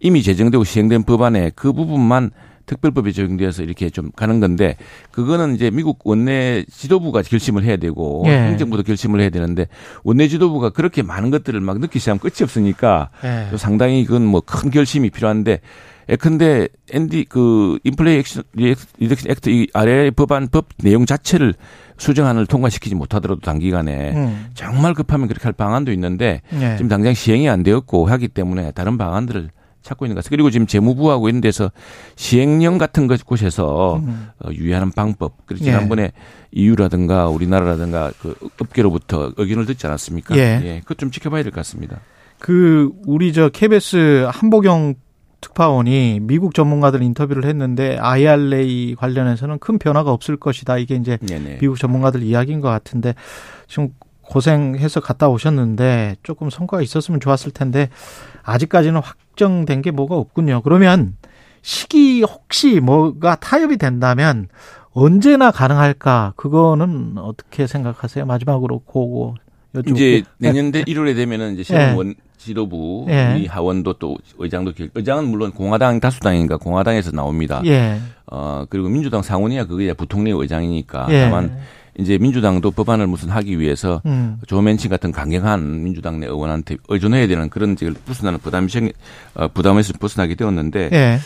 이미 0.00 0.22
제정되고 0.22 0.64
시행된 0.64 1.04
법안에 1.04 1.52
그 1.54 1.72
부분만 1.72 2.30
특별법이 2.66 3.14
적용되어서 3.14 3.62
이렇게 3.62 3.88
좀 3.88 4.10
가는 4.14 4.40
건데 4.40 4.76
그거는 5.10 5.54
이제 5.54 5.70
미국 5.70 6.00
원내 6.04 6.66
지도부가 6.70 7.22
결심을 7.22 7.64
해야 7.64 7.76
되고 7.78 8.22
예. 8.26 8.30
행정부도 8.30 8.82
결심을 8.82 9.20
해야 9.20 9.30
되는데 9.30 9.66
원내 10.04 10.28
지도부가 10.28 10.70
그렇게 10.70 11.02
많은 11.02 11.30
것들을 11.30 11.58
막 11.60 11.78
넣기 11.78 11.98
시작하면 11.98 12.20
끝이 12.20 12.42
없으니까 12.42 13.08
예. 13.24 13.56
상당히 13.56 14.04
그건 14.04 14.26
뭐 14.26 14.42
큰 14.42 14.70
결심이 14.70 15.08
필요한데 15.08 15.60
예컨대 16.10 16.68
앤디 16.92 17.26
그 17.28 17.78
Inflation 17.84 18.42
Reduction 18.54 19.30
Act 19.30 19.50
IRA 19.50 20.10
법안 20.10 20.48
법 20.48 20.68
내용 20.82 21.06
자체를 21.06 21.54
수정안을 21.98 22.46
통과시키지 22.46 22.94
못하더라도 22.94 23.40
단기간에 23.40 24.12
음. 24.14 24.46
정말 24.54 24.94
급하면 24.94 25.28
그렇게 25.28 25.44
할 25.44 25.52
방안도 25.52 25.90
있는데 25.92 26.42
예. 26.54 26.76
지금 26.76 26.88
당장 26.88 27.14
시행이 27.14 27.48
안 27.48 27.62
되었고 27.62 28.06
하기 28.06 28.28
때문에 28.28 28.70
다른 28.72 28.96
방안들을 28.98 29.50
찾고 29.82 30.04
있는 30.06 30.14
것 30.14 30.24
같아요. 30.24 30.30
그리고 30.36 30.50
지금 30.50 30.66
재무부하고 30.66 31.28
있는 31.28 31.40
데서 31.40 31.70
시행령 32.16 32.78
같은 32.78 33.06
것 33.06 33.24
곳에서 33.24 33.96
음. 33.96 34.28
어, 34.44 34.50
유의하는 34.52 34.90
방법. 34.92 35.34
그리고 35.46 35.64
지난번에 35.64 36.02
예. 36.04 36.12
EU라든가 36.52 37.28
우리나라라든가 37.28 38.12
그 38.20 38.34
업계로부터 38.60 39.32
의견을 39.36 39.66
듣지 39.66 39.86
않았습니까? 39.86 40.36
예. 40.36 40.60
예. 40.64 40.80
그것 40.80 40.98
좀 40.98 41.10
지켜봐야 41.10 41.42
될 41.42 41.52
것 41.52 41.60
같습니다. 41.60 42.00
그 42.38 42.90
우리 43.06 43.32
저 43.32 43.48
KBS 43.48 44.28
한보경 44.30 44.94
특파원이 45.40 46.18
미국 46.22 46.52
전문가들 46.54 47.00
인터뷰를 47.02 47.44
했는데 47.44 47.96
IRA 47.98 48.96
관련해서는 48.98 49.58
큰 49.60 49.78
변화가 49.78 50.10
없을 50.10 50.36
것이다. 50.36 50.78
이게 50.78 50.96
이제 50.96 51.16
네네. 51.18 51.58
미국 51.60 51.78
전문가들 51.78 52.22
이야기인 52.22 52.60
것 52.60 52.68
같은데 52.68 53.14
지금 53.68 53.90
고생해서 54.22 55.00
갔다 55.00 55.28
오셨는데 55.28 56.16
조금 56.22 56.50
성과가 56.50 56.82
있었으면 56.82 57.20
좋았을 57.20 57.52
텐데 57.52 57.88
아직까지는 58.42 59.00
확 59.00 59.16
정된 59.38 59.80
게 59.80 59.90
뭐가 59.90 60.16
없군요. 60.16 60.60
그러면 60.62 61.16
시기 61.62 62.22
혹시 62.22 62.80
뭐가 62.80 63.36
타협이 63.36 63.78
된다면 63.78 64.48
언제나 64.92 65.50
가능할까? 65.50 66.34
그거는 66.36 67.14
어떻게 67.16 67.66
생각하세요? 67.66 68.26
마지막으로 68.26 68.80
고고. 68.80 69.36
이제 69.86 70.22
내년 70.38 70.72
대 70.72 70.82
1월에 70.82 71.14
되면은 71.14 71.54
이제 71.54 71.62
새로운 71.62 71.90
네. 71.90 71.96
원 71.96 72.14
지도부 72.38 73.06
예. 73.08 73.34
우리 73.34 73.46
하원도 73.46 73.94
또 73.94 74.16
의장도 74.38 74.72
의장은 74.94 75.28
물론 75.28 75.52
공화당 75.52 76.00
다수당인가 76.00 76.56
공화당에서 76.56 77.10
나옵니다. 77.12 77.60
예. 77.66 77.98
어 78.26 78.64
그리고 78.70 78.88
민주당 78.88 79.22
상원이야 79.22 79.66
그게 79.66 79.92
부통령 79.92 80.40
의장이니까 80.40 81.08
예. 81.10 81.24
다만 81.24 81.58
이제 81.98 82.16
민주당도 82.18 82.70
법안을 82.70 83.06
무슨 83.06 83.28
하기 83.30 83.58
위해서 83.58 84.00
음. 84.06 84.38
조맨친 84.46 84.88
같은 84.88 85.10
강경한 85.12 85.82
민주당 85.82 86.20
내 86.20 86.26
의원한테 86.26 86.76
의존해야 86.88 87.26
되는 87.26 87.50
그런 87.50 87.76
지금 87.76 87.94
부순하는 88.04 88.38
부담이 88.38 88.68
어, 89.34 89.48
부담에서 89.48 89.92
벗어나게 89.98 90.36
되었는데 90.36 90.90
예. 90.92 91.18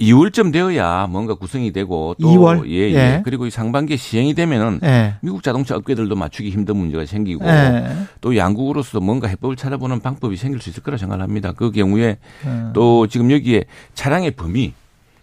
2월쯤 0.00 0.52
되어야 0.52 1.06
뭔가 1.08 1.34
구성이 1.34 1.70
되고 1.72 2.16
또 2.20 2.28
2월? 2.28 2.68
예, 2.68 2.90
예. 2.90 2.94
예. 2.94 3.22
그리고 3.24 3.48
상반기에 3.48 3.96
시행이 3.96 4.34
되면은 4.34 4.80
예. 4.82 5.14
미국 5.20 5.42
자동차 5.42 5.76
업계들도 5.76 6.16
맞추기 6.16 6.50
힘든 6.50 6.76
문제가 6.76 7.04
생기고 7.06 7.44
예. 7.46 7.92
또 8.20 8.36
양국으로서도 8.36 9.00
뭔가 9.00 9.28
해법을 9.28 9.54
찾아보는 9.54 10.00
방법이 10.00 10.36
생길 10.36 10.60
수 10.60 10.70
있을 10.70 10.82
거라 10.82 10.96
생각합니다. 10.96 11.52
그 11.52 11.70
경우에 11.70 12.16
음. 12.44 12.70
또 12.74 13.06
지금 13.06 13.30
여기에 13.30 13.64
차량의 13.94 14.32
범위 14.32 14.72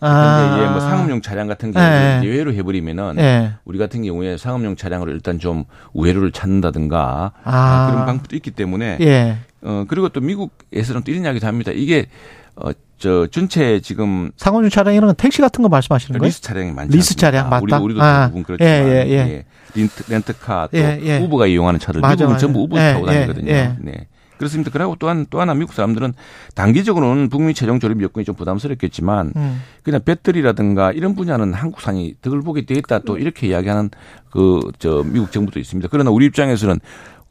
아. 0.02 0.50
근데 0.50 0.64
예, 0.66 0.70
뭐 0.70 0.80
상업용 0.80 1.22
차량 1.22 1.48
같은 1.48 1.72
경우에 1.72 2.22
예. 2.24 2.28
예외로 2.28 2.54
해버리면은 2.54 3.16
예. 3.20 3.54
우리 3.66 3.78
같은 3.78 4.04
경우에 4.04 4.36
상업용 4.36 4.76
차량으로 4.76 5.12
일단 5.12 5.40
좀 5.40 5.64
우회로를 5.94 6.32
찾는다든가 6.32 7.32
아. 7.44 7.88
그런 7.92 8.06
방법도 8.08 8.36
있기 8.36 8.52
때문에 8.52 8.98
예. 9.02 9.38
어 9.62 9.86
그리고 9.88 10.10
또 10.10 10.20
미국에서는 10.20 11.04
또 11.04 11.12
이런 11.12 11.24
이야기도 11.24 11.46
합니다. 11.48 11.72
이게 11.74 12.08
어, 12.56 12.72
저 12.98 13.28
전체 13.28 13.80
지금 13.80 14.32
상업용 14.38 14.70
차량이라는 14.70 15.16
택시 15.16 15.42
같은 15.42 15.62
거 15.62 15.70
말씀하시는 15.70 16.20
거예요? 16.20 16.28
리스 16.28 16.42
차량이 16.42 16.72
많죠. 16.72 16.98
리스 16.98 17.16
차량 17.16 17.50
맞다. 17.50 17.62
우리 17.64 17.74
우리도 17.74 18.02
아. 18.02 18.26
대부분 18.26 18.44
그렇지만 18.44 18.72
예, 18.72 19.06
예, 19.06 19.10
예. 19.10 19.16
예. 19.18 19.46
렌트, 19.76 20.12
렌트카 20.12 20.70
또 20.72 20.78
예, 20.78 21.00
예. 21.04 21.18
우버가 21.20 21.46
이용하는 21.48 21.80
차들 21.80 22.02
맞아, 22.02 22.14
미국은 22.16 22.34
맞아. 22.34 22.40
전부 22.40 22.62
우버 22.64 22.78
예, 22.78 22.94
타고 22.94 23.06
다니거든요. 23.06 23.52
예, 23.52 23.76
네. 23.80 24.08
그렇습니다. 24.42 24.72
그리고 24.72 24.96
또한 24.98 25.28
또 25.30 25.40
하나 25.40 25.54
미국 25.54 25.74
사람들은 25.74 26.14
단기적으로는 26.56 27.30
북미 27.30 27.54
최종 27.54 27.80
조립 27.80 28.02
여건이 28.02 28.26
좀 28.26 28.34
부담스럽겠지만 28.36 29.34
음. 29.36 29.62
그냥 29.84 30.02
배터리라든가 30.04 30.92
이런 30.92 31.14
분야는 31.16 31.54
한국산이 31.54 32.16
덕을 32.24 32.42
보게 32.42 32.66
되겠다 32.66 33.00
또 33.00 33.18
이렇게 33.18 33.48
이야기하는 33.48 33.92
그 34.32 34.62
저 34.80 35.04
미국 35.06 35.32
정부도 35.32 35.60
있습니다. 35.60 35.90
그러나 35.92 36.10
우리 36.10 36.26
입장에서는 36.26 36.80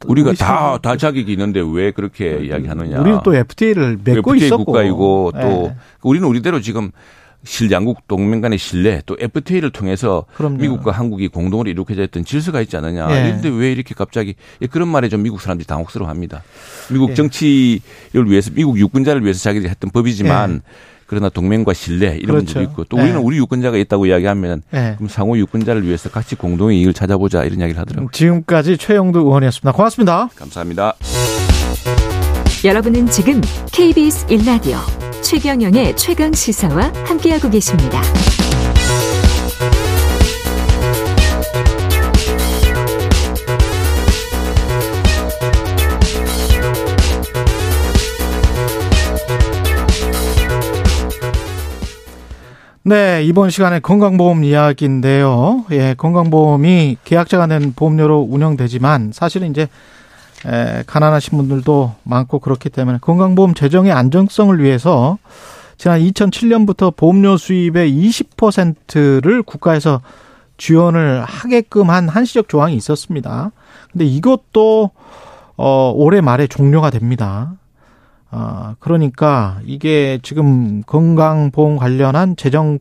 우리가 0.05 0.33
다, 0.33 0.77
다 0.81 0.95
자격이 0.97 1.31
있는데 1.33 1.61
왜 1.61 1.91
그렇게 1.91 2.35
음, 2.37 2.45
이야기하느냐. 2.45 2.99
우리는 3.01 3.19
또 3.23 3.35
FTA를 3.35 3.99
맺고 4.03 4.31
FTA 4.31 4.47
있었고. 4.47 4.65
국가이고 4.65 5.31
또 5.33 5.39
네. 5.39 5.75
우리는 6.01 6.27
우리대로 6.27 6.59
지금 6.61 6.85
실 6.85 6.91
양국 7.71 8.07
동맹 8.07 8.41
간의 8.41 8.57
신뢰 8.57 9.01
또 9.05 9.17
FTA를 9.19 9.71
통해서 9.71 10.25
그럼요. 10.35 10.57
미국과 10.57 10.91
한국이 10.91 11.27
공동으로 11.27 11.69
이룩해져 11.69 12.03
있던 12.03 12.23
질서가 12.25 12.61
있지 12.61 12.77
않느냐. 12.77 13.07
예. 13.09 13.23
그런데 13.23 13.49
왜 13.49 13.71
이렇게 13.71 13.95
갑자기 13.95 14.35
예, 14.61 14.67
그런 14.67 14.87
말에 14.87 15.09
좀 15.09 15.23
미국 15.23 15.41
사람들이 15.41 15.67
당혹스러워합니다. 15.67 16.43
미국 16.91 17.11
예. 17.11 17.13
정치를 17.15 17.81
위해서 18.29 18.51
미국 18.53 18.77
유권자를 18.77 19.23
위해서 19.23 19.39
자기들이 19.39 19.69
했던 19.69 19.89
법이지만 19.91 20.61
예. 20.65 20.71
그러나 21.07 21.27
동맹과 21.27 21.73
신뢰 21.73 22.15
이런 22.15 22.37
그렇죠. 22.37 22.59
문제도 22.59 22.61
있고 22.61 22.83
또 22.85 22.95
우리는 22.95 23.15
네. 23.15 23.21
우리 23.21 23.37
유권자가 23.37 23.75
있다고 23.75 24.05
이야기하면 24.05 24.61
네. 24.71 24.93
그럼 24.95 25.09
상호 25.09 25.37
유권자를 25.37 25.85
위해서 25.85 26.09
같이 26.09 26.35
공동의 26.35 26.79
이익을 26.79 26.93
찾아보자 26.93 27.43
이런 27.43 27.59
이야기를 27.59 27.81
하더라고요. 27.81 28.11
지금까지 28.13 28.77
최영두 28.77 29.19
의원이었습니다. 29.19 29.73
고맙습니다. 29.73 30.29
감사합니다. 30.35 30.93
여러분은 32.63 33.07
지금 33.07 33.41
KBS 33.73 34.27
1라디오 34.27 35.10
최경영의 35.21 35.95
최강 35.95 36.33
시사와 36.33 36.91
함께하고 37.05 37.49
계십니다. 37.49 38.01
네, 52.83 53.23
이번 53.23 53.51
시간에 53.51 53.79
건강보험 53.79 54.43
이야기인데요. 54.43 55.65
예, 55.71 55.93
건강보험이 55.95 56.97
계약자가 57.05 57.45
낸 57.45 57.73
보험료로 57.73 58.27
운영되지만 58.29 59.11
사실은 59.13 59.51
이제 59.51 59.67
에, 60.45 60.83
가난하신 60.87 61.37
분들도 61.37 61.93
많고 62.03 62.39
그렇기 62.39 62.69
때문에 62.69 62.97
건강보험 63.01 63.53
재정의 63.53 63.91
안정성을 63.91 64.61
위해서 64.61 65.17
지난 65.77 65.99
2007년부터 65.99 66.95
보험료 66.95 67.37
수입의 67.37 67.91
20%를 67.91 69.43
국가에서 69.43 70.01
지원을 70.57 71.23
하게끔 71.23 71.89
한 71.89 72.07
한시적 72.07 72.47
조항이 72.47 72.75
있었습니다. 72.75 73.51
근데 73.91 74.05
이것도 74.05 74.91
어 75.57 75.91
올해 75.95 76.21
말에 76.21 76.47
종료가 76.47 76.91
됩니다. 76.91 77.53
아, 78.29 78.75
그러니까 78.79 79.59
이게 79.65 80.19
지금 80.23 80.83
건강보험 80.83 81.77
관련한 81.77 82.35
재정 82.35 82.79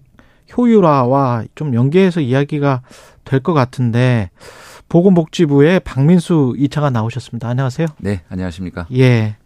효율화와 0.56 1.44
좀 1.54 1.74
연계해서 1.74 2.20
이야기가 2.20 2.82
될 3.24 3.40
것 3.40 3.54
같은데 3.54 4.30
보건복지부의 4.90 5.80
박민수 5.80 6.54
이차가 6.58 6.90
나오셨습니다. 6.90 7.48
안녕하세요. 7.48 7.86
네, 7.98 8.20
안녕하십니까. 8.28 8.86
예. 8.92 9.36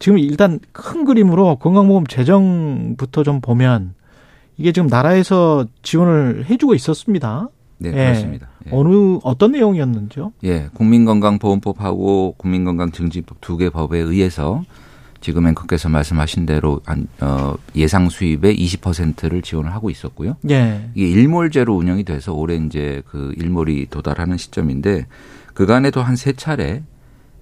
지금 0.00 0.18
일단 0.18 0.58
큰 0.72 1.04
그림으로 1.04 1.56
건강보험 1.56 2.06
재정부터 2.06 3.22
좀 3.22 3.40
보면 3.40 3.94
이게 4.58 4.72
지금 4.72 4.88
나라에서 4.88 5.66
지원을 5.82 6.46
해주고 6.50 6.74
있었습니다. 6.74 7.48
네, 7.78 7.90
예. 7.90 7.92
그렇습니다. 7.94 8.48
예. 8.66 8.70
어느 8.72 9.18
어떤 9.22 9.52
내용이었는지요? 9.52 10.32
예, 10.44 10.68
국민건강보험법하고 10.74 12.34
국민건강증진법 12.36 13.40
두 13.40 13.56
개 13.56 13.70
법에 13.70 13.98
의해서 13.98 14.62
지금 15.20 15.46
앵커께서 15.48 15.88
말씀하신 15.88 16.46
대로 16.46 16.80
한, 16.86 17.08
어, 17.20 17.54
예상 17.74 18.08
수입의 18.08 18.56
20%를 18.56 19.42
지원을 19.42 19.72
하고 19.74 19.90
있었고요. 19.90 20.36
예. 20.50 20.90
이게 20.94 21.08
일몰제로 21.10 21.74
운영이 21.76 22.04
돼서 22.04 22.32
올해 22.32 22.56
이제 22.56 23.02
그 23.08 23.32
일몰이 23.36 23.86
도달하는 23.90 24.36
시점인데 24.36 25.06
그간에도 25.54 26.02
한 26.02 26.16
세 26.16 26.32
차례 26.32 26.82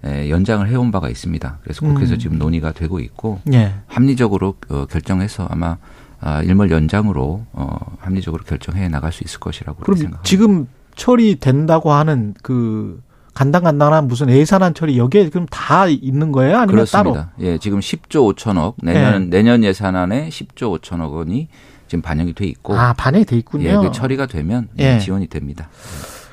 에, 0.05 0.31
연장을 0.31 0.67
해온 0.69 0.91
바가 0.91 1.09
있습니다. 1.09 1.59
그래서 1.63 1.81
국회에서 1.87 2.15
음. 2.15 2.19
지금 2.19 2.39
논의가 2.39 2.73
되고 2.73 3.01
있고 3.01 3.41
예. 3.53 3.75
합리적으로 3.87 4.57
어, 4.69 4.87
결정해서 4.87 5.47
아마 5.51 5.77
아, 6.21 6.43
일몰 6.43 6.71
연장으로 6.71 7.45
어, 7.53 7.97
합리적으로 8.01 8.43
결정해 8.45 8.89
나갈 8.89 9.13
수 9.13 9.23
있을 9.25 9.39
것이라고 9.39 9.85
생각합니다. 9.85 10.23
지금 10.23 10.67
처리된다고 10.95 11.93
하는 11.93 12.35
그 12.43 13.03
간당간당한 13.37 14.09
무슨 14.09 14.31
예산안 14.31 14.73
처리 14.73 14.97
여기에 14.97 15.29
그럼 15.29 15.47
다 15.51 15.87
있는 15.87 16.33
거예요? 16.33 16.57
아니면 16.57 16.69
그렇습니다. 16.69 17.13
따로? 17.13 17.27
예, 17.39 17.59
지금 17.59 17.81
10조 17.81 18.35
5천억 18.35 18.77
내년 18.83 19.29
네. 19.29 19.37
내년 19.37 19.63
예산안에 19.63 20.31
10조 20.31 20.81
5천억 20.81 21.13
원이 21.13 21.49
지금 21.87 22.01
반영이 22.01 22.33
돼 22.33 22.47
있고 22.47 22.75
아 22.75 22.95
반영이 22.95 23.27
돼 23.27 23.37
있군요. 23.37 23.69
예, 23.69 23.75
그 23.77 23.93
처리가 23.93 24.25
되면 24.25 24.69
예. 24.79 24.99
지원이 24.99 25.27
됩니다. 25.27 25.69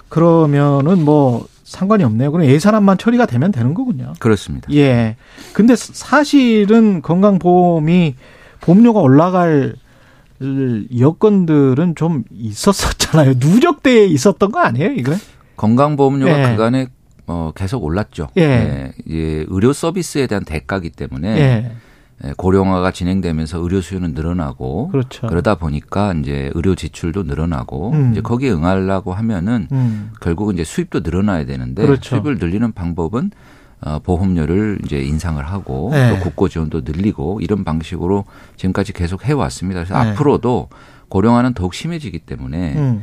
그러면은 0.08 1.04
뭐 1.04 1.46
상관이 1.66 2.06
없네요. 2.06 2.32
그럼 2.32 2.48
예산안만 2.48 2.98
처리가 2.98 3.26
되면 3.26 3.52
되는 3.52 3.74
거군요. 3.74 4.14
그렇습니다. 4.20 4.72
예. 4.72 5.18
근데 5.52 5.76
사실은 5.76 7.02
건강보험이 7.02 8.16
보험료가 8.62 9.02
올라갈 9.02 9.76
여건들은 10.98 11.96
좀 11.96 12.24
있었었잖아요. 12.32 13.34
누적돼 13.40 14.06
있었던 14.06 14.52
거 14.54 14.60
아니에요, 14.60 14.94
이거? 14.94 15.14
건강보험료가 15.58 16.40
예. 16.40 16.56
그간에 16.56 16.88
어, 17.28 17.52
계속 17.56 17.84
올랐죠. 17.84 18.30
예. 18.38 18.42
예. 18.42 18.94
예. 19.10 19.46
의료 19.48 19.74
서비스에 19.74 20.28
대한 20.28 20.44
대가기 20.44 20.90
때문에 20.90 21.38
예. 21.38 21.72
예. 22.26 22.34
고령화가 22.38 22.92
진행되면서 22.92 23.60
의료 23.60 23.82
수요는 23.82 24.14
늘어나고 24.14 24.90
그렇죠. 24.90 25.28
그러다 25.28 25.56
보니까 25.56 26.14
이제 26.14 26.52
의료 26.54 26.76
지출도 26.76 27.24
늘어나고 27.24 27.92
음. 27.92 28.12
이제 28.12 28.22
거기에 28.22 28.52
응하려고 28.52 29.14
하면은 29.14 29.68
음. 29.72 30.12
결국은 30.22 30.54
이제 30.54 30.64
수입도 30.64 31.02
늘어나야 31.02 31.46
되는데 31.46 31.86
그렇죠. 31.86 32.16
수입을 32.16 32.38
늘리는 32.38 32.72
방법은 32.72 33.32
어, 33.82 34.00
보험료를 34.00 34.80
이제 34.86 35.00
인상을 35.00 35.44
하고 35.46 35.90
네. 35.92 36.12
또 36.12 36.24
국고 36.24 36.48
지원도 36.48 36.82
늘리고 36.86 37.42
이런 37.42 37.66
방식으로 37.66 38.24
지금까지 38.56 38.94
계속 38.94 39.26
해왔습니다. 39.26 39.84
그래서 39.84 40.02
네. 40.02 40.12
앞으로도 40.12 40.70
고령화는 41.10 41.54
더욱 41.54 41.74
심해지기 41.74 42.20
때문에 42.20 42.76
음. 42.78 43.02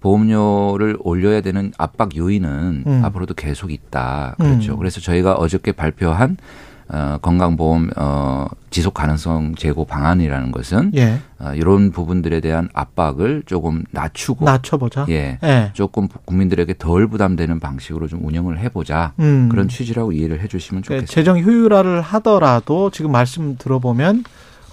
보험료를 0.00 0.96
올려야 1.00 1.40
되는 1.40 1.72
압박 1.78 2.16
요인은 2.16 2.84
음. 2.86 3.04
앞으로도 3.04 3.34
계속 3.34 3.70
있다. 3.70 4.34
그렇죠. 4.38 4.72
음. 4.72 4.78
그래서 4.78 5.00
저희가 5.00 5.34
어저께 5.34 5.72
발표한 5.72 6.36
어, 6.92 7.18
건강보험 7.22 7.90
어, 7.96 8.46
지속 8.70 8.94
가능성 8.94 9.54
제고 9.54 9.84
방안이라는 9.84 10.50
것은 10.50 10.90
예. 10.96 11.20
어, 11.38 11.52
이런 11.54 11.92
부분들에 11.92 12.40
대한 12.40 12.68
압박을 12.74 13.44
조금 13.46 13.84
낮추고 13.92 14.44
낮춰보자. 14.44 15.06
예, 15.08 15.38
예. 15.44 15.70
조금 15.72 16.08
국민들에게 16.24 16.74
덜 16.78 17.06
부담되는 17.06 17.60
방식으로 17.60 18.08
좀 18.08 18.24
운영을 18.24 18.58
해보자 18.58 19.12
음. 19.20 19.48
그런 19.50 19.68
취지라고 19.68 20.10
이해를 20.10 20.40
해주시면 20.40 20.82
좋겠습니다. 20.82 21.06
네, 21.06 21.14
재정 21.14 21.38
효율화를 21.38 22.00
하더라도 22.00 22.90
지금 22.90 23.12
말씀 23.12 23.56
들어보면 23.56 24.24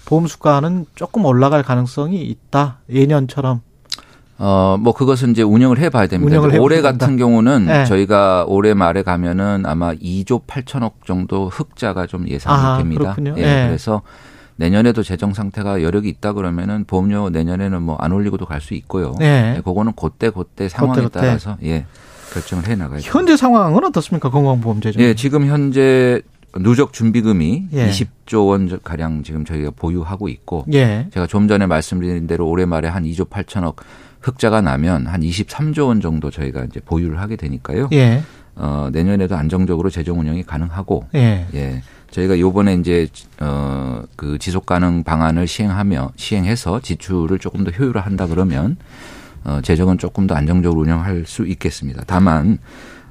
보험 0.05 0.25
수가는 0.25 0.85
조금 0.95 1.23
올라갈 1.23 1.61
가능성이 1.61 2.23
있다 2.23 2.79
예년처럼. 2.89 3.61
어, 4.39 4.77
뭐 4.79 4.93
그것은 4.93 5.31
이제 5.31 5.41
운영을 5.41 5.79
해 5.79 5.89
봐야 5.89 6.07
됩니다. 6.07 6.39
올해 6.59 6.81
같은 6.81 7.17
경우는 7.17 7.65
네. 7.65 7.85
저희가 7.85 8.45
올해 8.47 8.73
말에 8.73 9.01
가면은 9.03 9.63
아마 9.65 9.93
2조 9.93 10.45
8천억 10.45 11.05
정도 11.05 11.49
흑자가 11.49 12.05
좀 12.07 12.27
예상이 12.27 12.55
아, 12.55 12.77
됩니다. 12.77 13.15
그렇군요. 13.15 13.33
예. 13.37 13.41
네. 13.41 13.67
그래서 13.67 14.01
내년에도 14.57 15.03
재정 15.03 15.33
상태가 15.33 15.81
여력이 15.83 16.09
있다 16.09 16.33
그러면은 16.33 16.83
보험료 16.85 17.29
내년에는 17.29 17.81
뭐 17.81 17.97
안 17.99 18.11
올리고도 18.11 18.45
갈 18.45 18.61
수 18.61 18.73
있고요. 18.75 19.15
네. 19.19 19.53
네. 19.55 19.61
그거는 19.63 19.93
그때 19.95 20.29
그때 20.29 20.69
상황에 20.69 21.01
그때. 21.01 21.19
따라서 21.19 21.57
예. 21.63 21.85
결정을 22.33 22.67
해 22.67 22.75
나가야 22.75 22.99
죠. 22.99 23.17
현재 23.17 23.35
상황은 23.37 23.83
어떻습니까? 23.85 24.29
건강보험 24.29 24.81
재정? 24.81 25.01
예, 25.01 25.13
지금 25.15 25.45
현재 25.47 26.21
누적 26.59 26.91
준비금이 26.93 27.67
예. 27.73 27.89
20조 27.89 28.47
원 28.49 28.79
가량 28.83 29.23
지금 29.23 29.45
저희가 29.45 29.71
보유하고 29.75 30.27
있고 30.29 30.65
예. 30.73 31.07
제가 31.13 31.25
좀 31.27 31.47
전에 31.47 31.65
말씀드린 31.67 32.27
대로 32.27 32.47
올해 32.47 32.65
말에 32.65 32.87
한 32.87 33.03
2조 33.03 33.29
8천억 33.29 33.75
흑자가 34.21 34.61
나면 34.61 35.07
한 35.07 35.21
23조 35.21 35.87
원 35.87 36.01
정도 36.01 36.29
저희가 36.31 36.65
이제 36.65 36.79
보유를 36.79 37.19
하게 37.19 37.35
되니까요. 37.35 37.89
예. 37.93 38.23
어, 38.55 38.89
내년에도 38.91 39.35
안정적으로 39.35 39.89
재정 39.89 40.19
운영이 40.19 40.43
가능하고 40.43 41.07
예. 41.15 41.45
예. 41.53 41.81
저희가 42.11 42.39
요번에 42.39 42.75
이제 42.75 43.07
어그 43.39 44.37
지속 44.39 44.65
가능 44.65 45.03
방안을 45.03 45.45
시행하며 45.45 46.13
시행해서 46.15 46.79
지출을 46.79 47.37
조금 47.39 47.63
더 47.63 47.71
효율화한다 47.71 48.27
그러면 48.27 48.77
어 49.43 49.59
재정은 49.61 49.97
조금 49.97 50.25
더 50.25 50.33
안정적으로 50.35 50.81
운영할 50.81 51.25
수 51.27 51.45
있겠습니다. 51.45 52.03
다만 52.07 52.59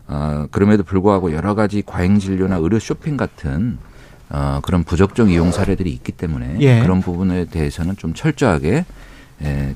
어 0.09 0.47
그럼에도 0.51 0.83
불구하고 0.83 1.33
여러 1.33 1.55
가지 1.55 1.83
과잉 1.85 2.19
진료나 2.19 2.57
의료 2.57 2.79
쇼핑 2.79 3.17
같은 3.17 3.79
어 4.31 4.61
그런 4.63 4.83
부적정 4.83 5.31
이용 5.31 5.53
사례들이 5.53 5.91
있기 5.91 6.13
때문에 6.13 6.57
예. 6.61 6.81
그런 6.81 7.01
부분에 7.01 7.45
대해서는 7.45 7.97
좀 7.97 8.15
철저하게 8.15 8.69
예, 8.69 8.85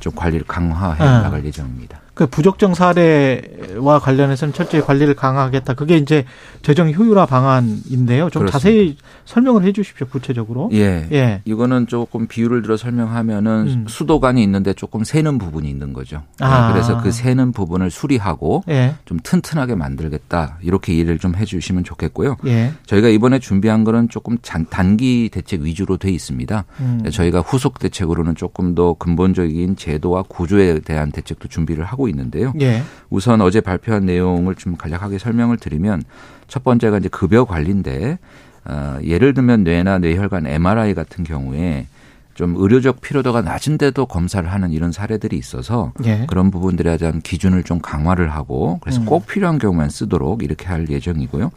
좀 0.01 0.15
관리를 0.15 0.47
강화해 0.47 1.03
아. 1.03 1.23
나갈 1.23 1.45
예정입니다. 1.45 2.01
그 2.21 2.27
부적정 2.27 2.75
사례와 2.75 3.99
관련해서는 3.99 4.53
철저히 4.53 4.83
관리를 4.83 5.14
강화하겠다. 5.14 5.73
그게 5.73 5.97
이제 5.97 6.27
재정 6.61 6.93
효율화 6.93 7.25
방안인데요. 7.25 8.29
좀 8.29 8.43
그렇습니다. 8.43 8.51
자세히 8.59 8.97
설명을 9.25 9.64
해 9.64 9.73
주십시오. 9.73 10.07
구체적으로. 10.07 10.68
예. 10.75 11.09
예. 11.12 11.41
이거는 11.47 11.87
조금 11.87 12.27
비율을 12.27 12.61
들어 12.61 12.77
설명하면은 12.77 13.51
음. 13.68 13.85
수도관이 13.89 14.43
있는데 14.43 14.75
조금 14.75 15.03
새는 15.03 15.39
부분이 15.39 15.66
있는 15.71 15.95
거죠. 15.95 16.21
아. 16.41 16.66
네, 16.66 16.73
그래서 16.75 17.01
그 17.01 17.11
새는 17.11 17.53
부분을 17.53 17.91
수리하고 17.91 18.64
예. 18.68 18.97
좀 19.07 19.18
튼튼하게 19.23 19.77
만들겠다. 19.77 20.59
이렇게 20.61 20.93
이해를 20.93 21.18
좀 21.18 21.31
해 21.31 21.47
주시면 21.47 21.85
좋겠고요. 21.85 22.37
예. 22.47 22.73
저희가 22.85 23.09
이번에 23.09 23.39
준비한 23.39 23.85
거는 23.85 24.11
조금 24.11 24.37
단기 24.68 25.31
대책 25.33 25.62
위주로 25.62 25.97
돼 25.97 26.11
있습니다. 26.11 26.64
음. 26.81 27.03
저희가 27.11 27.41
후속 27.41 27.79
대책으로는 27.79 28.35
조금 28.35 28.75
더 28.75 28.93
근본적인 28.93 29.77
제도와 29.77 30.25
구조에 30.29 30.81
대한 30.81 31.12
대책도 31.12 31.49
준비를 31.49 31.85
하고 31.85 32.10
있는데요. 32.11 32.53
예. 32.61 32.83
우선 33.09 33.41
어제 33.41 33.61
발표한 33.61 34.07
내용을 34.07 34.55
좀 34.55 34.77
간략하게 34.77 35.19
설명을 35.19 35.57
드리면 35.57 36.03
첫 36.49 36.63
번째가 36.65 36.99
이제 36.99 37.09
급여 37.09 37.45
관리인데 37.45 38.19
어, 38.65 38.99
예를 39.03 39.35
들면 39.35 39.65
뇌나 39.65 39.99
뇌혈관 39.99 40.47
MRI 40.47 40.95
같은 40.95 41.25
경우에 41.25 41.87
좀 42.35 42.55
의료적 42.57 43.01
필요도가 43.01 43.43
낮은데도 43.43 44.07
검사를 44.07 44.51
하는 44.51 44.71
이런 44.73 44.93
사례들이 44.93 45.37
있어서 45.37 45.93
예. 46.05 46.25
그런 46.27 46.51
부분들에 46.51 46.97
대한 46.97 47.21
기준을 47.21 47.65
좀 47.65 47.81
강화를 47.81 48.31
하고 48.31 48.79
그래서 48.81 49.01
음. 49.01 49.07
꼭 49.07 49.27
필요한 49.27 49.59
경우만 49.59 49.91
쓰도록 49.91 50.43
이렇게 50.43 50.67
할 50.67 50.89
예정이고요. 50.89 51.51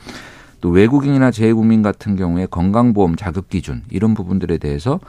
또 0.60 0.70
외국인이나 0.70 1.30
재외국민 1.32 1.82
같은 1.82 2.16
경우에 2.16 2.46
건강보험 2.46 3.16
자급 3.16 3.50
기준 3.50 3.82
이런 3.90 4.14
부분들에 4.14 4.58
대해서 4.58 5.00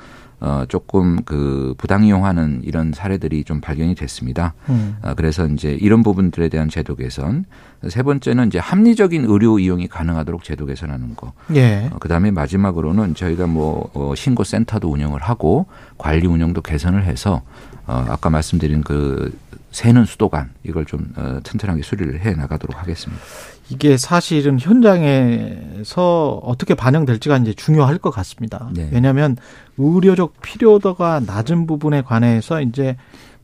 어 0.41 0.65
조금 0.69 1.23
그 1.25 1.75
부당 1.79 2.05
이용하는 2.05 2.63
이런 2.65 2.93
사례들이 2.93 3.45
좀 3.45 3.61
발견이 3.61 3.95
됐습니다. 3.95 4.55
음. 4.69 4.97
어, 5.03 5.15
그래서 5.15 5.47
이제 5.47 5.77
이런 5.81 6.03
부분들에 6.03 6.49
대한 6.49 6.69
제도 6.69 6.97
개선. 6.97 7.45
세 7.89 8.03
번째는 8.03 8.49
이제 8.49 8.59
합리적인 8.59 9.25
의료 9.27 9.59
이용이 9.59 9.89
가능하도록 9.89 10.43
제도 10.43 10.67
개선하는 10.67 11.15
거. 11.17 11.33
예. 11.55 11.89
어, 11.93 11.99
그 11.99 12.09
다음에 12.09 12.31
마지막으로는 12.31 13.15
저희가 13.15 13.47
뭐 13.47 13.91
어, 13.95 14.15
신고 14.17 14.45
센터도 14.45 14.91
운영을 14.91 15.21
하고 15.23 15.67
관리 15.99 16.27
운영도 16.27 16.63
개선을 16.63 17.05
해서 17.05 17.43
어 17.87 18.05
아까 18.09 18.31
말씀드린 18.31 18.83
그 18.83 19.37
새는 19.71 20.05
수도관 20.05 20.51
이걸 20.63 20.85
좀 20.85 21.13
어, 21.17 21.41
튼튼하게 21.43 21.83
수리를 21.83 22.21
해 22.21 22.33
나가도록 22.33 22.81
하겠습니다. 22.81 23.23
이게 23.71 23.97
사실은 23.97 24.59
현장에서 24.61 26.41
어떻게 26.43 26.75
반영될지가 26.75 27.39
이제 27.39 27.55
중요할 27.55 27.99
것 27.99 28.11
같습니다. 28.11 28.69
네. 28.73 28.89
왜냐하면 28.93 29.37
의료적 29.79 30.41
필요도가 30.43 31.23
낮은 31.27 31.67
부분에 31.67 32.03
관해서 32.03 32.61
이제 32.61 32.97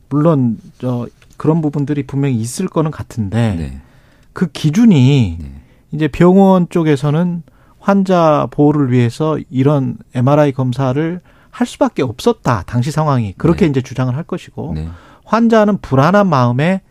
물론 0.09 0.57
저 0.79 1.07
그런 1.37 1.61
부분들이 1.61 2.03
분명히 2.03 2.35
있을 2.35 2.67
거는 2.67 2.91
같은데 2.91 3.55
네. 3.57 3.81
그 4.33 4.47
기준이 4.51 5.37
네. 5.41 5.51
이제 5.91 6.07
병원 6.07 6.69
쪽에서는 6.69 7.43
환자 7.79 8.47
보호를 8.51 8.91
위해서 8.91 9.39
이런 9.49 9.97
MRI 10.13 10.51
검사를 10.51 11.19
할 11.49 11.67
수밖에 11.67 12.03
없었다 12.03 12.63
당시 12.67 12.91
상황이 12.91 13.33
그렇게 13.37 13.65
네. 13.65 13.71
이제 13.71 13.81
주장을 13.81 14.15
할 14.15 14.23
것이고 14.23 14.73
네. 14.75 14.87
환자는 15.25 15.79
불안한 15.79 16.27
마음에 16.27 16.81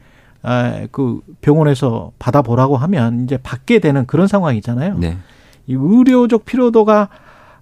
그 0.91 1.20
병원에서 1.41 2.12
받아보라고 2.18 2.76
하면 2.76 3.24
이제 3.24 3.36
받게 3.36 3.78
되는 3.78 4.07
그런 4.07 4.26
상황이잖아요. 4.26 4.99
네. 4.99 5.18
이 5.66 5.74
의료적 5.74 6.45
필요도가 6.45 7.09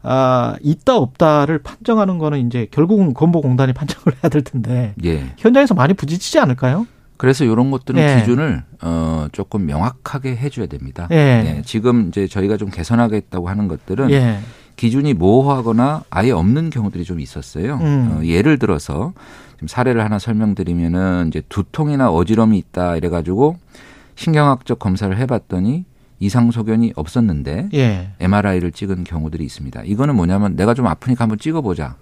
아, 0.02 0.56
있다 0.62 0.96
없다를 0.96 1.58
판정하는 1.58 2.18
거는 2.18 2.46
이제 2.46 2.68
결국은 2.70 3.14
건보공단이 3.14 3.72
판정을 3.74 4.16
해야 4.22 4.30
될 4.30 4.42
텐데 4.42 4.94
예. 5.04 5.32
현장에서 5.36 5.74
많이 5.74 5.94
부딪히지 5.94 6.38
않을까요? 6.38 6.86
그래서 7.16 7.44
이런 7.44 7.70
것들은 7.72 8.00
예. 8.00 8.20
기준을 8.20 8.62
어 8.80 9.26
조금 9.32 9.66
명확하게 9.66 10.36
해줘야 10.36 10.66
됩니다. 10.66 11.08
예. 11.10 11.14
네. 11.16 11.62
지금 11.64 12.08
이제 12.08 12.28
저희가 12.28 12.56
좀 12.56 12.70
개선하겠다고 12.70 13.48
하는 13.48 13.66
것들은 13.66 14.10
예. 14.12 14.38
기준이 14.78 15.12
모호하거나 15.12 16.04
아예 16.08 16.30
없는 16.30 16.70
경우들이 16.70 17.02
좀 17.02 17.18
있었어요. 17.18 17.78
음. 17.82 18.12
어, 18.12 18.24
예를 18.24 18.60
들어서 18.60 19.12
좀 19.58 19.66
사례를 19.66 20.02
하나 20.02 20.20
설명드리면은 20.20 21.28
이제 21.28 21.42
두통이나 21.48 22.12
어지럼이 22.12 22.56
있다 22.56 22.96
이래가지고 22.96 23.56
신경학적 24.14 24.78
검사를 24.78 25.14
해봤더니 25.18 25.84
이상 26.20 26.52
소견이 26.52 26.92
없었는데 26.94 27.70
예. 27.74 28.10
MRI를 28.20 28.70
찍은 28.70 29.02
경우들이 29.02 29.44
있습니다. 29.44 29.82
이거는 29.84 30.14
뭐냐면 30.14 30.54
내가 30.54 30.74
좀 30.74 30.86
아프니까 30.86 31.24
한번 31.24 31.38
찍어보자. 31.38 31.96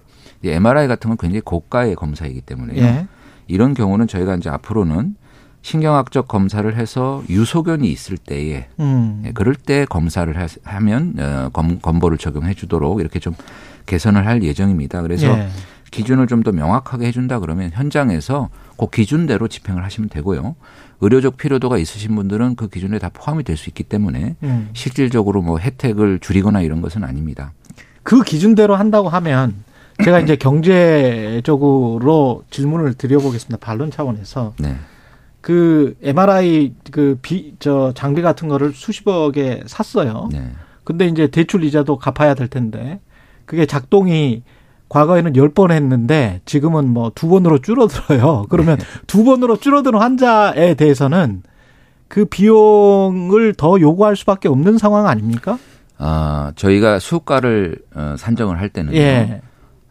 MRI 0.45 0.87
같은 0.87 1.09
건 1.09 1.17
굉장히 1.17 1.41
고가의 1.41 1.95
검사이기 1.95 2.43
때문에요. 2.43 2.85
예. 2.85 3.07
이런 3.47 3.73
경우는 3.73 4.07
저희가 4.07 4.37
이제 4.37 4.51
앞으로는 4.51 5.17
신경학적 5.67 6.29
검사를 6.29 6.77
해서 6.77 7.25
유소견이 7.29 7.91
있을 7.91 8.17
때에 8.19 8.69
음. 8.79 9.25
예, 9.27 9.33
그럴 9.33 9.57
때 9.57 9.85
검사를 9.85 10.33
하 10.63 10.81
면 10.81 11.15
어, 11.19 11.49
검, 11.53 11.81
검보를 11.81 12.19
적용해 12.19 12.55
주도록 12.55 13.01
이렇게 13.01 13.19
좀 13.19 13.35
개선을 13.87 14.27
할 14.27 14.45
예정입니다. 14.45 15.03
그래서 15.03 15.27
예. 15.27 15.49
기준을 15.91 16.29
좀 16.29 16.45
더 16.45 16.53
명확하게 16.53 17.09
해준다 17.09 17.41
그러면 17.41 17.71
현장에서 17.73 18.49
그 18.79 18.89
기준대로 18.89 19.49
집행을 19.49 19.83
하시면 19.83 20.09
되고요. 20.09 20.55
의료적 21.01 21.37
필요도가 21.37 21.79
있으신 21.79 22.15
분들은 22.15 22.55
그 22.55 22.69
기준에 22.69 23.01
다 23.01 23.11
포함이 23.13 23.43
될 23.43 23.57
수 23.57 23.69
있기 23.69 23.83
때문에 23.83 24.37
음. 24.45 24.69
실질적으로 24.73 25.43
뭐 25.43 25.59
혜택을 25.59 26.21
줄이거나 26.21 26.61
이런 26.61 26.81
것은 26.81 27.03
아닙니다. 27.03 27.53
그 28.05 28.23
기준대로 28.23 28.77
한다고 28.77 29.09
하면 29.09 29.57
제가 30.05 30.21
이제 30.23 30.37
경제적으로 30.37 32.45
질문을 32.51 32.95
드려보겠습니다. 32.95 33.57
반론 33.59 33.91
차원에서. 33.91 34.55
네. 34.61 34.77
그 35.47 35.95
MRI 36.03 36.75
그 36.91 37.19
비 37.23 37.55
저 37.61 37.93
장비 37.95 38.21
같은 38.21 38.49
거를 38.49 38.73
수십억에 38.73 39.63
샀어요. 39.67 40.29
네. 40.33 40.51
근데 40.83 41.07
이제 41.07 41.29
대출 41.29 41.63
이자도 41.63 41.99
갚아야 41.99 42.35
될 42.35 42.49
텐데 42.49 42.99
그게 43.45 43.65
작동이 43.65 44.43
과거에는 44.89 45.35
10번 45.35 45.71
했는데 45.71 46.41
지금은 46.47 46.89
뭐 46.89 47.11
두 47.15 47.29
번으로 47.29 47.59
줄어들어요. 47.61 48.47
그러면 48.51 48.79
네. 48.79 48.85
두 49.07 49.23
번으로 49.23 49.57
줄어드는 49.57 50.01
환자에 50.01 50.75
대해서는 50.75 51.45
그 52.09 52.25
비용을 52.25 53.55
더 53.55 53.81
요구할 53.81 54.17
수밖에 54.17 54.49
없는 54.49 54.79
상황 54.79 55.07
아닙니까? 55.07 55.61
아, 55.97 56.51
저희가 56.57 56.99
수가를 56.99 57.79
어, 57.95 58.17
산정을 58.19 58.59
할 58.59 58.69
때는 58.69 58.95
예. 58.95 59.41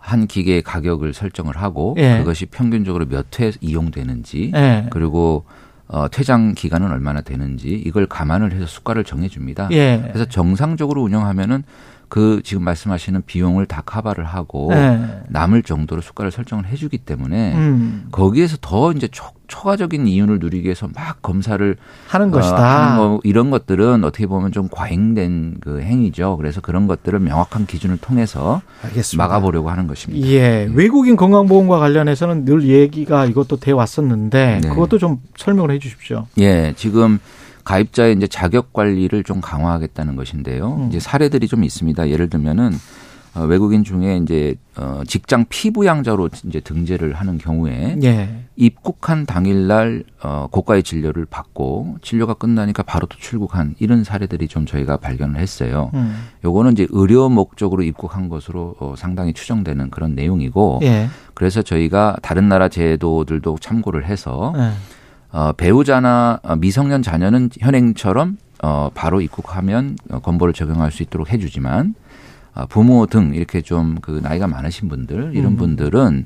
한 0.06 0.28
기계의 0.28 0.62
가격을 0.62 1.14
설정을 1.14 1.58
하고 1.58 1.96
예. 1.98 2.20
그것이 2.20 2.46
평균적으로 2.46 3.06
몇 3.08 3.26
회 3.40 3.52
이용되는지 3.60 4.52
예. 4.56 4.86
그리고 4.92 5.46
어, 5.88 6.08
퇴장 6.10 6.54
기간은 6.54 6.92
얼마나 6.92 7.22
되는지 7.22 7.70
이걸 7.70 8.06
감안을 8.06 8.52
해서 8.54 8.66
수가를 8.66 9.04
정해줍니다. 9.04 9.70
예. 9.72 10.02
그래서 10.12 10.26
정상적으로 10.26 11.02
운영하면은 11.02 11.64
그 12.10 12.42
지금 12.44 12.64
말씀하시는 12.64 13.24
비용을 13.26 13.66
다 13.66 13.82
커버를 13.86 14.26
하고 14.26 14.70
네. 14.72 15.22
남을 15.30 15.64
정도로 15.64 16.02
수가를 16.02 16.32
설정을 16.32 16.66
해주기 16.68 17.00
때문에 17.00 17.56
음. 17.56 18.08
거기에서 18.12 18.58
더 18.62 18.92
이제 18.92 19.08
초, 19.08 19.26
초과적인 19.48 20.08
이윤을 20.08 20.40
누리기 20.40 20.66
위해서 20.66 20.88
막 20.94 21.22
검사를 21.22 21.76
하는 22.08 22.32
것이다. 22.32 22.56
어, 22.56 22.60
하는 22.60 22.98
거, 22.98 23.22
이런 23.24 23.50
것들은 23.52 24.04
어떻게 24.04 24.28
보면 24.28 24.52
좀 24.52 24.68
과잉된 24.72 25.58
그 25.62 25.82
행위죠. 25.82 26.38
그래서 26.38 26.62
그런 26.62 26.88
것들을 26.88 27.20
명확한 27.20 27.66
기준을 27.66 27.98
통해서 27.98 28.62
알겠습니다. 28.84 29.24
막아보려고 29.24 29.70
하는 29.70 29.88
것입니다. 29.88 30.28
예, 30.28 30.66
네. 30.66 30.72
외국인 30.74 31.16
건강보험과 31.16 31.80
관련해서는 31.80 32.46
늘 32.46 32.64
얘기가 32.64 33.26
이것도 33.26 33.58
돼 33.58 33.72
왔었는데 33.72 34.60
네. 34.64 34.70
그것도 34.70 34.98
좀 34.98 35.22
설명을 35.38 35.72
해 35.72 35.80
주십시오. 35.80 36.28
예, 36.40 36.74
지금 36.76 37.20
가입자의 37.66 38.16
이제 38.16 38.28
자격 38.28 38.72
관리를 38.72 39.24
좀 39.24 39.42
강화하겠다는 39.42 40.16
것인데요. 40.16 40.76
음. 40.76 40.88
이제 40.88 41.00
사례들이 41.00 41.48
좀 41.48 41.64
있습니다. 41.64 42.10
예를 42.10 42.30
들면은 42.30 42.72
어, 43.36 43.42
외국인 43.42 43.84
중에 43.84 44.18
이제 44.18 44.56
어 44.78 45.02
직장 45.06 45.46
피부양자로 45.50 46.30
이제 46.46 46.62
등재를 46.62 47.14
하는 47.14 47.38
경우에 47.38 47.98
예. 48.02 48.46
입국한 48.56 49.26
당일날 49.26 50.06
어 50.24 50.48
고가의 50.50 50.84
진료를 50.84 51.26
받고 51.26 51.98
진료가 52.02 52.36
끝나니까 52.36 52.84
바로 52.84 53.08
또 53.08 53.18
출국한 53.18 53.76
이런 53.80 54.06
사례들이 54.06 54.48
좀 54.48 54.66
저희가 54.66 54.98
발견을 54.98 55.42
했어요. 55.42 55.92
음. 55.96 56.16
요거는 56.46 56.74
이제 56.74 56.88
의료 56.92 57.28
목적으로 57.28 57.84
입국한 57.84 58.30
것으로 58.30 58.76
어 58.80 58.94
상당히 58.98 59.34
추정되는 59.34 59.90
그런 59.90 60.16
내용이고 60.16 60.80
예. 60.84 61.10
그래서 61.34 61.62
저희가 61.62 62.16
다른 62.22 62.48
나라 62.48 62.70
제도들도 62.70 63.58
참고를 63.60 64.06
해서 64.06 64.54
예. 64.56 64.72
어, 65.36 65.52
배우자나 65.52 66.40
어, 66.44 66.56
미성년 66.56 67.02
자녀는 67.02 67.50
현행처럼 67.60 68.38
어, 68.64 68.90
바로 68.94 69.20
입국하면 69.20 69.98
어, 70.10 70.20
건보를 70.20 70.54
적용할 70.54 70.92
수 70.94 71.04
있도록 71.04 71.30
해주지만 71.34 71.94
어, 72.56 72.66
부모 72.68 73.06
등 73.06 73.34
이렇게 73.36 73.62
좀 73.62 73.98
그 74.02 74.22
나이가 74.24 74.48
많으신 74.48 74.88
분들 74.88 75.32
이런 75.34 75.54
음. 75.54 75.58
분들은 75.58 76.26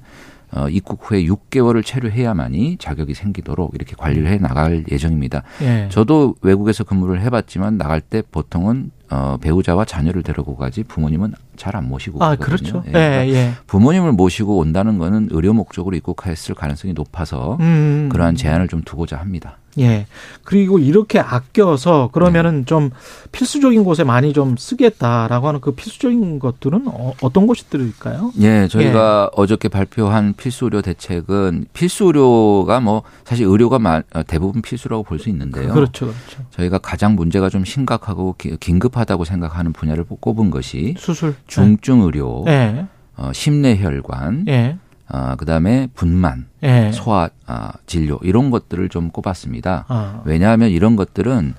어, 0.52 0.70
입국 0.70 1.00
후에 1.02 1.24
6개월을 1.24 1.84
체류해야만이 1.84 2.78
자격이 2.78 3.16
생기도록 3.16 3.74
이렇게 3.74 3.96
관리를 3.98 4.28
해 4.30 4.38
나갈 4.38 4.84
예정입니다. 4.92 5.42
예. 5.64 5.88
저도 5.90 6.36
외국에서 6.44 6.84
근무를 6.84 7.20
해봤지만 7.22 7.78
나갈 7.80 8.02
때 8.02 8.22
보통은 8.32 8.92
어, 9.10 9.38
배우자와 9.42 9.86
자녀를 9.86 10.22
데리고 10.22 10.56
가지 10.56 10.84
부모님은 10.84 11.34
잘 11.60 11.76
안 11.76 11.88
모시고 11.88 12.24
아, 12.24 12.36
그렇죠. 12.36 12.82
예, 12.88 12.92
그러니까 12.92 13.28
예, 13.28 13.32
예. 13.34 13.52
부모님을 13.68 14.14
모시고 14.14 14.58
온다는 14.58 14.98
거는 14.98 15.28
의료 15.32 15.54
목적으로 15.54 15.96
입국했을 15.96 16.56
가능성이 16.56 16.94
높아서 16.94 17.58
음. 17.60 18.10
그러한 18.12 18.36
제한을 18.36 18.68
좀 18.68 18.82
두고자 18.82 19.18
합니다. 19.18 19.59
예. 19.78 20.08
그리고 20.44 20.80
이렇게 20.80 21.20
아껴서 21.20 22.10
그러면은 22.12 22.60
네. 22.60 22.66
좀 22.66 22.90
필수적인 23.32 23.84
곳에 23.84 24.04
많이 24.04 24.34
좀 24.34 24.58
쓰겠다라고 24.58 25.48
하는 25.48 25.62
그 25.62 25.72
필수적인 25.72 26.40
것들은 26.40 26.86
어, 26.88 27.14
떤 27.32 27.46
것들일까요? 27.46 28.32
예, 28.42 28.68
저희가 28.68 29.30
예. 29.32 29.36
어저께 29.40 29.70
발표한 29.70 30.34
필수 30.34 30.66
의료 30.66 30.82
대책은 30.82 31.68
필수 31.74 32.06
의료가 32.06 32.80
뭐 32.80 33.04
사실 33.26 33.46
의료가 33.46 33.80
어, 34.14 34.24
대부분 34.24 34.62
필수라고 34.62 35.04
볼 35.04 35.20
수 35.20 35.30
있는데요. 35.30 35.74
그렇죠, 35.74 36.08
그렇죠. 36.08 36.46
저희가 36.52 36.78
가장 36.80 37.16
문제가 37.16 37.50
좀 37.50 37.66
심각하고 37.66 38.36
긴급하다고 38.38 39.26
생각하는 39.26 39.74
분야를 39.74 40.06
꼽은 40.06 40.50
것이 40.50 40.96
수술, 40.98 41.36
중증 41.48 42.02
의료, 42.02 42.46
예. 42.48 42.86
어, 43.18 43.32
심내혈관, 43.34 44.46
예. 44.48 44.78
어, 45.12 45.36
그다음에 45.38 45.88
분만, 45.96 46.48
예. 46.64 46.92
소화 46.94 47.30
어, 47.48 47.70
진료 47.88 48.20
이런 48.22 48.52
것들을 48.52 48.90
좀 48.90 49.10
꼽았습니다. 49.10 49.86
아. 49.88 50.22
왜냐하면 50.26 50.70
이런 50.70 50.96
것들은 50.96 51.54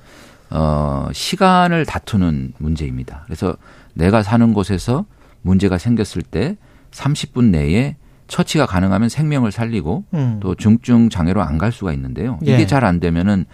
어, 0.51 1.09
시간을 1.12 1.86
다투는 1.86 2.55
문제입니다. 2.59 3.22
그래서 3.26 3.57
내가 3.94 4.22
사는 4.22 4.53
곳에서 4.53 5.05
문제가 5.42 5.78
생겼을 5.78 6.22
때 6.22 6.57
30분 6.92 7.46
내에 7.51 7.96
처치가 8.28 8.66
가능하면 8.66 9.09
생명을 9.09 9.51
살리고 9.51 10.05
음. 10.14 10.38
또 10.40 10.55
중증 10.55 11.09
장애로 11.09 11.42
안 11.42 11.59
갈 11.59 11.72
수가 11.72 11.92
있는데요. 11.92 12.38
이게 12.42 12.61
예. 12.61 12.66
잘안 12.66 13.01
되면은 13.01 13.44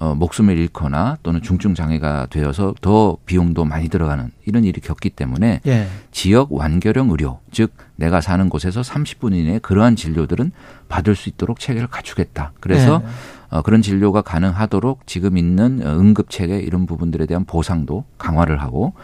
어, 0.00 0.14
목숨을 0.14 0.56
잃거나 0.56 1.18
또는 1.22 1.42
중증 1.42 1.74
장애가 1.74 2.28
되어서 2.30 2.74
더 2.80 3.18
비용도 3.26 3.66
많이 3.66 3.90
들어가는 3.90 4.30
이런 4.46 4.64
일이 4.64 4.80
겪기 4.80 5.10
때문에 5.10 5.60
예. 5.66 5.86
지역 6.10 6.52
완결형 6.54 7.10
의료 7.10 7.40
즉 7.52 7.74
내가 7.96 8.22
사는 8.22 8.48
곳에서 8.48 8.80
30분 8.80 9.34
이내에 9.34 9.58
그러한 9.58 9.96
진료들은 9.96 10.52
받을 10.88 11.14
수 11.14 11.28
있도록 11.28 11.60
체계를 11.60 11.86
갖추겠다. 11.88 12.52
그래서 12.60 13.02
예. 13.04 13.56
어, 13.58 13.60
그런 13.60 13.82
진료가 13.82 14.22
가능하도록 14.22 15.06
지금 15.06 15.36
있는 15.36 15.82
응급 15.84 16.30
체계 16.30 16.60
이런 16.60 16.86
부분들에 16.86 17.26
대한 17.26 17.44
보상도 17.44 18.04
강화를 18.16 18.62
하고 18.62 18.94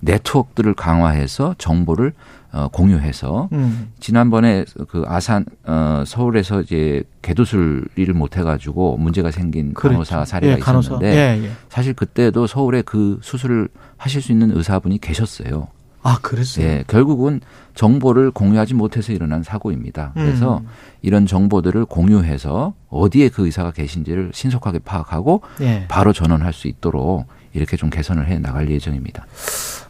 네트워크들을 0.00 0.74
강화해서 0.74 1.54
정보를 1.58 2.12
어, 2.52 2.68
공유해서 2.68 3.48
음. 3.52 3.92
지난번에 4.00 4.64
그 4.88 5.04
아산 5.06 5.44
어, 5.64 6.02
서울에서 6.04 6.62
이제 6.62 7.04
개도술 7.22 7.86
일을 7.94 8.14
못 8.14 8.36
해가지고 8.36 8.96
문제가 8.96 9.30
생긴 9.30 9.72
그렇죠. 9.72 9.94
간호사 9.94 10.24
사례가 10.24 10.54
예. 10.54 10.58
있었는데 10.58 11.06
예, 11.14 11.44
예. 11.44 11.50
사실 11.68 11.94
그때도 11.94 12.46
서울에 12.46 12.82
그 12.82 13.18
수술을 13.22 13.68
하실 13.96 14.20
수 14.20 14.32
있는 14.32 14.56
의사분이 14.56 14.98
계셨어요. 14.98 15.68
아, 16.02 16.18
그랬어요? 16.22 16.64
예, 16.64 16.84
결국은 16.86 17.40
정보를 17.74 18.30
공유하지 18.30 18.74
못해서 18.74 19.12
일어난 19.12 19.42
사고입니다. 19.42 20.12
그래서 20.14 20.58
음. 20.58 20.66
이런 21.02 21.26
정보들을 21.26 21.84
공유해서 21.84 22.72
어디에 22.88 23.28
그 23.28 23.44
의사가 23.44 23.72
계신지를 23.72 24.30
신속하게 24.32 24.80
파악하고 24.80 25.42
예. 25.60 25.86
바로 25.88 26.12
전원할 26.12 26.52
수 26.52 26.68
있도록 26.68 27.26
이렇게 27.52 27.76
좀 27.76 27.90
개선을 27.90 28.28
해 28.28 28.38
나갈 28.38 28.70
예정입니다. 28.70 29.26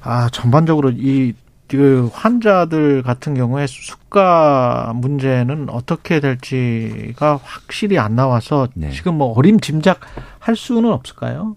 아, 0.03 0.29
전반적으로 0.31 0.91
이 0.91 1.35
그 1.71 2.11
환자들 2.13 3.03
같은 3.03 3.35
경우에 3.35 3.67
수가 3.69 4.93
문제는 4.97 5.69
어떻게 5.71 6.19
될지가 6.19 7.39
확실히 7.43 7.97
안 7.99 8.17
나와서 8.17 8.67
네. 8.75 8.91
지금 8.91 9.15
뭐 9.15 9.33
어림짐작 9.39 10.01
할 10.41 10.57
수는 10.57 10.91
없을까요? 10.91 11.57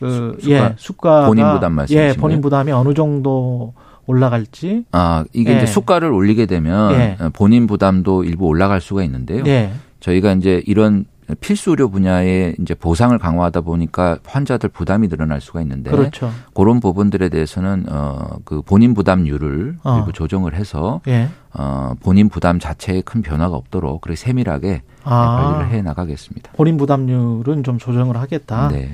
그 0.00 0.36
수가, 0.40 0.52
예, 0.52 0.74
수가 0.76 1.26
본인 1.26 1.52
부담 1.52 1.74
말씀 1.74 1.96
예, 1.96 2.12
본인 2.14 2.40
부담이 2.40 2.72
어느 2.72 2.92
정도 2.92 3.72
올라갈지. 4.06 4.84
아, 4.90 5.24
이게 5.32 5.52
예. 5.52 5.56
이제 5.58 5.66
수가를 5.66 6.10
올리게 6.10 6.46
되면 6.46 6.92
예. 6.92 7.16
본인 7.32 7.68
부담도 7.68 8.24
일부 8.24 8.46
올라갈 8.46 8.80
수가 8.80 9.04
있는데요. 9.04 9.44
예. 9.46 9.70
저희가 10.00 10.32
이제 10.32 10.60
이런 10.66 11.04
필수 11.40 11.70
의료 11.70 11.88
분야에 11.90 12.54
이제 12.60 12.74
보상을 12.74 13.16
강화하다 13.18 13.62
보니까 13.62 14.18
환자들 14.24 14.68
부담이 14.70 15.08
늘어날 15.08 15.40
수가 15.40 15.60
있는데 15.62 15.90
그렇죠. 15.90 16.30
그런 16.54 16.80
부분들에 16.80 17.28
대해서는 17.28 17.86
어그 17.88 18.62
본인 18.62 18.94
부담률을 18.94 19.78
어. 19.84 19.98
일부 19.98 20.12
조정을 20.12 20.54
해서 20.54 21.00
예. 21.08 21.28
어 21.54 21.94
본인 22.00 22.28
부담 22.28 22.58
자체에 22.58 23.02
큰 23.02 23.22
변화가 23.22 23.56
없도록 23.56 24.00
그렇게 24.00 24.16
세밀하게 24.16 24.82
아. 25.04 25.52
관리를 25.58 25.74
해 25.76 25.82
나가겠습니다. 25.82 26.52
본인 26.52 26.76
부담률은 26.76 27.64
좀 27.64 27.78
조정을 27.78 28.16
하겠다. 28.16 28.68
네. 28.68 28.92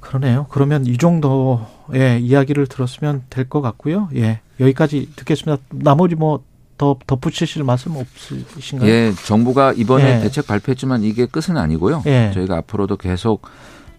그러네요. 0.00 0.46
그러면 0.50 0.86
이 0.86 0.96
정도의 0.96 2.22
이야기를 2.22 2.66
들었으면 2.66 3.22
될 3.30 3.48
것 3.48 3.60
같고요. 3.60 4.08
예. 4.14 4.40
여기까지 4.60 5.10
듣겠습니다. 5.16 5.62
나머지 5.70 6.14
뭐 6.14 6.42
더 6.78 6.96
덧붙이실 7.06 7.64
말씀 7.64 7.96
없으신가요? 7.96 8.88
예, 8.88 9.12
정부가 9.26 9.72
이번에 9.72 10.16
예. 10.16 10.20
대책 10.20 10.46
발표했지만 10.46 11.02
이게 11.02 11.26
끝은 11.26 11.56
아니고요. 11.58 12.04
예. 12.06 12.30
저희가 12.32 12.56
앞으로도 12.58 12.96
계속 12.96 13.42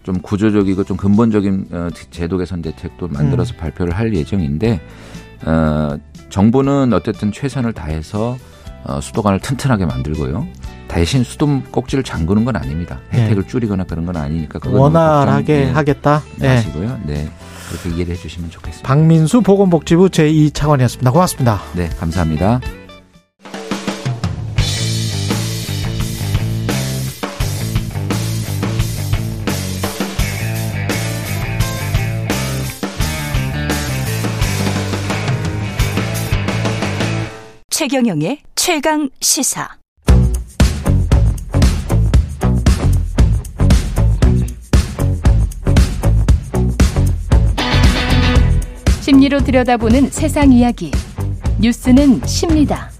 좀 0.02 0.20
구조적이고 0.20 0.84
좀 0.84 0.96
근본적인 0.96 1.66
어, 1.70 1.88
제도 2.10 2.38
개선 2.38 2.62
대책도 2.62 3.08
만들어서 3.08 3.54
음. 3.54 3.56
발표를 3.58 3.96
할 3.96 4.14
예정인데 4.14 4.80
어, 5.44 5.98
정부는 6.30 6.92
어쨌든 6.94 7.32
최선을 7.32 7.74
다해서 7.74 8.38
어, 8.84 9.00
수도관을 9.00 9.40
튼튼하게 9.40 9.84
만들고요. 9.84 10.46
대신 10.88 11.22
수도 11.22 11.62
꼭지를 11.70 12.02
잠그는 12.02 12.44
건 12.44 12.56
아닙니다. 12.56 12.98
예. 13.14 13.18
혜택을 13.18 13.42
네. 13.42 13.48
줄이거나 13.48 13.84
그런 13.84 14.06
건 14.06 14.16
아니니까 14.16 14.58
원활하게 14.64 15.66
네, 15.66 15.70
하겠다. 15.70 16.22
하시고요. 16.40 17.00
네. 17.04 17.30
그렇게 17.70 17.96
이해를 17.96 18.14
해주시면 18.14 18.50
좋겠습니다. 18.50 18.86
박민수 18.86 19.42
보건복지부 19.42 20.08
제2차관이었습니다. 20.08 21.12
고맙습니다. 21.12 21.60
네, 21.74 21.88
감사합니다. 21.88 22.60
최경영의 37.70 38.42
최강 38.56 39.08
시사. 39.22 39.79
심리로 49.10 49.40
들여다보는 49.40 50.10
세상 50.10 50.52
이야기. 50.52 50.92
뉴스는 51.60 52.24
십니다. 52.26 52.90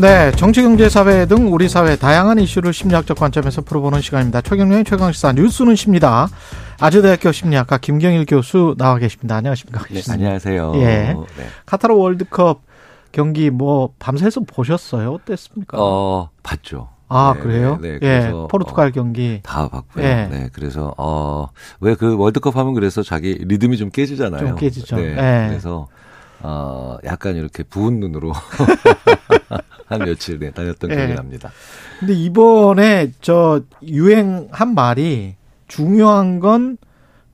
네, 0.00 0.32
정치, 0.32 0.62
경제, 0.62 0.88
사회 0.88 1.26
등 1.26 1.52
우리 1.52 1.68
사회 1.68 1.96
다양한 1.96 2.38
이슈를 2.38 2.72
심리학적 2.72 3.18
관점에서 3.18 3.60
풀어보는 3.60 4.00
시간입니다. 4.00 4.40
최경영의 4.40 4.84
최강시사 4.84 5.32
뉴스는 5.32 5.76
십니다. 5.76 6.28
아주대학교 6.80 7.30
심리학과 7.30 7.76
김경일 7.76 8.24
교수 8.24 8.74
나와 8.78 8.96
계십니다. 8.96 9.36
안녕하십니까? 9.36 9.84
네, 9.90 10.00
안녕하세요. 10.10 10.72
예. 10.76 10.80
네. 10.80 11.16
카타르 11.66 11.94
월드컵 11.94 12.62
경기 13.12 13.50
뭐 13.50 13.90
밤새서 13.98 14.40
보셨어요? 14.46 15.12
어땠습니까? 15.12 15.76
어, 15.78 16.30
봤죠. 16.42 16.95
아 17.08 17.34
네, 17.36 17.40
그래요? 17.40 17.78
네, 17.80 17.98
네. 18.00 18.06
예, 18.26 18.32
포르투갈 18.50 18.88
어, 18.88 18.90
경기 18.90 19.40
다 19.42 19.68
봤고요. 19.68 20.04
예. 20.04 20.28
네, 20.30 20.48
그래서 20.52 20.92
어왜 20.96 21.94
그 21.94 22.16
월드컵 22.16 22.56
하면 22.56 22.74
그래서 22.74 23.02
자기 23.02 23.34
리듬이 23.34 23.76
좀 23.76 23.90
깨지잖아요. 23.90 24.40
좀 24.48 24.56
깨지죠. 24.56 24.96
네, 24.96 25.10
예. 25.12 25.48
그래서 25.48 25.86
어 26.42 26.96
약간 27.04 27.36
이렇게 27.36 27.62
부은 27.62 28.00
눈으로 28.00 28.32
한 29.86 30.00
며칠 30.00 30.38
네, 30.38 30.50
다녔던 30.50 30.90
기억이 30.90 31.12
예. 31.12 31.14
납니다. 31.14 31.50
근데 32.00 32.12
이번에 32.12 33.12
저 33.20 33.60
유행 33.82 34.48
한 34.50 34.74
말이 34.74 35.36
중요한 35.68 36.40
건 36.40 36.76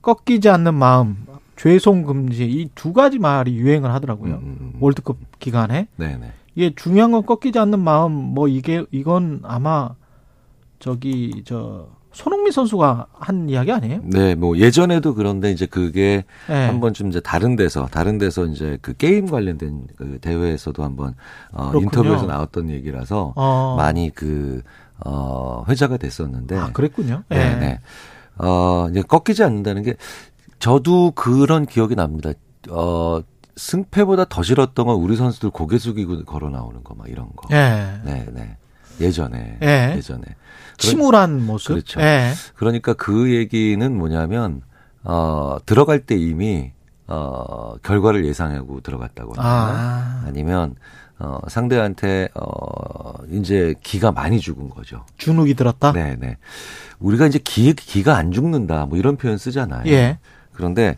꺾이지 0.01 0.49
않는 0.49 0.73
마음, 0.75 1.25
죄송 1.55 2.03
금지 2.03 2.45
이 2.45 2.69
두 2.75 2.93
가지 2.93 3.19
말이 3.19 3.55
유행을 3.55 3.91
하더라고요. 3.93 4.33
음, 4.35 4.39
음, 4.41 4.57
음. 4.59 4.73
월드컵 4.79 5.17
기간에. 5.39 5.87
네 5.95 6.17
네. 6.17 6.31
네. 6.55 6.65
이게 6.65 6.75
중요한 6.75 7.11
건 7.11 7.25
꺾이지 7.25 7.57
않는 7.59 7.79
마음 7.79 8.11
뭐 8.11 8.47
이게 8.47 8.85
이건 8.91 9.41
아마 9.43 9.91
저기 10.79 11.43
저 11.45 11.87
손흥민 12.11 12.51
선수가 12.51 13.07
한 13.11 13.49
이야기 13.49 13.71
아니에요? 13.71 14.01
네, 14.03 14.35
뭐 14.35 14.57
예전에도 14.57 15.15
그런데 15.15 15.51
이제 15.51 15.65
그게 15.65 16.25
네. 16.47 16.67
한 16.67 16.79
번쯤 16.79 17.09
이제 17.09 17.19
다른 17.19 17.55
데서 17.55 17.87
다른 17.87 18.19
데서 18.19 18.45
이제 18.45 18.77
그 18.81 18.95
게임 18.95 19.25
관련된 19.25 19.87
그 19.95 20.19
대회에서도 20.21 20.83
한번 20.83 21.15
어 21.51 21.71
인터뷰에서 21.73 22.27
나왔던 22.27 22.69
얘기라서 22.69 23.33
어. 23.35 23.75
많이 23.77 24.09
그 24.09 24.61
어 25.05 25.65
회자가 25.67 25.97
됐었는데 25.97 26.57
아, 26.57 26.71
그랬군요. 26.71 27.23
네, 27.29 27.37
네. 27.37 27.59
네. 27.59 27.79
어 28.37 28.87
이제 28.89 29.01
꺾이지 29.01 29.43
않는다는 29.43 29.83
게 29.83 29.95
저도 30.59 31.11
그런 31.11 31.65
기억이 31.65 31.95
납니다. 31.95 32.31
어 32.69 33.21
승패보다 33.55 34.25
더 34.25 34.41
싫었던 34.43 34.85
건 34.85 34.95
우리 34.95 35.15
선수들 35.15 35.49
고개 35.51 35.77
숙이고 35.77 36.23
걸어 36.25 36.49
나오는 36.49 36.83
거 36.83 36.95
막 36.95 37.07
이런 37.09 37.27
거. 37.35 37.47
네. 37.49 37.99
네, 38.03 38.25
네. 38.31 38.57
예전에. 39.01 39.57
네. 39.59 39.93
예전에. 39.97 40.23
침울한 40.77 41.45
모습. 41.45 41.69
그렇죠. 41.73 41.99
네. 41.99 42.33
그러니까 42.55 42.93
그 42.93 43.33
얘기는 43.33 43.95
뭐냐면 43.97 44.61
어 45.03 45.57
들어갈 45.65 45.99
때 45.99 46.15
이미 46.15 46.71
어 47.07 47.75
결과를 47.83 48.25
예상하고 48.25 48.81
들어갔다거나 48.81 49.41
아. 49.43 50.23
아니면 50.25 50.75
어 51.19 51.37
상대한테 51.47 52.29
어 52.35 53.13
이제 53.31 53.75
기가 53.83 54.11
많이 54.11 54.39
죽은 54.39 54.69
거죠. 54.69 55.05
주눅이 55.17 55.53
들었다? 55.53 55.91
네, 55.91 56.15
네. 56.19 56.37
우리가 56.99 57.27
이제 57.27 57.39
기 57.43 57.73
기가 57.73 58.15
안 58.15 58.31
죽는다 58.31 58.85
뭐 58.87 58.97
이런 58.97 59.17
표현 59.17 59.37
쓰잖아요. 59.37 59.83
예. 59.91 60.17
그런데 60.53 60.97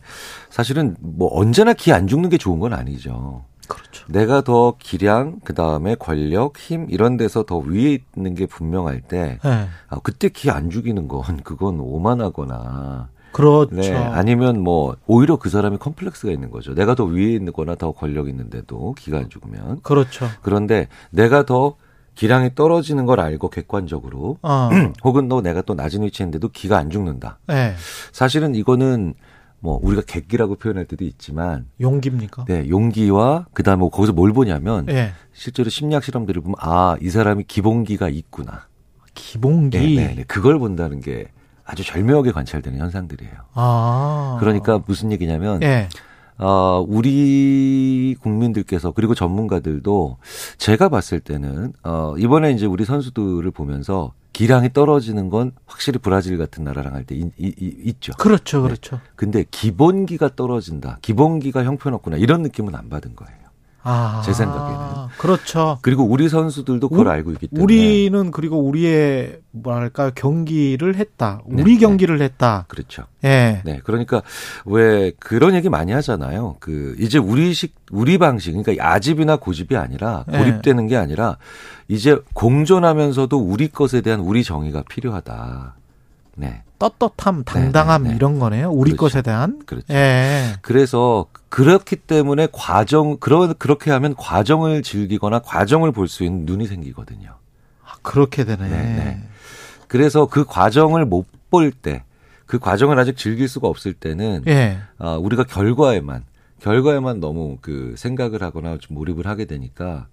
사실은 0.49 0.95
뭐 0.99 1.30
언제나 1.34 1.74
기 1.74 1.91
안 1.91 2.08
죽는 2.08 2.30
게 2.30 2.38
좋은 2.38 2.60
건 2.60 2.74
아니죠. 2.74 3.43
그렇죠. 3.68 4.06
내가 4.10 4.41
더 4.41 4.76
기량, 4.78 5.39
그 5.43 5.53
다음에 5.56 5.95
권력, 5.95 6.58
힘 6.58 6.86
이런 6.89 7.18
데서 7.18 7.43
더 7.43 7.58
위에 7.58 7.97
있는 8.16 8.36
게 8.36 8.45
분명할 8.45 9.01
때, 9.01 9.39
네. 9.43 9.68
아, 9.89 9.99
그때 10.03 10.30
기 10.30 10.51
안 10.51 10.70
죽이는 10.70 11.08
건 11.08 11.41
그건 11.43 11.80
오만하거나. 11.80 13.10
그렇죠. 13.32 13.76
네, 13.76 13.93
아니면 13.93 14.62
뭐 14.62 14.95
오히려 15.08 15.36
그 15.38 15.49
사람이 15.49 15.78
컴플렉스가 15.78 16.32
있는 16.32 16.51
거죠. 16.51 16.74
내가 16.74 16.95
더 16.95 17.03
위에 17.03 17.34
있거나 17.34 17.76
더 17.76 17.91
권력 17.91 18.30
있는데도 18.30 18.93
기가 18.97 19.18
안 19.18 19.30
죽으면. 19.30 19.82
그렇죠. 19.82 20.28
그런데 20.41 20.88
내가 21.10 21.45
더 21.45 21.76
기량이 22.14 22.56
떨어지는 22.56 23.06
걸 23.06 23.20
알고 23.20 23.49
객관적으로 23.49 24.38
어. 24.41 24.70
혹은 25.03 25.28
또 25.28 25.41
내가 25.41 25.62
또 25.64 25.74
낮은 25.74 26.03
위치인데도 26.03 26.47
기가 26.49 26.78
안 26.78 26.89
죽는다. 26.89 27.39
네. 27.47 27.76
사실은 28.14 28.56
이거는 28.56 29.16
뭐 29.66 29.80
우리가 29.82 30.03
객기라고 30.05 30.55
표현할 30.55 30.86
때도 30.86 31.03
있지만 31.05 31.66
용기입니까? 31.82 32.45
네, 32.45 32.70
용기와 32.70 33.47
그다음에 33.53 33.80
뭐 33.80 33.89
거기서 33.89 34.13
뭘 34.13 34.32
보냐면 34.32 34.86
네. 34.86 35.11
실제로 35.34 35.72
심리학 35.72 36.03
실험들을 36.03 36.41
보면 36.43 36.55
아, 36.59 36.95
이 37.01 37.09
사람이 37.09 37.45
기본기가 37.47 38.09
있구나. 38.09 38.68
기본기. 39.16 39.78
네, 39.78 39.95
네, 39.95 40.16
네. 40.16 40.24
그걸 40.28 40.59
본다는 40.59 41.01
게 41.01 41.30
아주 41.66 41.84
절묘하게 41.84 42.32
관찰되는 42.32 42.80
현상들이에요. 42.80 43.34
아. 43.55 44.38
그러니까 44.39 44.80
무슨 44.86 45.11
얘기냐면 45.11 45.59
네. 45.59 45.89
어, 46.38 46.86
우리 46.88 48.16
국민들께서 48.22 48.91
그리고 48.91 49.16
전문가들도 49.16 50.18
제가 50.59 50.89
봤을 50.89 51.20
때는 51.20 51.74
어, 51.84 52.13
이번에 52.20 52.51
이제 52.51 52.68
우리 52.68 52.86
선수들을 52.86 53.49
보면서 53.49 54.13
기량이 54.36 54.74
떨어지는 54.74 55.30
건 55.30 55.54
확실히 55.66 55.98
브라질 55.98 56.38
같은 56.38 56.66
나라랑 56.66 56.94
할 56.94 57.06
때 57.06 57.16
있죠. 57.38 58.12
그렇죠, 58.18 58.58
네. 58.58 58.64
그렇죠. 58.64 58.98
네. 58.98 59.02
근데 59.16 59.46
기본기가 59.50 60.36
떨어진다, 60.36 60.98
기본기가 61.02 61.64
형편없구나 61.64 62.18
이런 62.18 62.42
느낌은 62.42 62.76
안 62.76 62.90
받은 62.90 63.16
거예요. 63.16 63.45
아, 63.88 64.22
제 64.26 64.34
생각에는. 64.34 65.06
그렇죠. 65.20 65.78
그리고 65.82 66.04
우리 66.04 66.28
선수들도 66.28 66.90
그걸 66.90 67.08
우, 67.08 67.10
알고 67.12 67.32
있기 67.34 67.48
때문에. 67.48 67.64
우리는 67.64 68.32
그리고 68.32 68.60
우리의 68.60 69.40
뭐랄까 69.52 70.10
경기를 70.10 70.96
했다. 70.96 71.42
네, 71.48 71.62
우리 71.62 71.76
네, 71.76 71.80
경기를 71.80 72.18
네. 72.18 72.26
했다. 72.26 72.66
그렇죠. 72.68 73.04
예. 73.24 73.62
네. 73.64 73.80
그러니까 73.84 74.24
왜 74.66 75.12
그런 75.20 75.54
얘기 75.54 75.70
많이 75.70 75.92
하잖아요. 75.92 76.56
그 76.60 76.96
이제 77.00 77.20
우리식 77.20 77.76
우리 77.92 78.18
방식 78.18 78.54
그러니까 78.54 78.74
아집이나 78.84 79.36
고집이 79.36 79.78
아니라 79.78 80.26
예. 80.34 80.38
고립되는 80.38 80.88
게 80.88 80.98
아니라 80.98 81.38
이제 81.88 82.20
공존하면서도 82.34 83.38
우리 83.38 83.68
것에 83.68 84.02
대한 84.02 84.20
우리 84.20 84.44
정의가 84.44 84.84
필요하다. 84.90 85.76
네. 86.36 86.62
떳떳함, 86.80 87.44
당당함 87.46 88.04
네네네. 88.04 88.04
네, 88.04 88.10
네. 88.10 88.16
이런 88.18 88.40
거네요. 88.40 88.70
우리 88.70 88.92
그렇죠. 88.92 89.02
것에 89.02 89.22
대한. 89.22 89.62
그렇죠. 89.66 89.86
예. 89.94 90.56
그래서 90.62 91.26
그렇기 91.50 91.96
때문에 91.96 92.48
과정 92.52 93.18
그러 93.18 93.54
그렇게 93.54 93.92
하면 93.92 94.14
과정을 94.16 94.84
즐기거나 94.84 95.40
과정을 95.40 95.92
볼 95.94 96.08
수 96.08 96.24
있는 96.24 96.46
눈이 96.46 96.68
생기거든요. 96.68 97.30
아, 97.86 97.94
그렇게 98.02 98.44
되네. 98.44 98.68
네네. 98.70 98.96
네. 99.06 99.24
그래서 99.88 100.26
그 100.28 100.46
과정을 100.46 101.06
못 101.06 101.26
볼 101.52 101.72
때, 101.72 102.04
그 102.48 102.60
과정을 102.60 103.00
아직 103.00 103.16
즐길 103.18 103.48
수가 103.48 103.68
없을 103.70 103.94
때는 103.94 104.44
예. 104.48 104.80
어, 104.98 105.18
우리가 105.18 105.44
결과에만 105.46 106.26
결과에만 106.60 107.20
너무 107.22 107.58
그 107.62 107.94
생각을 107.98 108.42
하거나 108.42 108.78
좀 108.80 108.96
몰입을 108.96 109.26
하게 109.28 109.46
되니까 109.46 110.08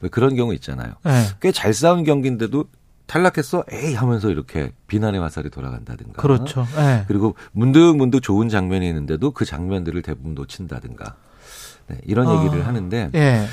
왜 0.00 0.08
그런 0.08 0.34
경우 0.34 0.52
있잖아요. 0.54 0.94
예. 1.06 1.24
꽤잘 1.40 1.72
싸운 1.74 2.02
경기인데도 2.04 2.64
탈락했어? 3.08 3.64
에이 3.72 3.94
하면서 3.94 4.30
이렇게 4.30 4.70
비난의 4.86 5.20
화살이 5.20 5.50
돌아간다든가. 5.50 6.22
그렇죠. 6.22 6.66
네. 6.76 7.04
그리고 7.08 7.34
문득문득 7.52 8.22
좋은 8.22 8.48
장면이 8.48 8.86
있는데도 8.86 9.32
그 9.32 9.44
장면들을 9.44 10.00
대부분 10.02 10.34
놓친다든가. 10.34 11.16
네, 11.88 11.98
이런 12.04 12.28
어. 12.28 12.44
얘기를 12.44 12.66
하는데 12.66 13.10
네. 13.10 13.46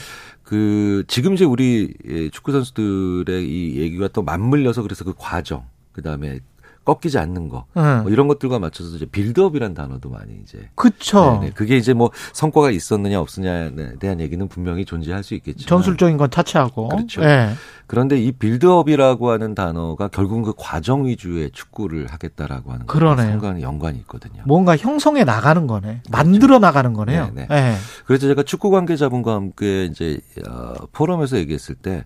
그 0.44 1.06
지금 1.08 1.34
이제 1.34 1.46
우리 1.46 1.96
축구 2.32 2.52
선수들의 2.52 3.48
이 3.48 3.78
얘기가 3.80 4.10
또 4.10 4.22
맞물려서 4.22 4.84
그래서 4.84 5.04
그 5.04 5.14
과정 5.18 5.66
그다음에 5.94 6.42
꺾이지 6.86 7.18
않는 7.18 7.50
거 7.50 7.66
네. 7.74 8.02
뭐 8.02 8.12
이런 8.12 8.28
것들과 8.28 8.60
맞춰서 8.60 8.96
이제 8.96 9.06
빌드업이란 9.06 9.74
단어도 9.74 10.10
많이 10.10 10.40
이제 10.44 10.70
그쵸. 10.76 11.40
네네. 11.42 11.54
그게 11.54 11.78
이제 11.78 11.94
뭐 11.94 12.12
성과가 12.34 12.72
있었느냐 12.72 13.20
없느냐에 13.20 13.72
대한 14.00 14.20
얘기는 14.22 14.48
분명히 14.48 14.86
존재할 14.86 15.24
수 15.24 15.34
있겠지만 15.34 15.68
전술적인 15.68 16.18
건 16.18 16.30
차치하고 16.30 16.90
그렇죠. 16.90 17.22
네. 17.22 17.54
그런데 17.88 18.20
이 18.20 18.32
빌드업이라고 18.32 19.30
하는 19.32 19.54
단어가 19.54 20.08
결국은 20.08 20.44
그 20.44 20.54
과정 20.58 21.06
위주의 21.06 21.52
축구를 21.52 22.08
하겠다라고 22.08 22.72
하는 22.72 22.86
그러네요. 22.86 23.30
상관 23.32 23.62
연관이 23.62 24.00
있거든요. 24.00 24.44
뭔가 24.46 24.76
형성해 24.78 25.24
나가는 25.24 25.68
거네. 25.68 26.02
그렇죠. 26.06 26.12
만들어 26.12 26.60
나가는 26.60 26.94
거네요. 26.94 27.32
네. 27.34 27.48
네. 27.50 27.76
그래서 28.06 28.28
제가 28.28 28.44
축구 28.44 28.70
관계자분과 28.72 29.34
함께 29.34 29.86
이제 29.86 30.20
어, 30.48 30.74
포럼에서 30.94 31.38
얘기했을 31.38 31.76
때 31.76 32.06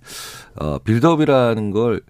어, 0.60 0.80
빌드업이라는 0.80 1.72
걸 1.72 2.02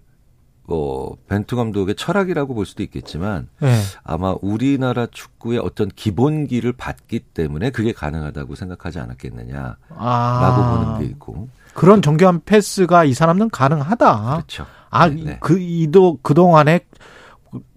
뭐 0.70 1.16
벤투 1.26 1.56
감독의 1.56 1.96
철학이라고 1.96 2.54
볼 2.54 2.64
수도 2.64 2.84
있겠지만 2.84 3.48
네. 3.58 3.74
아마 4.04 4.36
우리나라 4.40 5.08
축구의 5.10 5.58
어떤 5.58 5.88
기본기를 5.88 6.72
받기 6.74 7.18
때문에 7.34 7.70
그게 7.70 7.92
가능하다고 7.92 8.54
생각하지 8.54 9.00
않았겠느냐라고 9.00 9.76
아. 9.96 10.84
보는 10.86 11.00
게 11.00 11.06
있고 11.06 11.48
그런 11.74 12.02
정교한 12.02 12.42
패스가 12.44 13.02
이 13.04 13.14
사람은 13.14 13.50
가능하다. 13.50 14.34
그렇죠. 14.36 14.66
아, 14.90 15.08
네, 15.08 15.22
네. 15.24 15.38
그 15.40 15.58
이도 15.58 16.18
그 16.22 16.34
동안에 16.34 16.80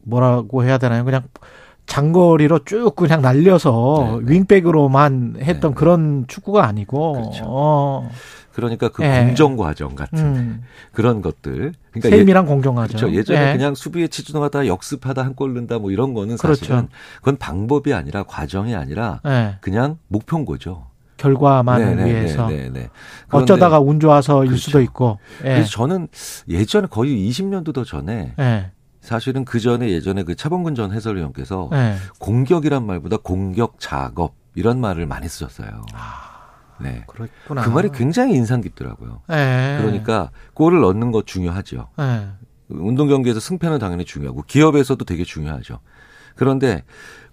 뭐라고 0.04 0.64
해야 0.64 0.78
되나요? 0.78 1.04
그냥 1.04 1.24
장거리로 1.88 2.64
쭉 2.66 2.96
그냥 2.96 3.24
날려서 3.24 4.20
네, 4.20 4.26
네. 4.26 4.34
윙백으로만 4.34 5.38
했던 5.40 5.72
네, 5.72 5.76
그런 5.76 6.26
축구가 6.28 6.66
아니고 6.68 7.14
그렇죠. 7.14 7.46
어. 7.48 8.10
그러니까 8.54 8.90
그 8.90 9.04
예. 9.04 9.26
공정 9.26 9.58
과정 9.58 9.96
같은 9.96 10.20
음. 10.20 10.64
그런 10.92 11.22
것들. 11.22 11.74
그러니까 11.92 12.10
세밀한 12.16 12.46
예, 12.46 12.48
공정 12.48 12.76
과정. 12.76 12.98
그렇죠. 13.00 13.16
예전에 13.16 13.50
예. 13.50 13.54
그냥 13.54 13.74
수비에 13.76 14.08
치중하다 14.08 14.68
역습하다 14.68 15.24
한 15.24 15.34
골 15.36 15.54
넣는다 15.54 15.80
뭐 15.80 15.90
이런 15.92 16.14
거는 16.14 16.38
그렇죠. 16.38 16.60
사실은 16.60 16.88
그건 17.18 17.38
방법이 17.38 17.94
아니라 17.94 18.24
과정이 18.24 18.76
아니라 18.76 19.20
예. 19.26 19.58
그냥 19.62 19.98
목표인 20.08 20.46
거죠. 20.46 20.86
결과만을 21.18 21.96
네네, 21.96 22.10
위해서 22.12 22.48
네네. 22.48 22.90
어쩌다가 23.32 23.80
운 23.80 24.00
좋아서일 24.00 24.48
그렇죠. 24.50 24.62
수도 24.62 24.82
있고. 24.82 25.20
예. 25.40 25.50
그래서 25.50 25.70
저는 25.70 26.08
예전에 26.50 26.88
거의 26.88 27.28
20년도 27.30 27.74
더 27.74 27.84
전에 27.84 28.34
예. 28.40 28.72
사실은 29.02 29.46
그 29.46 29.60
전에 29.60 29.90
예전에 29.90 30.24
그 30.24 30.36
차범근 30.36 30.76
전 30.76 30.92
해설위원께서 30.92 31.70
예. 31.74 31.96
공격이란 32.20 32.86
말보다 32.86 33.18
공격 33.18 33.80
작업 33.80 34.36
이런 34.56 34.80
말을 34.80 35.08
많이 35.08 35.28
쓰셨어요. 35.28 35.70
아. 35.94 36.33
네. 36.80 37.04
그렇구나. 37.08 37.62
그 37.62 37.70
말이 37.70 37.90
굉장히 37.94 38.36
인상 38.36 38.62
깊더라고요. 38.62 39.22
네. 39.28 39.78
그러니까 39.80 40.32
골을 40.54 40.82
넣는 40.82 41.12
것 41.12 41.26
중요하죠. 41.26 41.90
네. 41.98 42.30
운동 42.70 43.08
경기에서 43.08 43.40
승패는 43.40 43.80
당연히 43.80 44.06
중요하고 44.06 44.44
기업에서도 44.44 45.04
되게 45.06 45.24
중요하죠. 45.24 45.80
그런데 46.36 46.84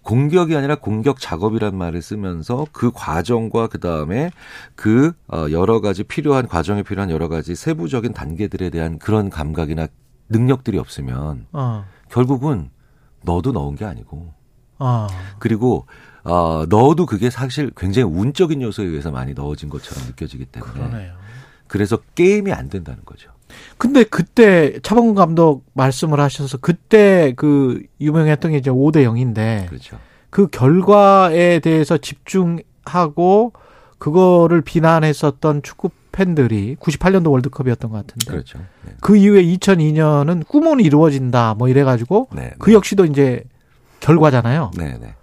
공격이 0.02 0.56
아니라 0.56 0.76
공격 0.76 1.20
작업이란 1.20 1.76
말을 1.76 2.00
쓰면서 2.00 2.66
그 2.72 2.90
과정과 2.92 3.68
그 3.68 3.78
다음에 3.80 4.30
그 4.74 5.12
어, 5.28 5.46
여러 5.50 5.80
가지 5.80 6.04
필요한 6.04 6.48
과정에 6.48 6.82
필요한 6.82 7.10
여러 7.10 7.28
가지 7.28 7.54
세부적인 7.54 8.12
단계들에 8.12 8.70
대한 8.70 8.98
그런 8.98 9.30
감각이나 9.30 9.88
능력들이 10.28 10.78
없으면 10.78 11.46
어. 11.52 11.84
결국은 12.08 12.70
너도 13.22 13.52
넣은 13.52 13.76
게 13.76 13.84
아니고 13.84 14.32
어. 14.78 15.06
그리고 15.38 15.86
어, 16.24 16.64
넣어도 16.68 17.06
그게 17.06 17.30
사실 17.30 17.70
굉장히 17.76 18.10
운적인 18.12 18.62
요소에 18.62 18.86
의해서 18.86 19.10
많이 19.10 19.34
넣어진 19.34 19.68
것처럼 19.68 20.06
느껴지기 20.08 20.46
때문에 20.46 20.72
그러네요. 20.72 21.12
그래서 21.66 21.98
게임이 22.14 22.52
안 22.52 22.68
된다는 22.68 23.00
거죠. 23.04 23.30
근데 23.78 24.04
그때 24.04 24.78
차범근 24.82 25.14
감독 25.14 25.64
말씀을 25.72 26.20
하셔서 26.20 26.58
그때 26.58 27.32
그 27.36 27.82
유명했던 28.00 28.52
게 28.52 28.58
이제 28.58 28.70
5대 28.70 29.04
0인데 29.04 29.68
그렇죠. 29.68 29.98
그 30.30 30.48
결과에 30.48 31.58
대해서 31.58 31.98
집중하고 31.98 33.52
그거를 33.98 34.62
비난했었던 34.62 35.62
축구 35.62 35.90
팬들이 36.12 36.76
98년도 36.76 37.30
월드컵이었던 37.30 37.90
것 37.90 37.96
같은데. 37.98 38.30
그렇죠. 38.30 38.58
네. 38.84 38.92
그 39.00 39.16
이후에 39.16 39.42
2002년은 39.44 40.46
꿈은 40.46 40.80
이루어진다 40.80 41.54
뭐 41.54 41.68
이래가지고 41.68 42.28
네, 42.34 42.52
그 42.58 42.70
네. 42.70 42.76
역시도 42.76 43.04
이제 43.04 43.44
결과잖아요. 44.00 44.72
네, 44.76 44.98
네. 44.98 45.14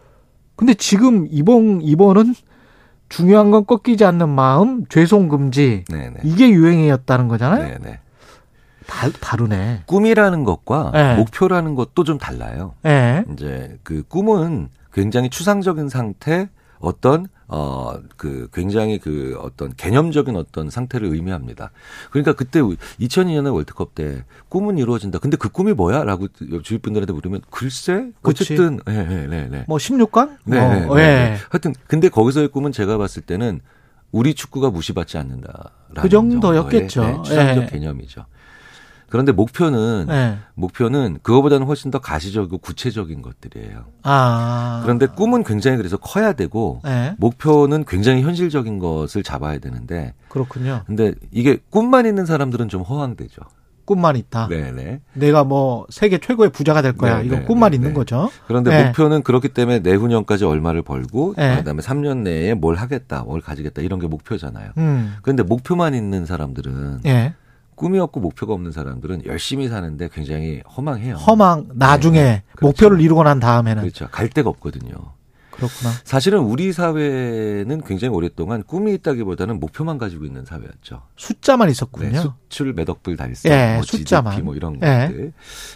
근데 0.58 0.74
지금 0.74 1.28
이번 1.32 1.82
이번은 1.82 2.36
중요한 3.08 3.52
건 3.52 3.66
꺾이지 3.66 4.04
않는 4.04 4.28
마음, 4.28 4.86
죄송 4.88 5.30
금지. 5.30 5.86
네네. 5.90 6.10
네. 6.10 6.20
이게 6.24 6.50
유행이었다는 6.50 7.30
거잖아요. 7.30 7.64
네네. 7.64 7.78
네. 7.80 8.00
다, 8.86 9.10
다르네. 9.22 9.84
꿈이라는 9.86 10.44
것과 10.44 10.92
네. 10.94 11.16
목표라는 11.16 11.76
것도 11.76 12.04
좀 12.04 12.18
달라요. 12.18 12.74
네. 12.84 13.24
이제 13.32 13.78
그 13.84 14.04
꿈은 14.08 14.70
굉장히 14.92 15.30
추상적인 15.30 15.90
상태, 15.90 16.50
어떤 16.80 17.28
어, 17.50 18.00
그, 18.18 18.50
굉장히 18.54 19.00
그 19.00 19.38
어떤 19.42 19.74
개념적인 19.76 20.36
어떤 20.36 20.70
상태를 20.70 21.08
의미합니다. 21.14 21.72
그러니까 22.12 22.34
그때 22.34 22.60
2002년에 22.62 23.54
월드컵 23.54 23.96
때 23.96 24.24
꿈은 24.50 24.78
이루어진다. 24.78 25.20
근데 25.20 25.38
그 25.38 25.50
꿈이 25.50 25.74
뭐야? 25.74 26.04
라고 26.04 26.28
주위 26.64 26.80
분들한테 26.80 27.14
물으면 27.14 27.42
글쎄? 27.50 28.12
어쨌든, 28.24 28.80
예, 28.90 28.92
네, 28.92 29.28
네, 29.28 29.48
네. 29.50 29.66
뭐 29.68 29.78
16강? 29.78 30.38
네, 30.44 30.60
어, 30.60 30.74
네, 30.74 30.80
네, 30.80 30.96
네. 30.96 31.38
하여튼, 31.50 31.74
근데 31.88 32.10
거기서의 32.10 32.50
꿈은 32.50 32.72
제가 32.74 32.98
봤을 32.98 33.22
때는 33.22 33.62
우리 34.12 34.34
축구가 34.34 34.70
무시받지 34.70 35.18
않는다. 35.18 35.72
그 35.96 36.10
정도였겠죠. 36.10 37.04
네, 37.04 37.22
추상적 37.24 37.64
네. 37.66 37.70
개념이죠. 37.70 38.26
그런데 39.10 39.32
목표는 39.32 40.06
네. 40.08 40.38
목표는 40.56 41.20
그거보다는 41.22 41.66
훨씬 41.66 41.92
더 41.92 42.00
가시적이고 42.00 42.58
구체적인 42.58 43.22
것들이에요. 43.22 43.86
아. 44.04 44.82
그런데 44.84 45.08
꿈은 45.08 45.44
굉장히 45.44 45.78
그래서 45.78 45.98
커야 45.98 46.34
되고 46.34 46.82
네. 46.84 47.16
목표는 47.18 47.86
굉장히 47.86 48.22
현실적인 48.22 48.80
것을 48.80 49.24
잡아야 49.24 49.60
되는데 49.60 50.14
그렇군요. 50.30 50.84
근데 50.88 51.14
이게 51.32 51.58
꿈만 51.70 52.06
있는 52.06 52.26
사람들은 52.26 52.70
좀 52.70 52.82
허황되죠. 52.82 53.42
꿈만 53.86 54.18
있다. 54.18 54.50
네네. 54.50 55.00
내가 55.14 55.46
뭐 55.46 55.88
세계 55.90 56.18
최고의 56.18 56.50
부자가 56.50 56.82
될 56.82 56.92
거야. 56.92 57.20
네네. 57.20 57.26
이건 57.26 57.46
꿈만 57.46 57.72
네네. 57.72 57.82
있는 57.82 57.94
거죠. 57.94 58.30
그런데 58.46 58.70
네. 58.70 58.86
목표는 58.88 59.24
그렇기 59.24 59.48
때문에 59.48 59.80
내후년까지 59.80 60.44
얼마를 60.44 60.82
벌고 60.82 61.36
네. 61.38 61.56
그다음에 61.56 61.82
3년 61.82 62.18
내에 62.18 62.54
뭘 62.54 62.76
하겠다, 62.76 63.24
뭘 63.24 63.40
가지겠다 63.40 63.82
이런 63.82 64.02
게 64.02 64.08
목표잖아요. 64.08 64.72
음. 64.78 65.16
그런데 65.22 65.44
목표만 65.44 65.94
있는 65.96 66.26
사람들은 66.26 67.00
네. 67.04 67.34
꿈이 67.78 68.00
없고 68.00 68.20
목표가 68.20 68.54
없는 68.54 68.72
사람들은 68.72 69.26
열심히 69.28 69.70
사는데 69.70 70.10
굉장히 70.12 70.62
허망해요. 70.76 71.16
허망 71.16 71.68
나중에 71.76 72.22
네, 72.22 72.44
그렇죠. 72.56 72.68
목표를 72.68 73.02
이루고 73.02 73.24
난 73.24 73.40
다음에는 73.40 73.84
그렇죠. 73.84 74.08
갈 74.12 74.30
데가 74.30 74.50
없거든요. 74.50 74.96
그렇구나. 75.52 75.92
사실은 76.04 76.40
우리 76.40 76.74
사회는 76.74 77.82
굉장히 77.86 78.16
오랫동안 78.16 78.64
꿈이 78.64 78.94
있다기보다는 78.96 79.60
목표만 79.60 80.00
가지고 80.00 80.26
있는 80.26 80.44
사회였죠. 80.44 81.04
숫자만 81.18 81.70
있었군요. 81.70 82.10
네, 82.10 82.20
수출 82.20 82.74
매덕불 82.74 83.16
달성, 83.16 83.52
예, 83.52 83.76
뭐 83.76 83.84
숫자만. 83.84 84.34
GDP 84.34 84.44
뭐 84.44 84.56
이런 84.56 84.76
예. 84.82 85.08
것들. 85.08 85.34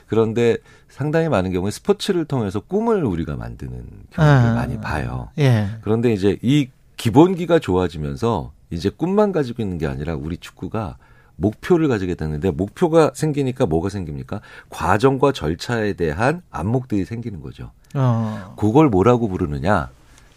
그런데 0.08 0.58
상당히 0.90 1.30
많은 1.30 1.52
경우에 1.52 1.70
스포츠를 1.70 2.26
통해서 2.26 2.60
꿈을 2.60 3.04
우리가 3.04 3.36
만드는 3.36 3.86
경우를 4.12 4.36
아, 4.38 4.54
많이 4.56 4.80
봐요. 4.80 5.30
예. 5.38 5.68
그런데 5.82 6.12
이제 6.14 6.38
이 6.42 6.68
기본기가 6.98 7.60
좋아지면서 7.60 8.54
이제 8.72 8.90
꿈만 8.90 9.32
가지고 9.32 9.62
있는 9.62 9.78
게 9.78 9.86
아니라 9.86 10.16
우리 10.16 10.38
축구가 10.38 10.98
목표를 11.36 11.88
가지게 11.88 12.16
되는데 12.16 12.52
목표가 12.52 13.12
생기니까 13.14 13.66
뭐가 13.66 13.90
생깁니까? 13.90 14.42
과정과 14.70 15.32
절차에 15.32 15.94
대한 15.94 16.42
안목들이 16.52 17.06
생기는 17.06 17.42
거죠. 17.42 17.72
어. 17.96 18.54
그걸 18.58 18.90
뭐라고 18.90 19.28
부르느냐? 19.28 19.90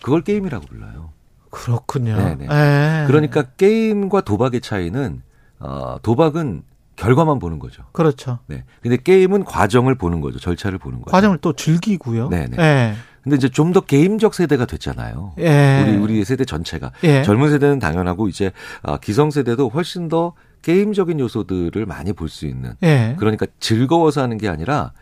그걸 0.03 0.22
게임이라고 0.22 0.66
불러요. 0.66 1.11
그렇군요. 1.51 2.16
네네. 2.16 2.45
에. 2.47 3.07
그러니까 3.07 3.42
게임과 3.42 4.22
도박의 4.22 4.61
차이는 4.61 5.22
어, 5.61 5.97
도박은 6.03 6.62
결과만 6.97 7.38
보는 7.38 7.59
거죠. 7.59 7.82
그렇죠. 7.92 8.38
네. 8.47 8.64
근데 8.82 8.97
게임은 8.97 9.45
과정을 9.45 9.95
보는 9.97 10.20
거죠. 10.20 10.38
절차를 10.38 10.78
보는 10.78 11.01
거죠. 11.01 11.11
과정을 11.11 11.38
또 11.38 11.53
즐기고요. 11.53 12.28
네네. 12.28 12.57
에. 12.62 12.95
근데 13.22 13.36
이제 13.36 13.49
좀 13.49 13.72
더 13.72 13.80
게임적 13.80 14.34
세대가 14.34 14.66
됐잖아요. 14.66 15.32
예. 15.38 15.82
우리 15.82 15.97
우리 15.97 16.24
세대 16.24 16.45
전체가 16.45 16.92
예. 17.05 17.22
젊은 17.22 17.51
세대는 17.51 17.78
당연하고 17.78 18.28
이제 18.28 18.53
아, 18.82 18.99
기성 18.99 19.30
세대도 19.30 19.70
훨씬 19.70 20.09
더 20.09 20.34
게임적인 20.65 21.21
요소들을 21.21 21.85
많이 21.87 22.12
볼 22.15 22.29
수 22.31 22.47
있는. 22.47 22.73
예. 22.83 23.15
그러니까 23.19 23.47
즐거워서 23.61 24.23
하는 24.23 24.39
게 24.39 24.49
아니라 24.49 24.93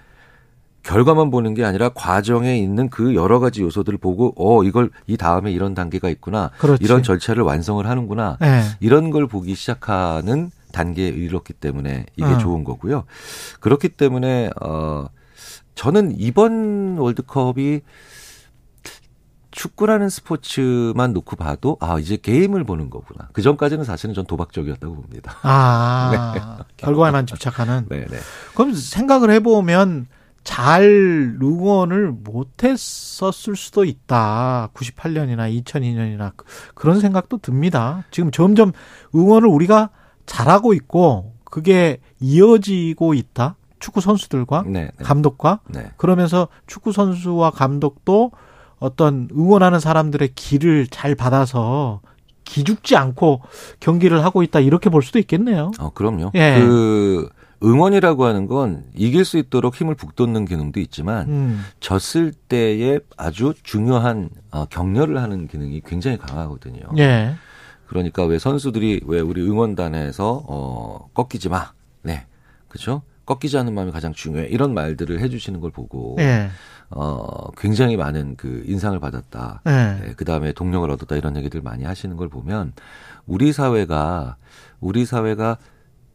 결과만 0.82 1.30
보는 1.30 1.54
게 1.54 1.64
아니라 1.64 1.90
과정에 1.90 2.58
있는 2.58 2.90
그 2.90 3.14
여러 3.14 3.38
가지 3.38 3.62
요소들을 3.62 3.98
보고 3.98 4.34
어 4.36 4.64
이걸 4.64 4.90
이 5.06 5.16
다음에 5.16 5.52
이런 5.52 5.74
단계가 5.74 6.08
있구나. 6.10 6.50
그렇지. 6.58 6.82
이런 6.82 7.04
절차를 7.04 7.44
완성을 7.44 7.86
하는구나. 7.86 8.38
예. 8.42 8.62
이런 8.80 9.10
걸 9.10 9.28
보기 9.28 9.54
시작하는 9.54 10.50
단계에 10.72 11.08
이르렀기 11.08 11.52
때문에 11.52 12.06
이게 12.16 12.24
어. 12.26 12.38
좋은 12.38 12.64
거고요. 12.64 13.04
그렇기 13.60 13.90
때문에 13.90 14.50
어 14.60 15.06
저는 15.76 16.14
이번 16.18 16.98
월드컵이 16.98 17.82
축구라는 19.52 20.08
스포츠만 20.08 21.12
놓고 21.12 21.36
봐도 21.36 21.76
아 21.80 21.98
이제 21.98 22.16
게임을 22.16 22.64
보는 22.64 22.90
거구나. 22.90 23.28
그 23.32 23.42
전까지는 23.42 23.84
사실은 23.84 24.14
전 24.14 24.26
도박적이었다고 24.26 24.94
봅니다. 24.94 25.36
아 25.42 26.32
네. 26.34 26.64
결과에만 26.78 27.26
집착하는. 27.26 27.86
네네. 27.88 28.06
네. 28.06 28.18
그럼 28.54 28.74
생각을 28.74 29.30
해보면 29.30 30.06
잘 30.42 30.82
응원을 31.40 32.12
못했었을 32.12 33.54
수도 33.54 33.84
있다. 33.84 34.70
98년이나 34.74 35.62
2002년이나 35.62 36.32
그런 36.74 36.98
생각도 36.98 37.38
듭니다. 37.38 38.04
지금 38.10 38.30
점점 38.30 38.72
응원을 39.14 39.48
우리가 39.48 39.90
잘하고 40.26 40.72
있고 40.74 41.34
그게 41.44 42.00
이어지고 42.20 43.14
있다. 43.14 43.56
축구 43.78 44.00
선수들과 44.00 44.64
네, 44.66 44.90
네. 44.96 45.04
감독과 45.04 45.60
네. 45.68 45.90
그러면서 45.96 46.48
축구 46.66 46.92
선수와 46.92 47.50
감독도 47.50 48.30
어떤 48.82 49.28
응원하는 49.32 49.80
사람들의 49.80 50.30
길을 50.34 50.88
잘 50.88 51.14
받아서 51.14 52.00
기죽지 52.44 52.96
않고 52.96 53.40
경기를 53.80 54.24
하고 54.24 54.42
있다 54.42 54.60
이렇게 54.60 54.90
볼 54.90 55.02
수도 55.02 55.18
있겠네요. 55.20 55.70
어, 55.78 55.90
그럼요. 55.90 56.32
예. 56.34 56.58
그 56.58 57.28
응원이라고 57.62 58.24
하는 58.24 58.46
건 58.46 58.84
이길 58.94 59.24
수 59.24 59.38
있도록 59.38 59.76
힘을 59.76 59.94
북돋는 59.94 60.46
기능도 60.46 60.80
있지만 60.80 61.28
음. 61.28 61.64
졌을 61.78 62.32
때에 62.32 62.98
아주 63.16 63.54
중요한 63.62 64.30
어, 64.50 64.64
격려를 64.66 65.22
하는 65.22 65.46
기능이 65.46 65.80
굉장히 65.86 66.18
강하거든요. 66.18 66.80
예. 66.98 67.34
그러니까 67.86 68.24
왜 68.24 68.38
선수들이 68.38 69.02
왜 69.06 69.20
우리 69.20 69.42
응원단에서 69.42 70.44
어 70.48 71.08
꺾이지 71.14 71.50
마. 71.50 71.72
네. 72.02 72.26
그렇죠? 72.68 73.02
꺾이지 73.26 73.56
않는 73.58 73.74
마음이 73.74 73.92
가장 73.92 74.12
중요해. 74.12 74.46
이런 74.46 74.74
말들을 74.74 75.20
해 75.20 75.28
주시는 75.28 75.60
걸 75.60 75.70
보고 75.70 76.16
예. 76.18 76.48
어, 76.90 77.50
굉장히 77.56 77.96
많은 77.96 78.36
그 78.36 78.62
인상을 78.66 78.98
받았다. 79.00 79.62
네. 79.64 80.00
네, 80.00 80.14
그 80.16 80.24
다음에 80.24 80.52
동력을 80.52 80.88
얻었다 80.90 81.16
이런 81.16 81.36
얘기들 81.36 81.62
많이 81.62 81.84
하시는 81.84 82.16
걸 82.16 82.28
보면 82.28 82.72
우리 83.26 83.52
사회가 83.52 84.36
우리 84.80 85.04
사회가 85.06 85.56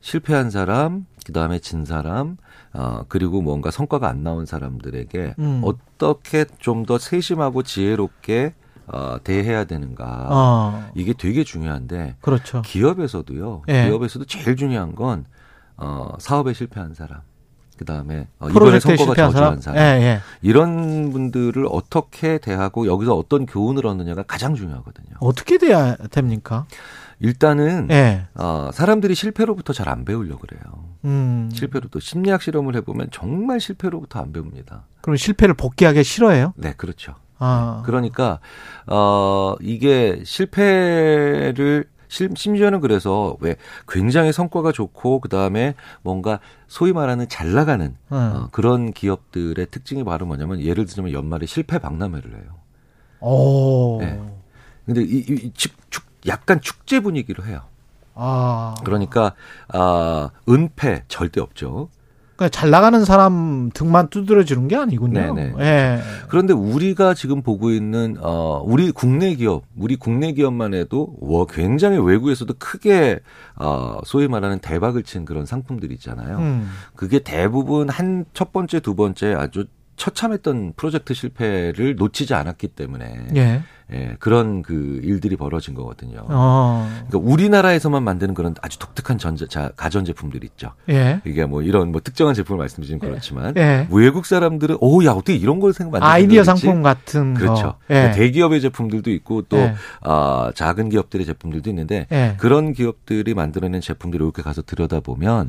실패한 0.02 0.52
사람, 0.52 1.06
그 1.26 1.34
다음에 1.34 1.60
진 1.60 1.84
사람, 1.86 2.38
어, 2.74 3.02
그리고 3.08 3.42
뭔가 3.42 3.72
성과가 3.72 4.08
안 4.08 4.24
나온 4.24 4.46
사람들에게 4.46 5.36
음. 5.40 5.62
어떻게 5.64 6.46
좀 6.60 6.86
더 6.86 6.98
세심하고 7.00 7.64
지혜롭게 7.64 8.54
어, 8.88 9.18
대해야 9.24 9.66
되는가 9.66 10.28
어. 10.30 10.92
이게 10.96 11.14
되게 11.14 11.44
중요한데 11.44 12.18
그렇죠. 12.22 12.62
기업에서도요. 12.62 13.64
예. 13.70 13.86
기업에서도 13.88 14.26
제일 14.26 14.56
중요한 14.56 14.96
건 14.96 15.26
어, 15.78 16.14
사업에 16.20 16.54
실패한 16.54 16.94
사람. 16.94 17.22
그 17.78 17.86
다음에 17.86 18.28
어, 18.40 18.50
이번에 18.50 18.80
선거가 18.80 19.12
저조한 19.14 19.32
사람, 19.32 19.62
사람. 19.62 19.78
예, 19.80 20.02
예. 20.04 20.20
이런 20.42 21.12
분들을 21.12 21.68
어떻게 21.70 22.40
대하고 22.40 22.88
여기서 22.88 23.16
어떤 23.16 23.46
교훈을 23.46 23.86
얻느냐가 23.86 24.24
가장 24.24 24.56
중요하거든요. 24.56 25.10
어떻게 25.20 25.60
돼야 25.60 25.96
됩니까? 25.96 26.66
일단은 27.20 27.88
예. 27.92 28.26
어, 28.34 28.72
사람들이 28.74 29.14
실패로부터 29.14 29.74
잘 29.74 29.88
안 29.90 30.06
배우려 30.06 30.38
그래요. 30.38 30.62
음. 31.06 31.50
실패로부터 31.54 32.00
심리학 32.00 32.42
실험을 32.42 32.76
해보면 32.78 33.10
정말 33.12 33.60
실패로부터 33.60 34.20
안 34.20 34.34
배웁니다. 34.34 34.86
그럼 35.02 35.16
실패를 35.18 35.54
복귀하기 35.54 36.04
싫어해요? 36.04 36.54
네, 36.58 36.74
그렇죠. 36.76 37.14
아. 37.38 37.82
네. 37.82 37.86
그러니까 37.86 38.40
어 38.88 39.56
이게 39.62 40.22
실패를 40.26 41.86
심지어는 42.10 42.80
그래서 42.80 43.38
왜 43.40 43.56
굉장히 43.88 44.32
성과가 44.32 44.72
좋고 44.72 45.20
그 45.20 45.30
다음에 45.30 45.76
뭔가 46.02 46.40
소위 46.68 46.94
말하는 46.94 47.28
잘 47.30 47.54
나가는 47.54 47.96
음. 48.12 48.16
어, 48.16 48.50
그런 48.52 48.94
기업들의 48.94 49.68
특징이 49.72 50.04
바로 50.04 50.26
뭐냐면 50.26 50.62
예를 50.62 50.86
들자면 50.86 51.12
연말에 51.12 51.46
실패 51.46 51.80
박람회를 51.80 52.34
해요. 52.34 52.56
오. 53.20 54.00
네. 54.00 54.22
근데 54.86 55.02
이, 55.02 55.26
이 55.28 55.52
축, 55.54 55.74
축, 55.92 56.06
약간 56.28 56.62
축제 56.62 57.00
분위기로 57.00 57.44
해요. 57.44 57.64
아. 58.16 58.74
그러니까 58.84 59.34
아 59.68 60.30
은폐 60.50 61.04
절대 61.08 61.40
없죠. 61.40 61.90
그러니까 62.38 62.50
잘 62.50 62.70
나가는 62.70 63.04
사람 63.04 63.72
등만 63.74 64.10
두드려지는 64.10 64.68
게 64.68 64.76
아니군요. 64.76 65.34
네네. 65.34 65.54
예. 65.60 66.00
그런데 66.30 66.54
우리가 66.54 67.16
지금 67.16 67.42
보고 67.42 67.72
있는 67.72 68.16
어 68.22 68.62
우리 68.64 68.92
국내 68.92 69.34
기업, 69.36 69.64
우리 69.76 69.96
국내 69.96 70.32
기업만 70.34 70.74
해도 70.76 71.16
와 71.20 71.46
굉장히 71.50 71.98
외국에서도 71.98 72.54
크게 72.60 73.20
어 73.56 73.98
소위 74.06 74.28
말하는 74.28 74.60
대박을 74.60 75.04
친 75.04 75.26
그런 75.26 75.46
상품들 75.48 75.92
있잖아요. 75.94 76.38
음. 76.38 76.70
그게 76.96 77.20
대부분 77.20 77.90
한 77.90 78.26
첫 78.34 78.54
번째, 78.54 78.80
두 78.80 78.94
번째 78.96 79.34
아주 79.34 79.66
처참했던 79.96 80.74
프로젝트 80.78 81.16
실패를 81.16 81.96
놓치지 81.96 82.36
않았기 82.36 82.68
때문에 82.70 83.28
예. 83.36 83.64
예, 83.94 84.18
그런 84.20 84.64
그 84.64 85.00
일들이 85.02 85.38
벌어진 85.38 85.74
거거든요. 85.74 86.26
어. 86.28 86.90
그러니까 87.08 87.32
우리나라에서만 87.32 88.04
만드는 88.04 88.34
그런 88.34 88.54
아주 88.62 88.80
독특한 88.80 89.18
전자 89.18 89.48
자, 89.48 89.72
가전 89.78 90.04
제품들 90.04 90.44
있죠. 90.44 90.74
예. 90.90 91.22
이게 91.26 91.46
뭐 91.46 91.62
이런 91.62 91.94
뭐 91.94 92.02
특정한 92.02 92.36
제품을 92.36 92.60
말씀드리면 92.60 93.00
예. 93.02 93.08
그렇지만 93.08 93.54
예. 93.56 93.88
외국 93.90 94.26
사람들은 94.26 94.78
오야 94.82 95.12
어떻게 95.12 95.36
이런 95.36 95.62
걸 95.62 95.72
생각 95.72 95.94
만드는 95.94 96.12
아이디어 96.12 96.44
상품 96.44 96.84
같은 96.84 97.34
그렇죠. 97.34 97.76
예. 97.90 97.94
그러니까 97.94 98.16
대기업의 98.18 98.60
제품들도 98.60 99.10
있고 99.12 99.44
또 99.44 99.58
예. 99.58 99.76
아, 100.02 100.52
작은 100.54 100.90
기업들의 100.90 101.26
제품들도 101.26 101.70
있는데 101.70 102.08
그런 102.38 102.74
기업들이 102.74 103.34
만들어낸 103.34 103.80
제품들을 103.80 104.24
이렇게 104.26 104.42
가서 104.42 104.62
들여다 104.62 105.00
보면. 105.00 105.48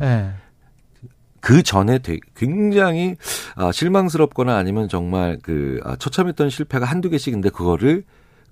그 1.40 1.62
전에 1.62 2.00
굉장히 2.34 3.14
아, 3.54 3.70
실망스럽거나 3.70 4.56
아니면 4.56 4.88
정말 4.88 5.38
그 5.40 5.80
아, 5.84 5.94
처참했던 5.96 6.50
실패가 6.50 6.84
한두 6.84 7.10
개씩인데 7.10 7.50
그거를 7.50 8.04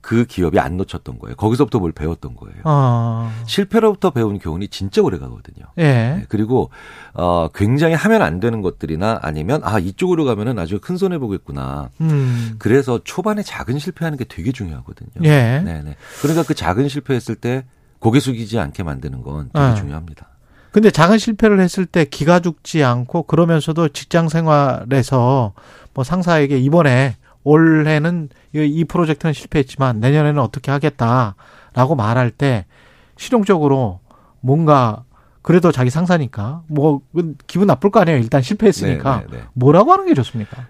그 0.06 0.24
기업이 0.24 0.60
안 0.60 0.76
놓쳤던 0.76 1.18
거예요. 1.18 1.34
거기서부터 1.34 1.80
뭘 1.80 1.90
배웠던 1.90 2.36
거예요. 2.36 2.58
어. 2.62 3.28
실패로부터 3.48 4.10
배운 4.10 4.38
교훈이 4.38 4.68
진짜 4.68 5.02
오래 5.02 5.18
가거든요. 5.18 5.66
예. 5.78 5.82
네. 5.82 6.24
그리고 6.28 6.70
어 7.12 7.48
굉장히 7.52 7.94
하면 7.94 8.22
안 8.22 8.38
되는 8.38 8.62
것들이나 8.62 9.18
아니면 9.20 9.62
아 9.64 9.80
이쪽으로 9.80 10.24
가면은 10.24 10.54
나중에 10.54 10.78
큰 10.78 10.96
손해 10.96 11.18
보겠구나. 11.18 11.90
음. 12.00 12.54
그래서 12.60 13.00
초반에 13.02 13.42
작은 13.42 13.80
실패하는 13.80 14.16
게 14.16 14.24
되게 14.24 14.52
중요하거든요. 14.52 15.10
예. 15.24 15.60
네네. 15.64 15.96
그러니까 16.22 16.44
그 16.44 16.54
작은 16.54 16.88
실패했을 16.88 17.34
때 17.34 17.64
고개 17.98 18.20
숙이지 18.20 18.60
않게 18.60 18.84
만드는 18.84 19.22
건 19.22 19.50
되게 19.52 19.66
어. 19.66 19.74
중요합니다. 19.74 20.28
근데 20.70 20.92
작은 20.92 21.18
실패를 21.18 21.58
했을 21.58 21.84
때 21.84 22.04
기가 22.04 22.38
죽지 22.38 22.84
않고 22.84 23.24
그러면서도 23.24 23.88
직장 23.88 24.28
생활에서 24.28 25.52
뭐 25.94 26.04
상사에게 26.04 26.58
이번에 26.58 27.16
올해는 27.46 28.28
이 28.52 28.84
프로젝트는 28.84 29.32
실패했지만 29.32 30.00
내년에는 30.00 30.42
어떻게 30.42 30.72
하겠다라고 30.72 31.94
말할 31.96 32.32
때 32.32 32.66
실용적으로 33.16 34.00
뭔가 34.40 35.04
그래도 35.42 35.70
자기 35.70 35.90
상사니까 35.90 36.64
뭐 36.66 37.02
기분 37.46 37.68
나쁠 37.68 37.92
거 37.92 38.00
아니에요. 38.00 38.18
일단 38.18 38.42
실패했으니까 38.42 39.18
네네네. 39.18 39.30
네, 39.30 39.36
네. 39.38 39.44
뭐라고 39.52 39.92
하는 39.92 40.06
게 40.06 40.14
좋습니까? 40.14 40.66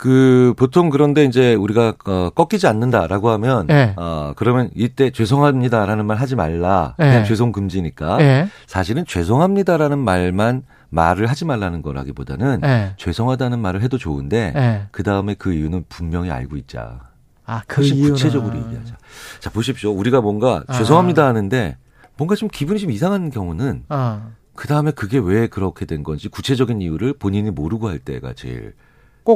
그 0.00 0.54
보통 0.56 0.88
그런데 0.88 1.26
이제 1.26 1.54
우리가 1.54 1.92
어, 2.06 2.30
꺾이지 2.34 2.66
않는다라고 2.66 3.28
하면 3.32 3.66
네. 3.66 3.92
어 3.98 4.32
그러면 4.34 4.70
이때 4.74 5.10
죄송합니다라는 5.10 6.06
말 6.06 6.16
하지 6.16 6.36
말라 6.36 6.94
네. 6.98 7.04
그냥 7.04 7.24
죄송 7.26 7.52
금지니까 7.52 8.16
네. 8.16 8.48
사실은 8.66 9.04
죄송합니다라는 9.04 9.98
말만 9.98 10.62
말을 10.88 11.26
하지 11.26 11.44
말라는 11.44 11.82
거라기보다는 11.82 12.60
네. 12.62 12.94
죄송하다는 12.96 13.58
말을 13.58 13.82
해도 13.82 13.98
좋은데 13.98 14.52
네. 14.54 14.86
그 14.90 15.02
다음에 15.02 15.34
그 15.34 15.52
이유는 15.52 15.84
분명히 15.90 16.30
알고 16.30 16.56
있자. 16.56 17.00
아, 17.44 17.60
그 17.66 17.82
훨씬 17.82 17.96
이유는... 17.98 18.14
구체적으로 18.14 18.56
얘기하자. 18.56 18.96
자 19.40 19.50
보십시오. 19.50 19.92
우리가 19.92 20.22
뭔가 20.22 20.64
아. 20.66 20.78
죄송합니다 20.78 21.26
하는데 21.26 21.76
뭔가 22.16 22.36
좀 22.36 22.48
기분이 22.50 22.80
좀 22.80 22.90
이상한 22.90 23.28
경우는 23.28 23.84
아. 23.90 24.28
그 24.54 24.66
다음에 24.66 24.92
그게 24.92 25.18
왜 25.18 25.46
그렇게 25.46 25.84
된 25.84 26.02
건지 26.02 26.30
구체적인 26.30 26.80
이유를 26.80 27.12
본인이 27.18 27.50
모르고 27.50 27.86
할 27.86 27.98
때가 27.98 28.32
제일 28.32 28.72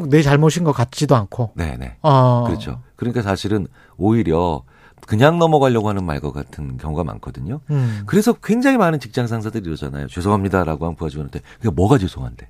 꼭 0.01 0.09
내 0.09 0.23
잘못인 0.23 0.65
것 0.65 0.73
같지도 0.73 1.15
않고. 1.17 1.53
네네. 1.55 1.97
어. 2.03 2.45
그렇죠. 2.47 2.81
그러니까 2.97 3.23
사실은 3.23 3.67
오히려 3.97 4.63
그냥 5.07 5.39
넘어가려고 5.39 5.89
하는 5.89 6.05
말과 6.05 6.33
같은 6.33 6.77
경우가 6.79 7.05
많거든요. 7.05 7.61
음. 7.71 8.03
그래서 8.07 8.33
굉장히 8.33 8.77
많은 8.79 9.01
직장 9.01 9.27
상사들이 9.27 9.65
이러잖아요. 9.67 10.07
죄송합니다라고 10.09 10.87
한 10.87 10.95
부하직원한테 10.97 11.41
그게 11.59 11.71
뭐가 11.71 11.99
죄송한데? 11.99 12.49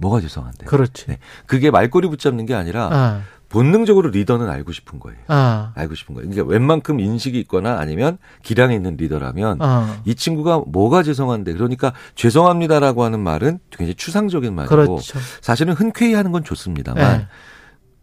뭐가 0.00 0.20
죄송한데? 0.20 0.66
그렇지. 0.66 1.06
네. 1.06 1.18
그게 1.46 1.70
말꼬리 1.70 2.08
붙잡는 2.08 2.46
게 2.46 2.54
아니라 2.54 2.88
아. 2.92 3.22
본능적으로 3.48 4.10
리더는 4.10 4.48
알고 4.48 4.72
싶은 4.72 5.00
거예요. 5.00 5.18
아. 5.28 5.72
알고 5.74 5.94
싶은 5.94 6.14
거예요. 6.14 6.28
그러니까 6.28 6.50
웬만큼 6.50 7.00
인식이 7.00 7.38
있거나 7.40 7.78
아니면 7.78 8.18
기량이 8.42 8.74
있는 8.74 8.96
리더라면 8.96 9.58
아. 9.60 10.00
이 10.04 10.14
친구가 10.14 10.64
뭐가 10.66 11.02
죄송한데 11.02 11.54
그러니까 11.54 11.92
죄송합니다라고 12.14 13.04
하는 13.04 13.20
말은 13.20 13.58
굉장히 13.70 13.94
추상적인 13.94 14.54
말이고 14.54 14.74
그렇죠. 14.74 15.18
사실은 15.40 15.74
흔쾌히 15.74 16.14
하는 16.14 16.32
건 16.32 16.44
좋습니다만 16.44 17.18
네. 17.18 17.26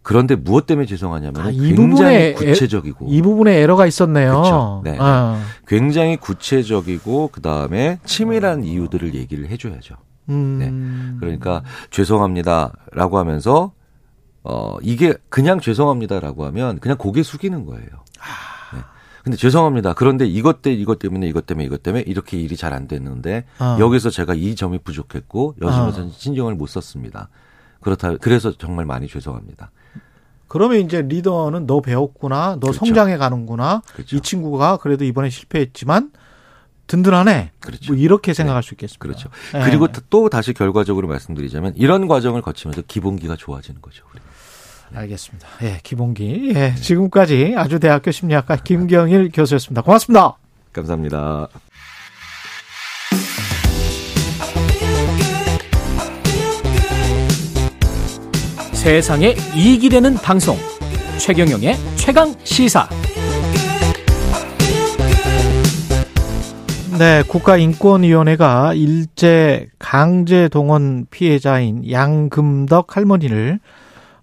그런데 0.01 0.35
무엇 0.35 0.67
때문에 0.67 0.85
죄송하냐면 0.85 1.41
아, 1.41 1.51
굉장히 1.51 2.33
구체적이고 2.33 3.07
이 3.09 3.21
부분에 3.21 3.55
에러가 3.55 3.87
있었네요. 3.87 4.31
그렇죠. 4.31 4.81
네. 4.83 4.97
아. 4.99 5.43
굉장히 5.67 6.17
구체적이고 6.17 7.29
그 7.31 7.41
다음에 7.41 7.99
치밀한 8.05 8.63
이유들을 8.63 9.15
얘기를 9.15 9.47
해줘야죠. 9.47 9.95
음. 10.29 10.57
네. 10.59 11.19
그러니까 11.19 11.63
죄송합니다라고 11.89 13.17
하면서 13.17 13.73
어, 14.47 14.77
이게 14.83 15.15
그냥 15.29 15.59
죄송합니다라고 15.59 16.45
하면 16.45 16.79
그냥 16.79 16.97
고개 16.97 17.23
숙이는 17.23 17.65
거예요. 17.65 17.87
네. 18.73 18.79
근데 19.23 19.37
죄송합니다. 19.37 19.93
그런데 19.93 20.27
이것 20.27 20.61
때 20.61 20.71
이것 20.71 20.99
때문에 20.99 21.27
이것 21.27 21.47
때문에 21.47 21.65
이것 21.65 21.81
때문에 21.81 22.03
이렇게 22.05 22.37
일이 22.37 22.55
잘 22.55 22.71
안 22.71 22.87
됐는데 22.87 23.45
어. 23.59 23.77
여기서 23.79 24.11
제가 24.11 24.35
이 24.35 24.55
점이 24.55 24.77
부족했고 24.79 25.55
여기서 25.61 25.87
어. 25.87 26.09
신경을 26.11 26.53
못 26.53 26.67
썼습니다. 26.67 27.29
그렇다 27.81 28.17
그래서 28.17 28.51
정말 28.55 28.85
많이 28.85 29.07
죄송합니다. 29.07 29.71
그러면 30.47 30.77
이제 30.81 31.01
리더는 31.01 31.65
너 31.65 31.81
배웠구나, 31.81 32.57
너 32.59 32.67
그렇죠. 32.67 32.85
성장해 32.85 33.17
가는구나. 33.17 33.81
그렇죠. 33.93 34.15
이 34.15 34.21
친구가 34.21 34.77
그래도 34.77 35.05
이번에 35.05 35.31
실패했지만 35.31 36.11
든든하네. 36.85 37.51
그렇죠. 37.59 37.93
뭐 37.93 37.99
이렇게 37.99 38.31
네. 38.31 38.35
생각할 38.35 38.61
네. 38.61 38.67
수 38.67 38.75
있겠습니다. 38.75 39.01
그렇죠. 39.01 39.29
네. 39.53 39.63
그리고 39.65 39.87
또 40.11 40.29
다시 40.29 40.53
결과적으로 40.53 41.07
말씀드리자면 41.07 41.73
이런 41.77 42.07
과정을 42.07 42.43
거치면서 42.43 42.83
기본기가 42.83 43.35
좋아지는 43.37 43.81
거죠. 43.81 44.05
우리. 44.13 44.21
알겠습니다. 44.93 45.47
예, 45.63 45.79
기본기. 45.83 46.53
예, 46.55 46.75
지금까지 46.75 47.55
아주대학교 47.57 48.11
심리학과 48.11 48.57
김경일 48.57 49.31
교수였습니다. 49.33 49.81
고맙습니다. 49.81 50.37
감사합니다. 50.73 51.47
세상에 58.73 59.33
이익이 59.55 59.89
되는 59.89 60.13
방송 60.13 60.57
최경영의 61.17 61.75
최강 61.95 62.35
시사 62.43 62.87
네, 66.99 67.23
국가인권위원회가 67.23 68.73
일제 68.75 69.67
강제 69.79 70.47
동원 70.49 71.07
피해자인 71.09 71.89
양금덕 71.89 72.95
할머니를 72.95 73.59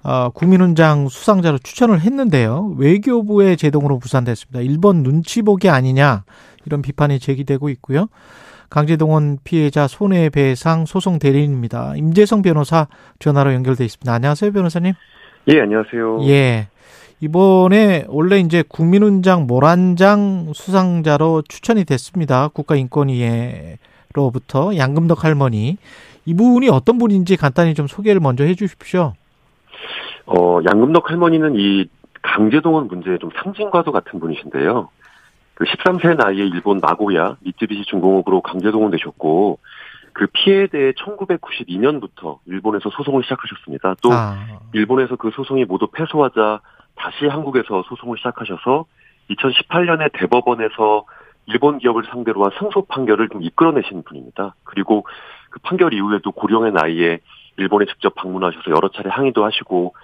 어, 0.04 0.30
국민훈장 0.30 1.08
수상자로 1.08 1.58
추천을 1.58 2.00
했는데요. 2.00 2.74
외교부의 2.76 3.56
제동으로 3.56 3.98
무산됐습니다. 3.98 4.60
일본 4.60 5.02
눈치 5.02 5.42
보기 5.42 5.68
아니냐 5.68 6.24
이런 6.66 6.82
비판이 6.82 7.20
제기되고 7.20 7.68
있고요. 7.70 8.08
강제동원 8.68 9.38
피해자 9.44 9.86
손해배상 9.86 10.86
소송 10.86 11.18
대리인입니다. 11.18 11.94
임재성 11.96 12.42
변호사 12.42 12.88
전화로 13.18 13.52
연결돼 13.52 13.84
있습니다. 13.84 14.12
안녕하세요, 14.12 14.52
변호사님. 14.52 14.94
예, 15.48 15.60
안녕하세요. 15.60 16.24
예. 16.24 16.68
이번에 17.20 18.06
원래 18.08 18.40
이제 18.40 18.64
국민훈장 18.66 19.46
모란장 19.46 20.52
수상자로 20.54 21.42
추천이 21.46 21.84
됐습니다. 21.84 22.48
국가인권위로부터 22.48 24.76
양금덕 24.76 25.22
할머니. 25.22 25.76
이분이 26.24 26.70
어떤 26.70 26.98
분인지 26.98 27.36
간단히 27.36 27.74
좀 27.74 27.86
소개를 27.86 28.20
먼저 28.20 28.44
해 28.44 28.54
주십시오. 28.54 29.12
어, 30.26 30.60
양금덕 30.64 31.10
할머니는 31.10 31.54
이 31.56 31.88
강제동원 32.22 32.88
문제의 32.88 33.18
좀 33.18 33.30
상징과도 33.42 33.92
같은 33.92 34.20
분이신데요. 34.20 34.88
그 35.54 35.64
13세 35.64 36.16
나이에 36.16 36.44
일본 36.44 36.78
나고야 36.78 37.36
미쯔비시 37.40 37.84
중공업으로 37.84 38.40
강제동원되셨고 38.42 39.58
그 40.12 40.26
피해에 40.32 40.66
대해 40.66 40.92
1992년부터 40.92 42.38
일본에서 42.46 42.90
소송을 42.90 43.22
시작하셨습니다. 43.24 43.96
또 44.02 44.12
아. 44.12 44.36
일본에서 44.72 45.16
그 45.16 45.30
소송이 45.30 45.64
모두 45.64 45.86
패소하자 45.88 46.60
다시 46.94 47.26
한국에서 47.26 47.82
소송을 47.88 48.18
시작하셔서 48.18 48.84
2018년에 49.30 50.10
대법원에서 50.12 51.04
일본 51.46 51.78
기업을 51.78 52.04
상대로 52.10 52.44
한 52.44 52.52
승소 52.58 52.86
판결을 52.86 53.28
좀 53.30 53.42
이끌어내신 53.42 54.02
분입니다. 54.04 54.54
그리고 54.64 55.06
그 55.50 55.58
판결 55.60 55.92
이후에도 55.92 56.30
고령의 56.30 56.72
나이에 56.72 57.18
일본에 57.62 57.86
직접 57.86 58.14
방문하셔서 58.14 58.70
여러 58.70 58.88
차례 58.88 59.08
항의도 59.08 59.44
하시고 59.44 59.94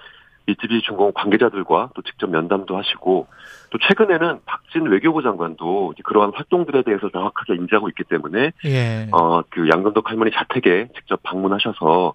미쯔비시 0.47 0.83
중공 0.83 1.13
관계자들과 1.13 1.91
또 1.95 2.03
직접 2.03 2.31
면담도 2.31 2.77
하시고 2.77 3.27
또 3.71 3.79
최근에는 3.87 4.41
박진 4.47 4.87
외교부 4.87 5.23
장관도 5.23 5.95
그러한 6.05 6.33
활동들에 6.35 6.83
대해서 6.83 7.11
정확하게 7.11 7.57
인지하고 7.57 7.89
있기 7.91 8.05
때문에 8.05 8.53
예. 8.65 9.09
어그 9.11 9.69
양금덕 9.69 10.09
할머니 10.09 10.31
자택에 10.31 10.89
직접 10.95 11.23
방문하셔서 11.23 12.15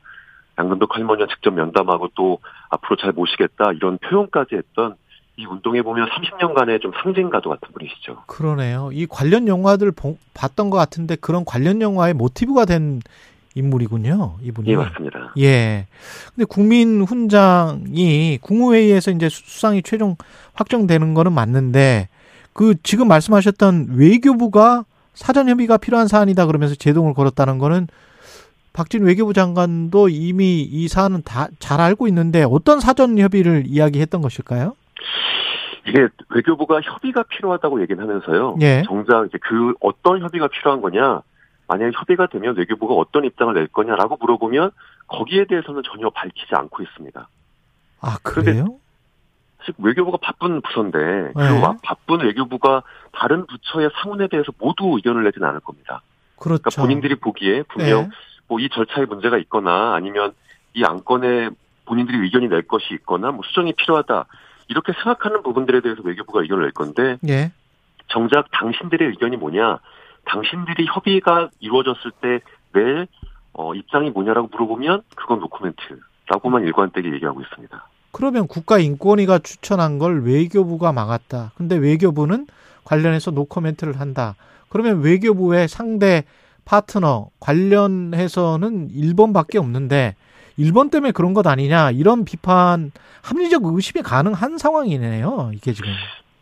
양금덕 0.58 0.96
할머니와 0.96 1.28
직접 1.28 1.54
면담하고 1.54 2.10
또 2.16 2.40
앞으로 2.70 2.96
잘 2.96 3.12
모시겠다 3.12 3.72
이런 3.74 4.00
표현까지 4.00 4.56
했던 4.56 4.96
이 5.36 5.46
운동에 5.46 5.82
보면 5.82 6.08
30년간의 6.10 6.82
좀 6.82 6.92
상징가도 7.02 7.50
같은 7.50 7.68
분이시죠. 7.74 8.24
그러네요. 8.28 8.90
이 8.94 9.08
관련 9.08 9.48
영화들 9.48 9.92
봤던 10.36 10.70
것 10.70 10.78
같은데 10.78 11.16
그런 11.16 11.44
관련 11.44 11.82
영화의 11.82 12.14
모티브가 12.14 12.66
된 12.66 13.02
인물이군요. 13.56 14.36
이분이. 14.42 14.70
예, 14.72 14.76
맞습니다. 14.76 15.34
예. 15.40 15.86
근데 16.34 16.46
국민 16.46 17.02
훈장이 17.04 18.40
국무회의에서 18.42 19.12
이제 19.12 19.30
수상이 19.30 19.82
최종 19.84 20.16
확정되는 20.54 21.14
거는 21.14 21.32
맞는데 21.34 22.10
그 22.54 22.76
지금 22.84 23.08
말씀하셨던 23.08 23.90
외교부가 23.96 24.86
사전 25.14 25.48
협의가 25.50 25.78
필요한 25.78 26.08
사안이다 26.08 26.46
그러면서 26.48 26.76
제동을 26.76 27.14
걸었다는 27.14 27.58
거는 27.60 27.88
박진 28.74 29.04
외교부 29.04 29.34
장관도 29.34 30.10
이미 30.10 30.62
이 30.62 30.88
사안은 30.88 31.22
다 31.24 31.48
잘 31.60 31.80
알고 31.80 32.08
있는데 32.08 32.44
어떤 32.44 32.80
사전 32.80 33.18
협의를 33.20 33.66
이야기했던 33.68 34.22
것일까요? 34.22 34.76
이게 35.88 36.08
외교부가 36.34 36.82
협의가 36.82 37.24
필요하다고 37.24 37.82
얘기는 37.82 38.02
하면서요. 38.02 38.58
예. 38.62 38.84
정작 38.88 39.26
이제 39.28 39.38
그 39.42 39.74
어떤 39.82 40.22
협의가 40.22 40.48
필요한 40.48 40.82
거냐 40.82 41.22
만약에 41.68 41.92
협의가 41.96 42.28
되면 42.28 42.56
외교부가 42.58 42.94
어떤 42.96 43.26
입장을 43.26 43.54
낼 43.54 43.68
거냐라고 43.68 44.18
물어보면 44.20 44.72
거기에 45.08 45.46
대해서는 45.46 45.82
전혀 45.84 46.10
밝히지 46.10 46.54
않고 46.54 46.84
있습니다. 46.84 47.28
아, 48.02 48.18
그래요? 48.22 48.80
사실 49.60 49.74
외교부가 49.78 50.18
바쁜 50.22 50.62
부서인데 50.62 50.98
네. 51.00 51.32
그 51.34 51.78
바쁜 51.82 52.22
외교부가 52.22 52.84
다른 53.14 53.46
부처의 53.48 53.90
상훈에 54.02 54.28
대해서 54.28 54.52
모두 54.60 54.94
의견을 54.96 55.24
내지는 55.24 55.48
않을 55.48 55.62
겁니다. 55.62 56.02
그렇죠. 56.38 56.64
그러니까 56.64 56.82
본인들이 56.82 57.16
보기에 57.16 57.64
분명 57.64 58.04
네. 58.04 58.10
뭐이 58.48 58.70
절차에 58.70 59.06
문제가 59.06 59.38
있거나 59.38 59.94
아니면 59.94 60.34
이 60.74 60.84
안건에 60.84 61.50
본인들이 61.86 62.18
의견이 62.18 62.50
낼 62.50 62.64
것이 62.64 62.94
있거나 62.96 63.32
뭐 63.32 63.42
수정이 63.46 63.74
필요하다 63.74 64.26
이렇게 64.68 64.94
생각하는 64.94 65.44
부분들에 65.44 65.82
대해서 65.82 66.02
외교부가 66.04 66.42
의견을 66.42 66.64
낼 66.64 66.72
건데 66.72 67.18
네. 67.22 67.52
정작 68.08 68.48
당신들의 68.52 69.08
의견이 69.10 69.38
뭐냐 69.38 69.80
당신들이 70.26 70.86
협의가 70.88 71.50
이루어졌을 71.60 72.12
때 72.22 72.40
내 72.74 73.08
어, 73.54 73.74
입장이 73.76 74.10
뭐냐라고 74.10 74.50
물어보면 74.52 75.04
그건 75.16 75.40
노코멘트라고만 75.40 76.64
일관되게 76.64 77.14
얘기하고 77.14 77.42
있습니다. 77.42 77.88
그러면 78.12 78.48
국가인권위가 78.48 79.40
추천한 79.40 80.00
걸 80.00 80.24
외교부가 80.24 80.92
막았다. 80.92 81.52
근데 81.56 81.76
외교부는 81.76 82.48
관련해서 82.84 83.32
노코멘트를 83.32 84.00
한다. 84.00 84.36
그러면 84.70 85.02
외교부의 85.02 85.68
상대 85.68 86.26
파트너 86.66 87.30
관련해서는 87.40 88.90
일본밖에 88.92 89.60
없는데 89.60 90.16
일본 90.58 90.90
때문에 90.90 91.12
그런 91.12 91.34
것 91.34 91.46
아니냐 91.46 91.92
이런 91.92 92.26
비판 92.26 92.92
합리적 93.22 93.64
의심이 93.66 94.02
가능한 94.04 94.58
상황이네요. 94.58 95.52
이게 95.54 95.74
지금. 95.74 95.92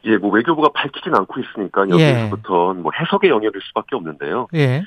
예, 0.05 0.17
뭐 0.17 0.31
외교부가 0.31 0.69
밝히진 0.73 1.15
않고 1.15 1.39
있으니까 1.41 1.87
여기서부터 1.89 2.73
예. 2.75 2.79
뭐 2.79 2.91
해석의 2.97 3.29
영역일 3.29 3.61
수밖에 3.61 3.95
없는데요. 3.95 4.47
예. 4.55 4.83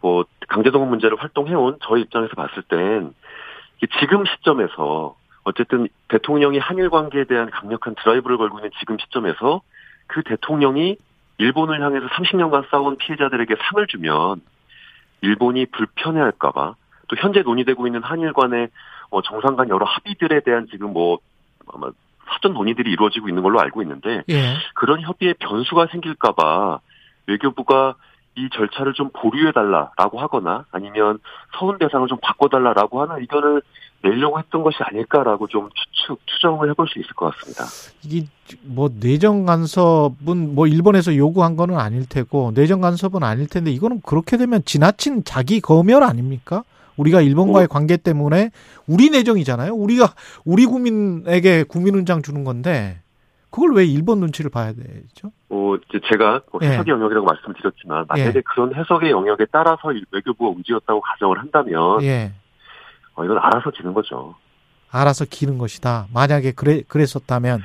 뭐 0.00 0.24
강제동원 0.48 0.90
문제를 0.90 1.16
활동해온 1.18 1.78
저희 1.82 2.02
입장에서 2.02 2.34
봤을 2.34 2.62
땐 2.62 3.14
지금 4.00 4.24
시점에서 4.24 5.16
어쨌든 5.44 5.88
대통령이 6.08 6.58
한일 6.58 6.90
관계에 6.90 7.24
대한 7.24 7.50
강력한 7.50 7.94
드라이브를 7.96 8.38
걸고 8.38 8.58
있는 8.58 8.70
지금 8.78 8.96
시점에서 8.98 9.60
그 10.06 10.22
대통령이 10.22 10.96
일본을 11.38 11.82
향해서 11.82 12.06
30년간 12.06 12.70
싸운 12.70 12.96
피해자들에게 12.96 13.54
상을 13.58 13.86
주면 13.86 14.40
일본이 15.20 15.66
불편해할까봐 15.66 16.74
또 17.08 17.16
현재 17.18 17.42
논의되고 17.42 17.86
있는 17.86 18.02
한일 18.02 18.32
간의 18.32 18.68
뭐 19.10 19.22
정상 19.22 19.56
간 19.56 19.68
여러 19.68 19.84
합의들에 19.84 20.40
대한 20.40 20.66
지금 20.70 20.92
뭐 20.92 21.18
아마 21.72 21.90
사전 22.32 22.54
논의들이 22.54 22.90
이루어지고 22.90 23.28
있는 23.28 23.42
걸로 23.42 23.60
알고 23.60 23.82
있는데 23.82 24.22
예. 24.28 24.54
그런 24.74 25.00
협의에 25.00 25.34
변수가 25.34 25.88
생길까봐 25.92 26.80
외교부가 27.26 27.96
이 28.36 28.48
절차를 28.52 28.94
좀 28.94 29.10
보류해 29.12 29.52
달라라고 29.52 30.20
하거나 30.20 30.64
아니면 30.72 31.18
서운 31.56 31.78
대상을 31.78 32.06
좀 32.08 32.18
바꿔달라라고 32.20 33.02
하는 33.02 33.20
의견을 33.20 33.62
내려고 34.02 34.38
했던 34.38 34.62
것이 34.62 34.76
아닐까라고 34.80 35.46
좀 35.46 35.70
추측 35.72 36.18
추정을 36.26 36.68
해볼 36.70 36.88
수 36.88 36.98
있을 36.98 37.14
것 37.14 37.32
같습니다. 37.32 37.64
이게 38.02 38.26
뭐 38.62 38.90
내정 39.00 39.46
간섭은 39.46 40.54
뭐 40.54 40.66
일본에서 40.66 41.16
요구한 41.16 41.56
거는 41.56 41.78
아닐 41.78 42.06
테고 42.06 42.52
내정 42.54 42.80
간섭은 42.80 43.22
아닐 43.22 43.48
텐데 43.48 43.70
이거는 43.70 44.02
그렇게 44.04 44.36
되면 44.36 44.62
지나친 44.64 45.24
자기 45.24 45.60
검열 45.60 46.02
아닙니까? 46.02 46.64
우리가 46.96 47.20
일본과의 47.20 47.64
어. 47.64 47.68
관계 47.68 47.96
때문에 47.96 48.50
우리 48.86 49.10
내정이잖아요. 49.10 49.72
우리가 49.72 50.14
우리 50.44 50.66
국민에게 50.66 51.64
국민훈장 51.64 52.22
주는 52.22 52.44
건데 52.44 53.00
그걸 53.50 53.72
왜 53.74 53.84
일본 53.84 54.18
눈치를 54.18 54.50
봐야 54.50 54.72
되죠? 54.72 55.30
어, 55.48 55.76
이제 55.76 56.00
제가 56.10 56.40
뭐 56.50 56.60
예. 56.64 56.70
해석의 56.70 56.86
예. 56.88 56.92
영역이라고 56.92 57.24
말씀드렸지만 57.24 58.06
만약에 58.08 58.38
예. 58.38 58.42
그런 58.42 58.74
해석의 58.74 59.12
영역에 59.12 59.46
따라서 59.52 59.92
외교부가 60.10 60.50
움직였다고 60.50 61.00
가정을 61.00 61.38
한다면 61.38 62.02
예. 62.02 62.32
어, 63.14 63.24
이건 63.24 63.38
알아서 63.38 63.70
지는 63.70 63.94
거죠. 63.94 64.34
알아서 64.90 65.24
기는 65.24 65.58
것이다. 65.58 66.06
만약에 66.12 66.52
그래 66.52 66.82
그랬었다면 66.88 67.60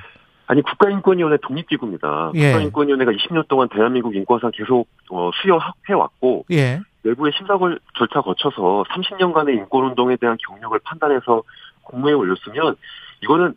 아니 0.45 0.61
국가인권위원회 0.61 1.37
독립기구입니다. 1.41 2.31
예. 2.35 2.51
국가인권위원회가 2.51 3.11
20년 3.11 3.47
동안 3.47 3.67
대한민국 3.69 4.15
인권상 4.15 4.51
계속 4.53 4.87
어, 5.09 5.31
수여해 5.41 5.93
왔고 5.93 6.45
예. 6.51 6.81
내부의 7.03 7.31
심사 7.37 7.57
절차 7.97 8.21
거쳐서 8.21 8.83
30년간의 8.89 9.55
인권운동에 9.55 10.17
대한 10.17 10.37
경력을 10.47 10.77
판단해서 10.83 11.43
공모에 11.83 12.13
올렸으면 12.13 12.75
이거는 13.23 13.55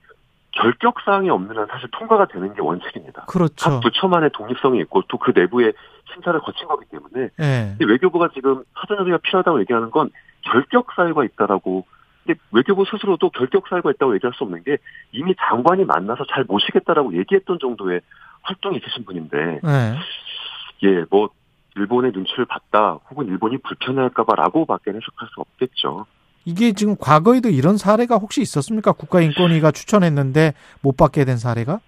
결격 0.53 1.01
사항이 1.05 1.31
없는 1.31 1.57
한 1.57 1.67
사실 1.67 1.89
통과가 1.93 2.27
되는 2.27 2.53
게 2.55 2.61
원칙입니다. 2.61 3.25
그렇죠. 3.27 3.71
각 3.71 3.81
부처만의 3.81 4.31
독립성이 4.33 4.81
있고 4.81 5.03
또 5.09 5.19
그 5.19 5.33
내부의 5.35 5.73
심사를 6.13 6.39
거친 6.41 6.67
거기 6.67 6.85
때문에 6.87 7.31
네. 7.37 7.77
외교부가 7.81 8.29
지금 8.35 8.65
사전협의가 8.81 9.19
필요하다고 9.19 9.61
얘기하는 9.61 9.91
건 9.91 10.11
결격 10.43 10.89
사유가 10.95 11.25
있다라고 11.25 11.87
근데 12.25 12.39
외교부 12.53 12.85
스스로도 12.85 13.31
결격 13.31 13.67
사유가 13.69 13.91
있다고 13.91 14.15
얘기할 14.15 14.35
수 14.35 14.45
없는 14.45 14.63
게 14.63 14.79
이미 15.13 15.35
장관이 15.49 15.85
만나서 15.85 16.25
잘 16.31 16.45
모시겠다라고 16.45 17.17
얘기했던 17.17 17.59
정도의 17.61 18.01
활동이 18.43 18.77
있으신 18.79 19.05
분인데 19.05 19.61
네. 19.63 19.99
예, 20.83 21.05
뭐 21.11 21.31
일본의 21.77 22.13
눈치를 22.13 22.45
봤다 22.45 22.99
혹은 23.11 23.27
일본이 23.27 23.59
불편할까봐라고 23.59 24.67
밖에 24.67 24.91
해석할 24.91 25.29
수 25.35 25.41
없겠죠. 25.41 26.07
이게 26.45 26.73
지금 26.73 26.97
과거에도 26.99 27.49
이런 27.49 27.77
사례가 27.77 28.17
혹시 28.17 28.43
있었습니까? 28.43 28.93
국가인권위가 28.93 29.71
추천했는데 29.71 30.55
못 30.81 30.97
받게 30.97 31.25
된 31.25 31.37
사례가? 31.37 31.81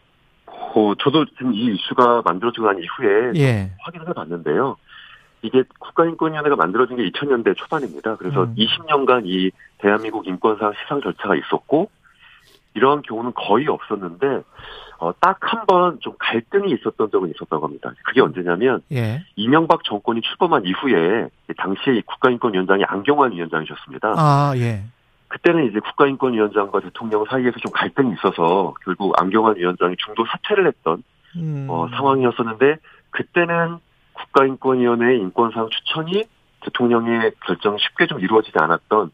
어, 0.47 0.93
저도 1.01 1.25
지금 1.27 1.53
이 1.55 1.75
이슈가 1.75 2.23
만들어지고 2.25 2.67
난 2.67 2.79
이후에 2.79 3.33
예. 3.37 3.73
확인을 3.81 4.09
해봤는데요. 4.09 4.77
이게 5.43 5.63
국가인권위원회가 5.79 6.57
만들어진 6.57 6.97
게 6.97 7.11
2000년대 7.11 7.57
초반입니다. 7.57 8.17
그래서 8.17 8.45
음. 8.45 8.55
20년간 8.57 9.23
이 9.27 9.51
대한민국 9.79 10.27
인권상 10.27 10.73
시상 10.83 11.01
절차가 11.03 11.37
있었고 11.37 11.91
이러한 12.75 13.03
경우는 13.03 13.33
거의 13.35 13.67
없었는데 13.69 14.43
어, 14.99 15.13
딱 15.21 15.39
한 15.41 15.67
번 15.67 15.99
좀 16.01 16.15
갈등이 16.19 16.73
있었던 16.73 17.11
적은 17.11 17.31
있었다고 17.31 17.67
합니다. 17.67 17.93
그게 18.05 18.21
언제냐면 18.21 18.81
예. 18.93 19.25
이명박 19.37 19.83
정권이 19.85 20.21
출범한 20.23 20.65
이후에 20.65 21.29
당시에 21.57 22.03
국가인권위원장이 22.07 22.85
안경환 22.87 23.33
위원장이셨습니다. 23.33 24.15
아 24.17 24.53
예. 24.57 24.83
그때는 25.29 25.67
이제 25.69 25.81
국가인권위원장과 25.81 26.81
대통령 26.81 27.25
사이에서 27.25 27.59
좀 27.59 27.73
갈등이 27.73 28.13
있어서 28.15 28.75
결국 28.85 29.15
안경환 29.21 29.57
위원장이 29.57 29.97
중도 30.05 30.25
사퇴를 30.27 30.67
했던 30.69 31.03
음. 31.37 31.67
어, 31.69 31.89
상황이었었는데 31.97 32.77
그때는 33.11 33.79
국가인권위원회의 34.13 35.19
인권상 35.19 35.69
추천이 35.71 36.25
대통령의 36.63 37.33
결정 37.45 37.77
쉽게 37.79 38.07
좀 38.07 38.21
이루어지지 38.21 38.57
않았던 38.59 39.11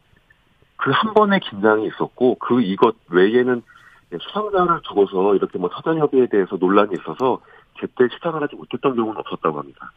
그 0.81 0.91
한 0.91 1.13
번의 1.13 1.39
긴장이 1.41 1.87
있었고 1.87 2.35
그 2.39 2.61
이것 2.61 2.95
외에는 3.09 3.61
수상자를 4.19 4.81
두고서 4.83 5.35
이렇게 5.35 5.57
뭐 5.57 5.69
사전 5.73 5.99
협의에 5.99 6.27
대해서 6.27 6.57
논란이 6.59 6.95
있어서 6.99 7.39
제때 7.79 8.07
시상을 8.13 8.41
하지 8.41 8.55
못했던 8.55 8.95
경우는 8.95 9.17
없었다고 9.19 9.59
합니다. 9.59 9.91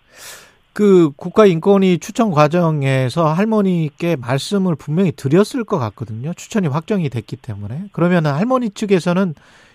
그 0.75 1.11
국가인권위 1.17 1.99
추천 1.99 2.31
과정에서 2.31 3.27
할머니께 3.33 4.17
말씀을 4.17 4.75
분명히 4.77 5.13
드렸을 5.13 5.65
것 5.65 5.79
같거든요. 5.79 6.35
추천이 6.35 6.69
확정이 6.69 7.09
됐기 7.09 7.37
때문에. 7.37 7.89
그러면 7.93 8.27
할머니 8.27 8.71
측에서는 8.71 9.35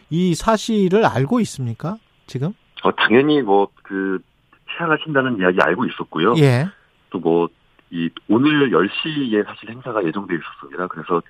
이 0.09 0.35
사실을 0.35 1.05
알고 1.05 1.39
있습니까? 1.41 1.97
지금? 2.27 2.53
어, 2.83 2.91
당연히 2.91 3.41
뭐, 3.41 3.69
그, 3.83 4.19
시상하신다는 4.71 5.39
이야기 5.39 5.57
알고 5.61 5.85
있었고요. 5.85 6.35
예. 6.37 6.67
또 7.09 7.19
뭐, 7.19 7.47
이, 7.91 8.09
오늘 8.29 8.69
10시에 8.71 9.45
사실 9.45 9.69
행사가 9.69 10.03
예정돼 10.03 10.35
있었습니다. 10.35 10.87
그래서 10.87 11.21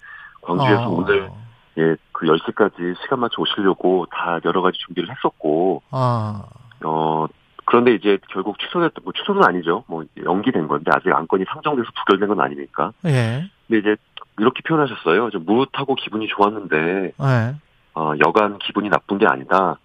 광주에서 0.42 0.90
어. 0.90 0.90
오늘, 0.90 1.30
예, 1.78 1.96
그 2.12 2.26
10시까지 2.26 2.96
시간 3.02 3.20
맞춰 3.20 3.42
오시려고 3.42 4.08
다 4.12 4.40
여러 4.46 4.62
가지 4.62 4.78
준비를 4.80 5.10
했었고, 5.10 5.82
아. 5.92 6.44
어, 6.84 7.28
그런데 7.66 7.94
이제 7.94 8.18
결국 8.30 8.58
취소됐던, 8.60 9.04
뭐 9.04 9.14
취소는 9.14 9.44
아니죠. 9.44 9.84
뭐 9.88 10.04
연기된 10.22 10.68
건데 10.68 10.92
아직 10.94 11.14
안건이 11.14 11.46
상정돼서 11.48 11.88
부결된 12.00 12.30
건 12.30 12.42
아니니까. 12.42 12.94
예. 13.06 13.50
근데 13.68 13.80
이제 13.80 13.96
이렇게 14.40 14.62
표현하셨어요. 14.68 15.30
좀 15.30 15.46
무릇하고 15.46 15.96
기분이 15.96 16.28
좋았는데, 16.28 17.14
예. 17.22 17.56
어, 17.96 18.14
여간 18.26 18.58
기분이 18.60 18.90
나쁜 18.90 19.18
게 19.18 19.28
아니다. 19.28 19.78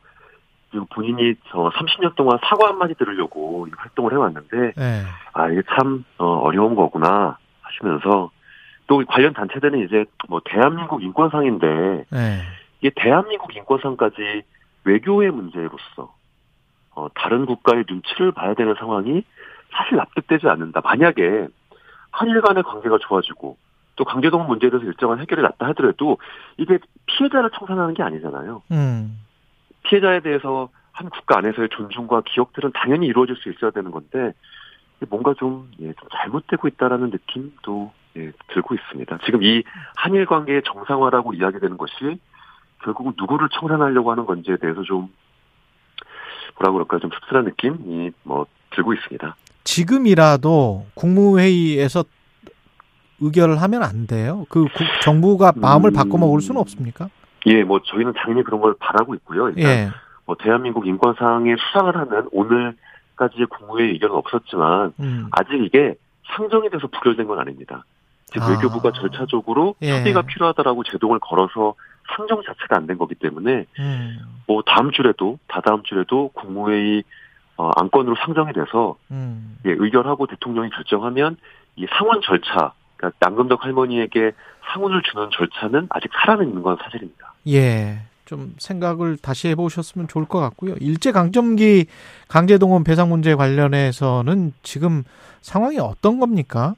그리고 0.74 0.86
본인이 0.86 1.36
저 1.50 1.70
30년 1.70 2.16
동안 2.16 2.36
사과 2.42 2.66
한마디 2.68 2.94
들으려고 2.94 3.68
활동을 3.76 4.12
해왔는데, 4.12 4.72
예. 4.76 5.02
아, 5.32 5.48
이게 5.48 5.62
참, 5.68 6.04
어, 6.18 6.24
어려운 6.40 6.74
거구나 6.74 7.38
하시면서, 7.60 8.32
또 8.88 9.04
관련 9.06 9.32
단체들은 9.32 9.86
이제 9.86 10.04
뭐 10.28 10.40
대한민국 10.44 11.00
인권상인데, 11.04 11.66
예. 12.12 12.42
이게 12.80 12.90
대한민국 12.96 13.54
인권상까지 13.54 14.42
외교의 14.82 15.30
문제로서, 15.30 16.12
어, 16.96 17.06
다른 17.14 17.46
국가의 17.46 17.84
눈치를 17.88 18.32
봐야 18.32 18.54
되는 18.54 18.74
상황이 18.76 19.22
사실 19.70 19.96
납득되지 19.96 20.48
않는다. 20.48 20.80
만약에 20.82 21.46
한일 22.10 22.40
간의 22.40 22.64
관계가 22.64 22.98
좋아지고 23.00 23.56
또 23.94 24.04
강제동 24.04 24.48
문제에 24.48 24.70
대해서 24.70 24.86
일정한 24.86 25.20
해결이 25.20 25.40
났다 25.40 25.68
하더라도 25.68 26.18
이게 26.56 26.78
피해자를 27.06 27.50
청산하는 27.56 27.94
게 27.94 28.02
아니잖아요. 28.02 28.62
음. 28.72 29.18
피해자에 29.84 30.20
대해서 30.20 30.68
한 30.92 31.08
국가 31.10 31.38
안에서의 31.38 31.68
존중과 31.70 32.22
기억들은 32.26 32.72
당연히 32.74 33.06
이루어질 33.06 33.36
수 33.36 33.50
있어야 33.50 33.70
되는 33.70 33.90
건데 33.90 34.32
뭔가 35.08 35.34
좀, 35.34 35.70
예, 35.80 35.92
좀 35.92 36.08
잘못되고 36.12 36.68
있다라는 36.68 37.10
느낌도 37.10 37.92
예, 38.16 38.32
들고 38.48 38.74
있습니다. 38.74 39.18
지금 39.24 39.42
이 39.42 39.62
한일 39.96 40.26
관계의 40.26 40.62
정상화라고 40.64 41.34
이야기되는 41.34 41.76
것이 41.76 42.20
결국은 42.82 43.14
누구를 43.18 43.48
청산하려고 43.52 44.10
하는 44.10 44.24
건지에 44.24 44.56
대해서 44.56 44.82
좀 44.82 45.12
뭐라 46.58 46.72
그럴까 46.72 46.98
좀 47.00 47.10
씁쓸한 47.10 47.44
느낌이 47.46 48.12
뭐 48.22 48.46
들고 48.70 48.94
있습니다. 48.94 49.36
지금이라도 49.64 50.86
국무회의에서 50.94 52.04
의결을 53.20 53.60
하면 53.62 53.82
안 53.82 54.06
돼요. 54.06 54.46
그 54.48 54.66
정부가 55.02 55.52
마음을 55.56 55.90
음, 55.90 55.94
바꿔 55.94 56.18
먹을 56.18 56.40
수는 56.40 56.60
없습니까? 56.60 57.08
예, 57.46 57.62
뭐 57.62 57.80
저희는 57.82 58.12
당연히 58.14 58.42
그런 58.42 58.60
걸 58.60 58.74
바라고 58.78 59.14
있고요. 59.16 59.48
일단 59.50 59.64
예. 59.64 59.90
뭐 60.26 60.36
대한민국 60.38 60.86
인권상에 60.86 61.54
수상을 61.56 61.94
하는 61.96 62.28
오늘까지의 62.32 63.46
국무회의 63.50 63.90
의견은 63.92 64.14
없었지만 64.16 64.92
음. 65.00 65.28
아직 65.32 65.52
이게 65.62 65.94
상정이 66.36 66.70
돼서 66.70 66.86
부결된 66.86 67.26
건 67.26 67.38
아닙니다. 67.38 67.84
지금 68.26 68.46
아. 68.46 68.50
외교부가 68.50 68.92
절차적으로 68.92 69.74
예. 69.82 69.98
협의가 69.98 70.22
필요하다라고 70.22 70.84
제동을 70.84 71.18
걸어서 71.20 71.74
상정 72.16 72.42
자체가 72.42 72.76
안 72.76 72.86
된 72.86 72.98
거기 72.98 73.14
때문에 73.14 73.66
음. 73.78 74.18
뭐 74.46 74.62
다음 74.66 74.90
주에도 74.90 75.38
다다음 75.48 75.82
주에도 75.84 76.28
국무회의 76.34 77.02
어, 77.56 77.70
안건으로 77.76 78.16
상정이 78.16 78.52
돼서 78.52 78.96
음. 79.10 79.58
예, 79.66 79.70
의결하고 79.70 80.26
대통령이 80.26 80.70
결정하면 80.70 81.36
이 81.76 81.86
상원 81.96 82.20
절차 82.22 82.72
그러니까 82.96 83.16
남금덕 83.20 83.64
할머니에게 83.64 84.32
상훈을 84.72 85.02
주는 85.02 85.28
절차는 85.30 85.86
아직 85.90 86.10
살아있는 86.24 86.62
건 86.62 86.76
사실입니다. 86.82 87.33
예. 87.48 88.00
좀 88.24 88.54
생각을 88.58 89.18
다시 89.18 89.48
해보셨으면 89.48 90.08
좋을 90.08 90.24
것 90.24 90.40
같고요. 90.40 90.74
일제 90.80 91.12
강점기 91.12 91.86
강제동원 92.28 92.84
배상 92.84 93.10
문제 93.10 93.34
관련해서는 93.34 94.52
지금 94.62 95.04
상황이 95.42 95.78
어떤 95.78 96.18
겁니까? 96.18 96.74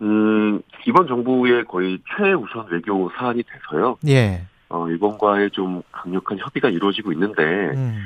음, 0.00 0.60
이번 0.86 1.06
정부의 1.08 1.64
거의 1.64 1.98
최우선 2.16 2.66
외교 2.70 3.10
사안이 3.16 3.42
돼서요. 3.42 3.96
예. 4.06 4.46
어, 4.68 4.88
일본과의 4.88 5.50
좀 5.50 5.82
강력한 5.92 6.38
협의가 6.38 6.68
이루어지고 6.68 7.12
있는데, 7.12 7.42
음. 7.42 8.04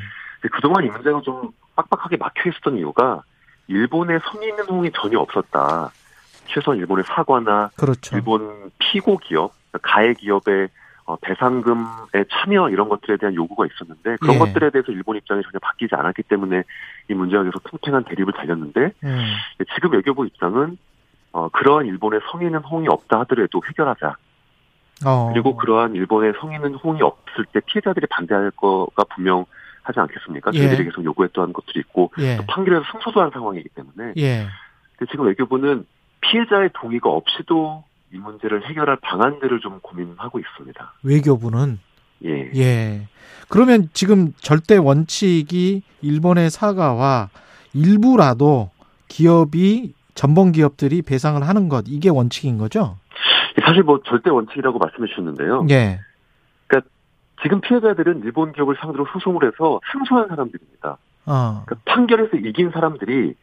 그동안 0.52 0.84
이 0.84 0.88
문제가 0.88 1.20
좀 1.22 1.50
빡빡하게 1.76 2.16
막혀 2.16 2.50
있었던 2.50 2.76
이유가, 2.76 3.22
일본의 3.68 4.20
성의 4.30 4.48
있는 4.48 4.64
호응이 4.64 4.90
전혀 4.94 5.18
없었다. 5.18 5.90
최소한 6.46 6.78
일본의 6.78 7.04
사과나, 7.06 7.70
그렇죠. 7.76 8.16
일본 8.16 8.70
피고 8.78 9.18
기업, 9.18 9.52
가해 9.82 10.14
기업의 10.14 10.68
어, 11.08 11.16
배상금의 11.22 12.26
참여 12.30 12.68
이런 12.68 12.90
것들에 12.90 13.16
대한 13.16 13.34
요구가 13.34 13.64
있었는데 13.64 14.16
그런 14.20 14.34
예. 14.34 14.38
것들에 14.38 14.68
대해서 14.68 14.92
일본 14.92 15.16
입장이 15.16 15.40
전혀 15.42 15.58
바뀌지 15.58 15.94
않았기 15.94 16.24
때문에 16.24 16.64
이 17.08 17.14
문제가 17.14 17.44
계속 17.44 17.62
팽팽한 17.64 18.04
대립을 18.04 18.34
달렸는데 18.34 18.92
음. 19.04 19.24
지금 19.74 19.92
외교부 19.92 20.26
입장은 20.26 20.76
어, 21.32 21.48
그러한 21.48 21.86
일본의 21.86 22.20
성의 22.30 22.48
있는 22.48 22.60
호응이 22.60 22.88
없다 22.88 23.20
하더라도 23.20 23.62
해결하자. 23.66 24.16
어. 25.06 25.30
그리고 25.32 25.56
그러한 25.56 25.94
일본의 25.94 26.34
성의 26.38 26.56
있는 26.56 26.74
호응이 26.74 27.00
없을 27.00 27.46
때 27.54 27.60
피해자들이 27.64 28.06
반대할 28.10 28.50
거가 28.50 29.04
분명 29.04 29.46
하지 29.84 30.00
않겠습니까? 30.00 30.50
예. 30.52 30.58
저희들이 30.58 30.84
계속 30.84 31.02
요구했던 31.02 31.54
것들이 31.54 31.80
있고 31.80 32.12
예. 32.18 32.36
또 32.36 32.42
판결에서 32.46 32.84
승소도 32.92 33.22
한 33.22 33.30
상황이기 33.30 33.70
때문에 33.70 34.12
예. 34.18 34.46
근데 34.98 35.10
지금 35.10 35.24
외교부는 35.24 35.86
피해자의 36.20 36.68
동의가 36.74 37.08
없이도 37.08 37.84
이 38.12 38.18
문제를 38.18 38.66
해결할 38.68 38.98
방안들을 39.02 39.60
좀 39.60 39.80
고민하고 39.80 40.38
있습니다. 40.38 40.92
외교부는 41.02 41.78
예. 42.24 42.50
예. 42.54 43.08
그러면 43.48 43.88
지금 43.92 44.32
절대 44.38 44.76
원칙이 44.76 45.82
일본의 46.02 46.50
사과와 46.50 47.28
일부라도 47.74 48.70
기업이 49.08 49.94
전범 50.14 50.52
기업들이 50.52 51.02
배상을 51.02 51.40
하는 51.46 51.68
것 51.68 51.84
이게 51.86 52.08
원칙인 52.08 52.58
거죠? 52.58 52.96
사실 53.62 53.82
뭐 53.82 54.00
절대 54.04 54.30
원칙이라고 54.30 54.78
말씀해 54.78 55.06
주셨는데요. 55.08 55.66
예. 55.70 56.00
그러니까 56.66 56.90
지금 57.42 57.60
피해자들은 57.60 58.22
일본 58.24 58.52
기업을 58.52 58.76
상대로 58.80 59.06
소송을 59.12 59.44
해서 59.44 59.80
승소한 59.92 60.28
사람들입니다. 60.28 60.98
어. 61.26 61.62
그러니까 61.66 61.76
판결에서 61.84 62.36
이긴 62.38 62.70
사람들이 62.70 63.34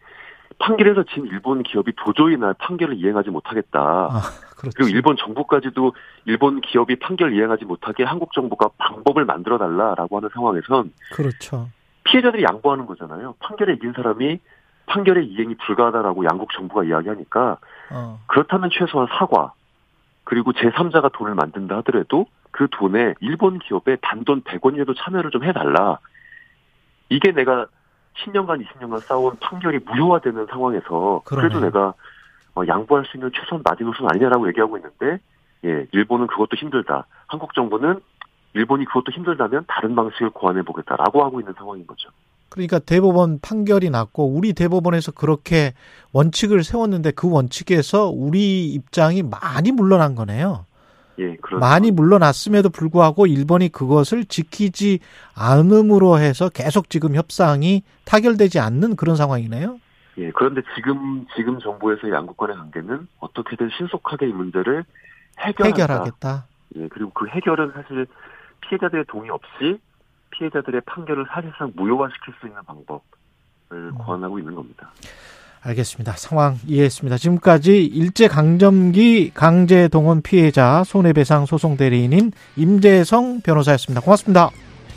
판결에서 0.59 1.03
진 1.13 1.25
일본 1.25 1.63
기업이 1.63 1.93
도저히 1.97 2.37
날 2.37 2.53
판결을 2.53 2.95
이행하지 2.97 3.29
못하겠다. 3.29 3.79
아. 3.79 4.21
그리고 4.57 4.89
일본 4.89 5.17
정부까지도 5.17 5.93
일본 6.25 6.61
기업이 6.61 6.97
판결 6.97 7.35
이행하지 7.35 7.65
못하게 7.65 8.03
한국 8.03 8.33
정부가 8.33 8.69
방법을 8.77 9.25
만들어 9.25 9.57
달라라고 9.57 10.17
하는 10.17 10.29
상황에선 10.33 10.91
그렇죠. 11.13 11.69
피해자들이 12.05 12.43
양보하는 12.43 12.85
거잖아요. 12.85 13.35
판결에 13.39 13.73
이긴 13.73 13.93
사람이 13.93 14.39
판결의 14.87 15.27
이행이 15.27 15.55
불가하다라고 15.55 16.25
양국 16.25 16.51
정부가 16.53 16.83
이야기하니까 16.83 17.57
어. 17.91 18.19
그렇다면 18.27 18.69
최소한 18.71 19.07
사과 19.17 19.53
그리고 20.23 20.51
제3자가 20.53 21.11
돈을 21.13 21.35
만든다 21.35 21.77
하더라도 21.77 22.25
그 22.51 22.67
돈에 22.71 23.13
일본 23.19 23.59
기업에 23.59 23.97
단돈 24.01 24.43
100원이라도 24.43 24.95
참여를 24.97 25.31
좀 25.31 25.43
해달라. 25.43 25.99
이게 27.09 27.31
내가 27.31 27.67
10년간 28.17 28.65
20년간 28.65 28.99
싸운 29.01 29.35
판결이 29.39 29.79
무효화되는 29.85 30.47
상황에서 30.49 31.21
그러네. 31.25 31.49
그래도 31.49 31.65
내가 31.65 31.93
어, 32.55 32.61
양보할 32.67 33.05
수 33.05 33.17
있는 33.17 33.31
최소한 33.33 33.61
마지노선 33.63 34.07
아니냐라고 34.09 34.47
얘기하고 34.49 34.77
있는데 34.77 35.19
예 35.65 35.87
일본은 35.91 36.27
그것도 36.27 36.55
힘들다. 36.57 37.05
한국 37.27 37.53
정부는 37.53 37.99
일본이 38.53 38.85
그것도 38.85 39.11
힘들다면 39.11 39.65
다른 39.67 39.95
방식을 39.95 40.29
고안해 40.29 40.61
보겠다라고 40.63 41.23
하고 41.23 41.39
있는 41.39 41.53
상황인 41.57 41.85
거죠. 41.85 42.09
그러니까 42.49 42.79
대법원 42.79 43.39
판결이 43.41 43.89
났고 43.89 44.27
우리 44.27 44.53
대법원에서 44.53 45.11
그렇게 45.11 45.73
원칙을 46.13 46.63
세웠는데 46.63 47.11
그 47.11 47.29
원칙에서 47.29 48.09
우리 48.09 48.67
입장이 48.71 49.23
많이 49.23 49.73
물러난 49.73 50.15
거네요. 50.15 50.65
예, 51.19 51.35
그렇죠. 51.37 51.59
많이 51.59 51.91
물러났음에도 51.91 52.69
불구하고 52.69 53.25
일본이 53.25 53.69
그것을 53.69 54.25
지키지 54.25 54.99
않음으로 55.35 56.19
해서 56.19 56.49
계속 56.49 56.89
지금 56.89 57.15
협상이 57.15 57.83
타결되지 58.05 58.59
않는 58.59 58.95
그런 58.95 59.15
상황이네요. 59.15 59.79
예, 60.17 60.31
그런데 60.31 60.61
지금 60.75 61.25
지금 61.35 61.59
정부에서의 61.59 62.13
양국 62.13 62.37
간의 62.37 62.55
관계는 62.55 63.07
어떻게든 63.19 63.69
신속하게 63.77 64.29
이 64.29 64.33
문제를 64.33 64.85
해결한다. 65.39 65.81
해결하겠다. 65.81 66.45
예, 66.77 66.87
그리고 66.89 67.11
그 67.11 67.27
해결은 67.27 67.71
사실 67.73 68.07
피해자들의 68.61 69.05
동의 69.07 69.29
없이 69.29 69.79
피해자들의 70.31 70.81
판결을 70.85 71.25
사실상 71.29 71.71
무효화시킬 71.75 72.33
수 72.39 72.47
있는 72.47 72.61
방법을 72.63 73.01
음. 73.71 73.95
고안하고 73.97 74.39
있는 74.39 74.55
겁니다. 74.55 74.91
알겠습니다. 75.65 76.13
상황 76.17 76.59
이해했습니다. 76.67 77.17
지금까지 77.17 77.83
일제강점기 77.83 79.31
강제동원 79.33 80.21
피해자 80.21 80.83
손해배상 80.85 81.45
소송 81.45 81.75
대리인인 81.75 82.31
임재성 82.55 83.41
변호사였습니다. 83.41 84.01
고맙습니다. 84.01 84.51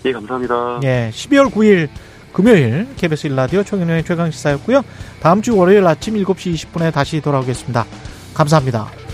예, 0.04 0.12
감사합니다. 0.12 0.80
예, 0.84 1.10
12월 1.12 1.50
9일 1.50 1.88
금요일 2.32 2.86
KBS 2.96 3.28
일라디오 3.28 3.64
총인의 3.64 4.04
최강시사였고요. 4.04 4.82
다음 5.20 5.42
주 5.42 5.56
월요일 5.56 5.86
아침 5.86 6.14
7시 6.14 6.54
20분에 6.54 6.92
다시 6.92 7.20
돌아오겠습니다. 7.20 7.84
감사합니다. 8.34 9.07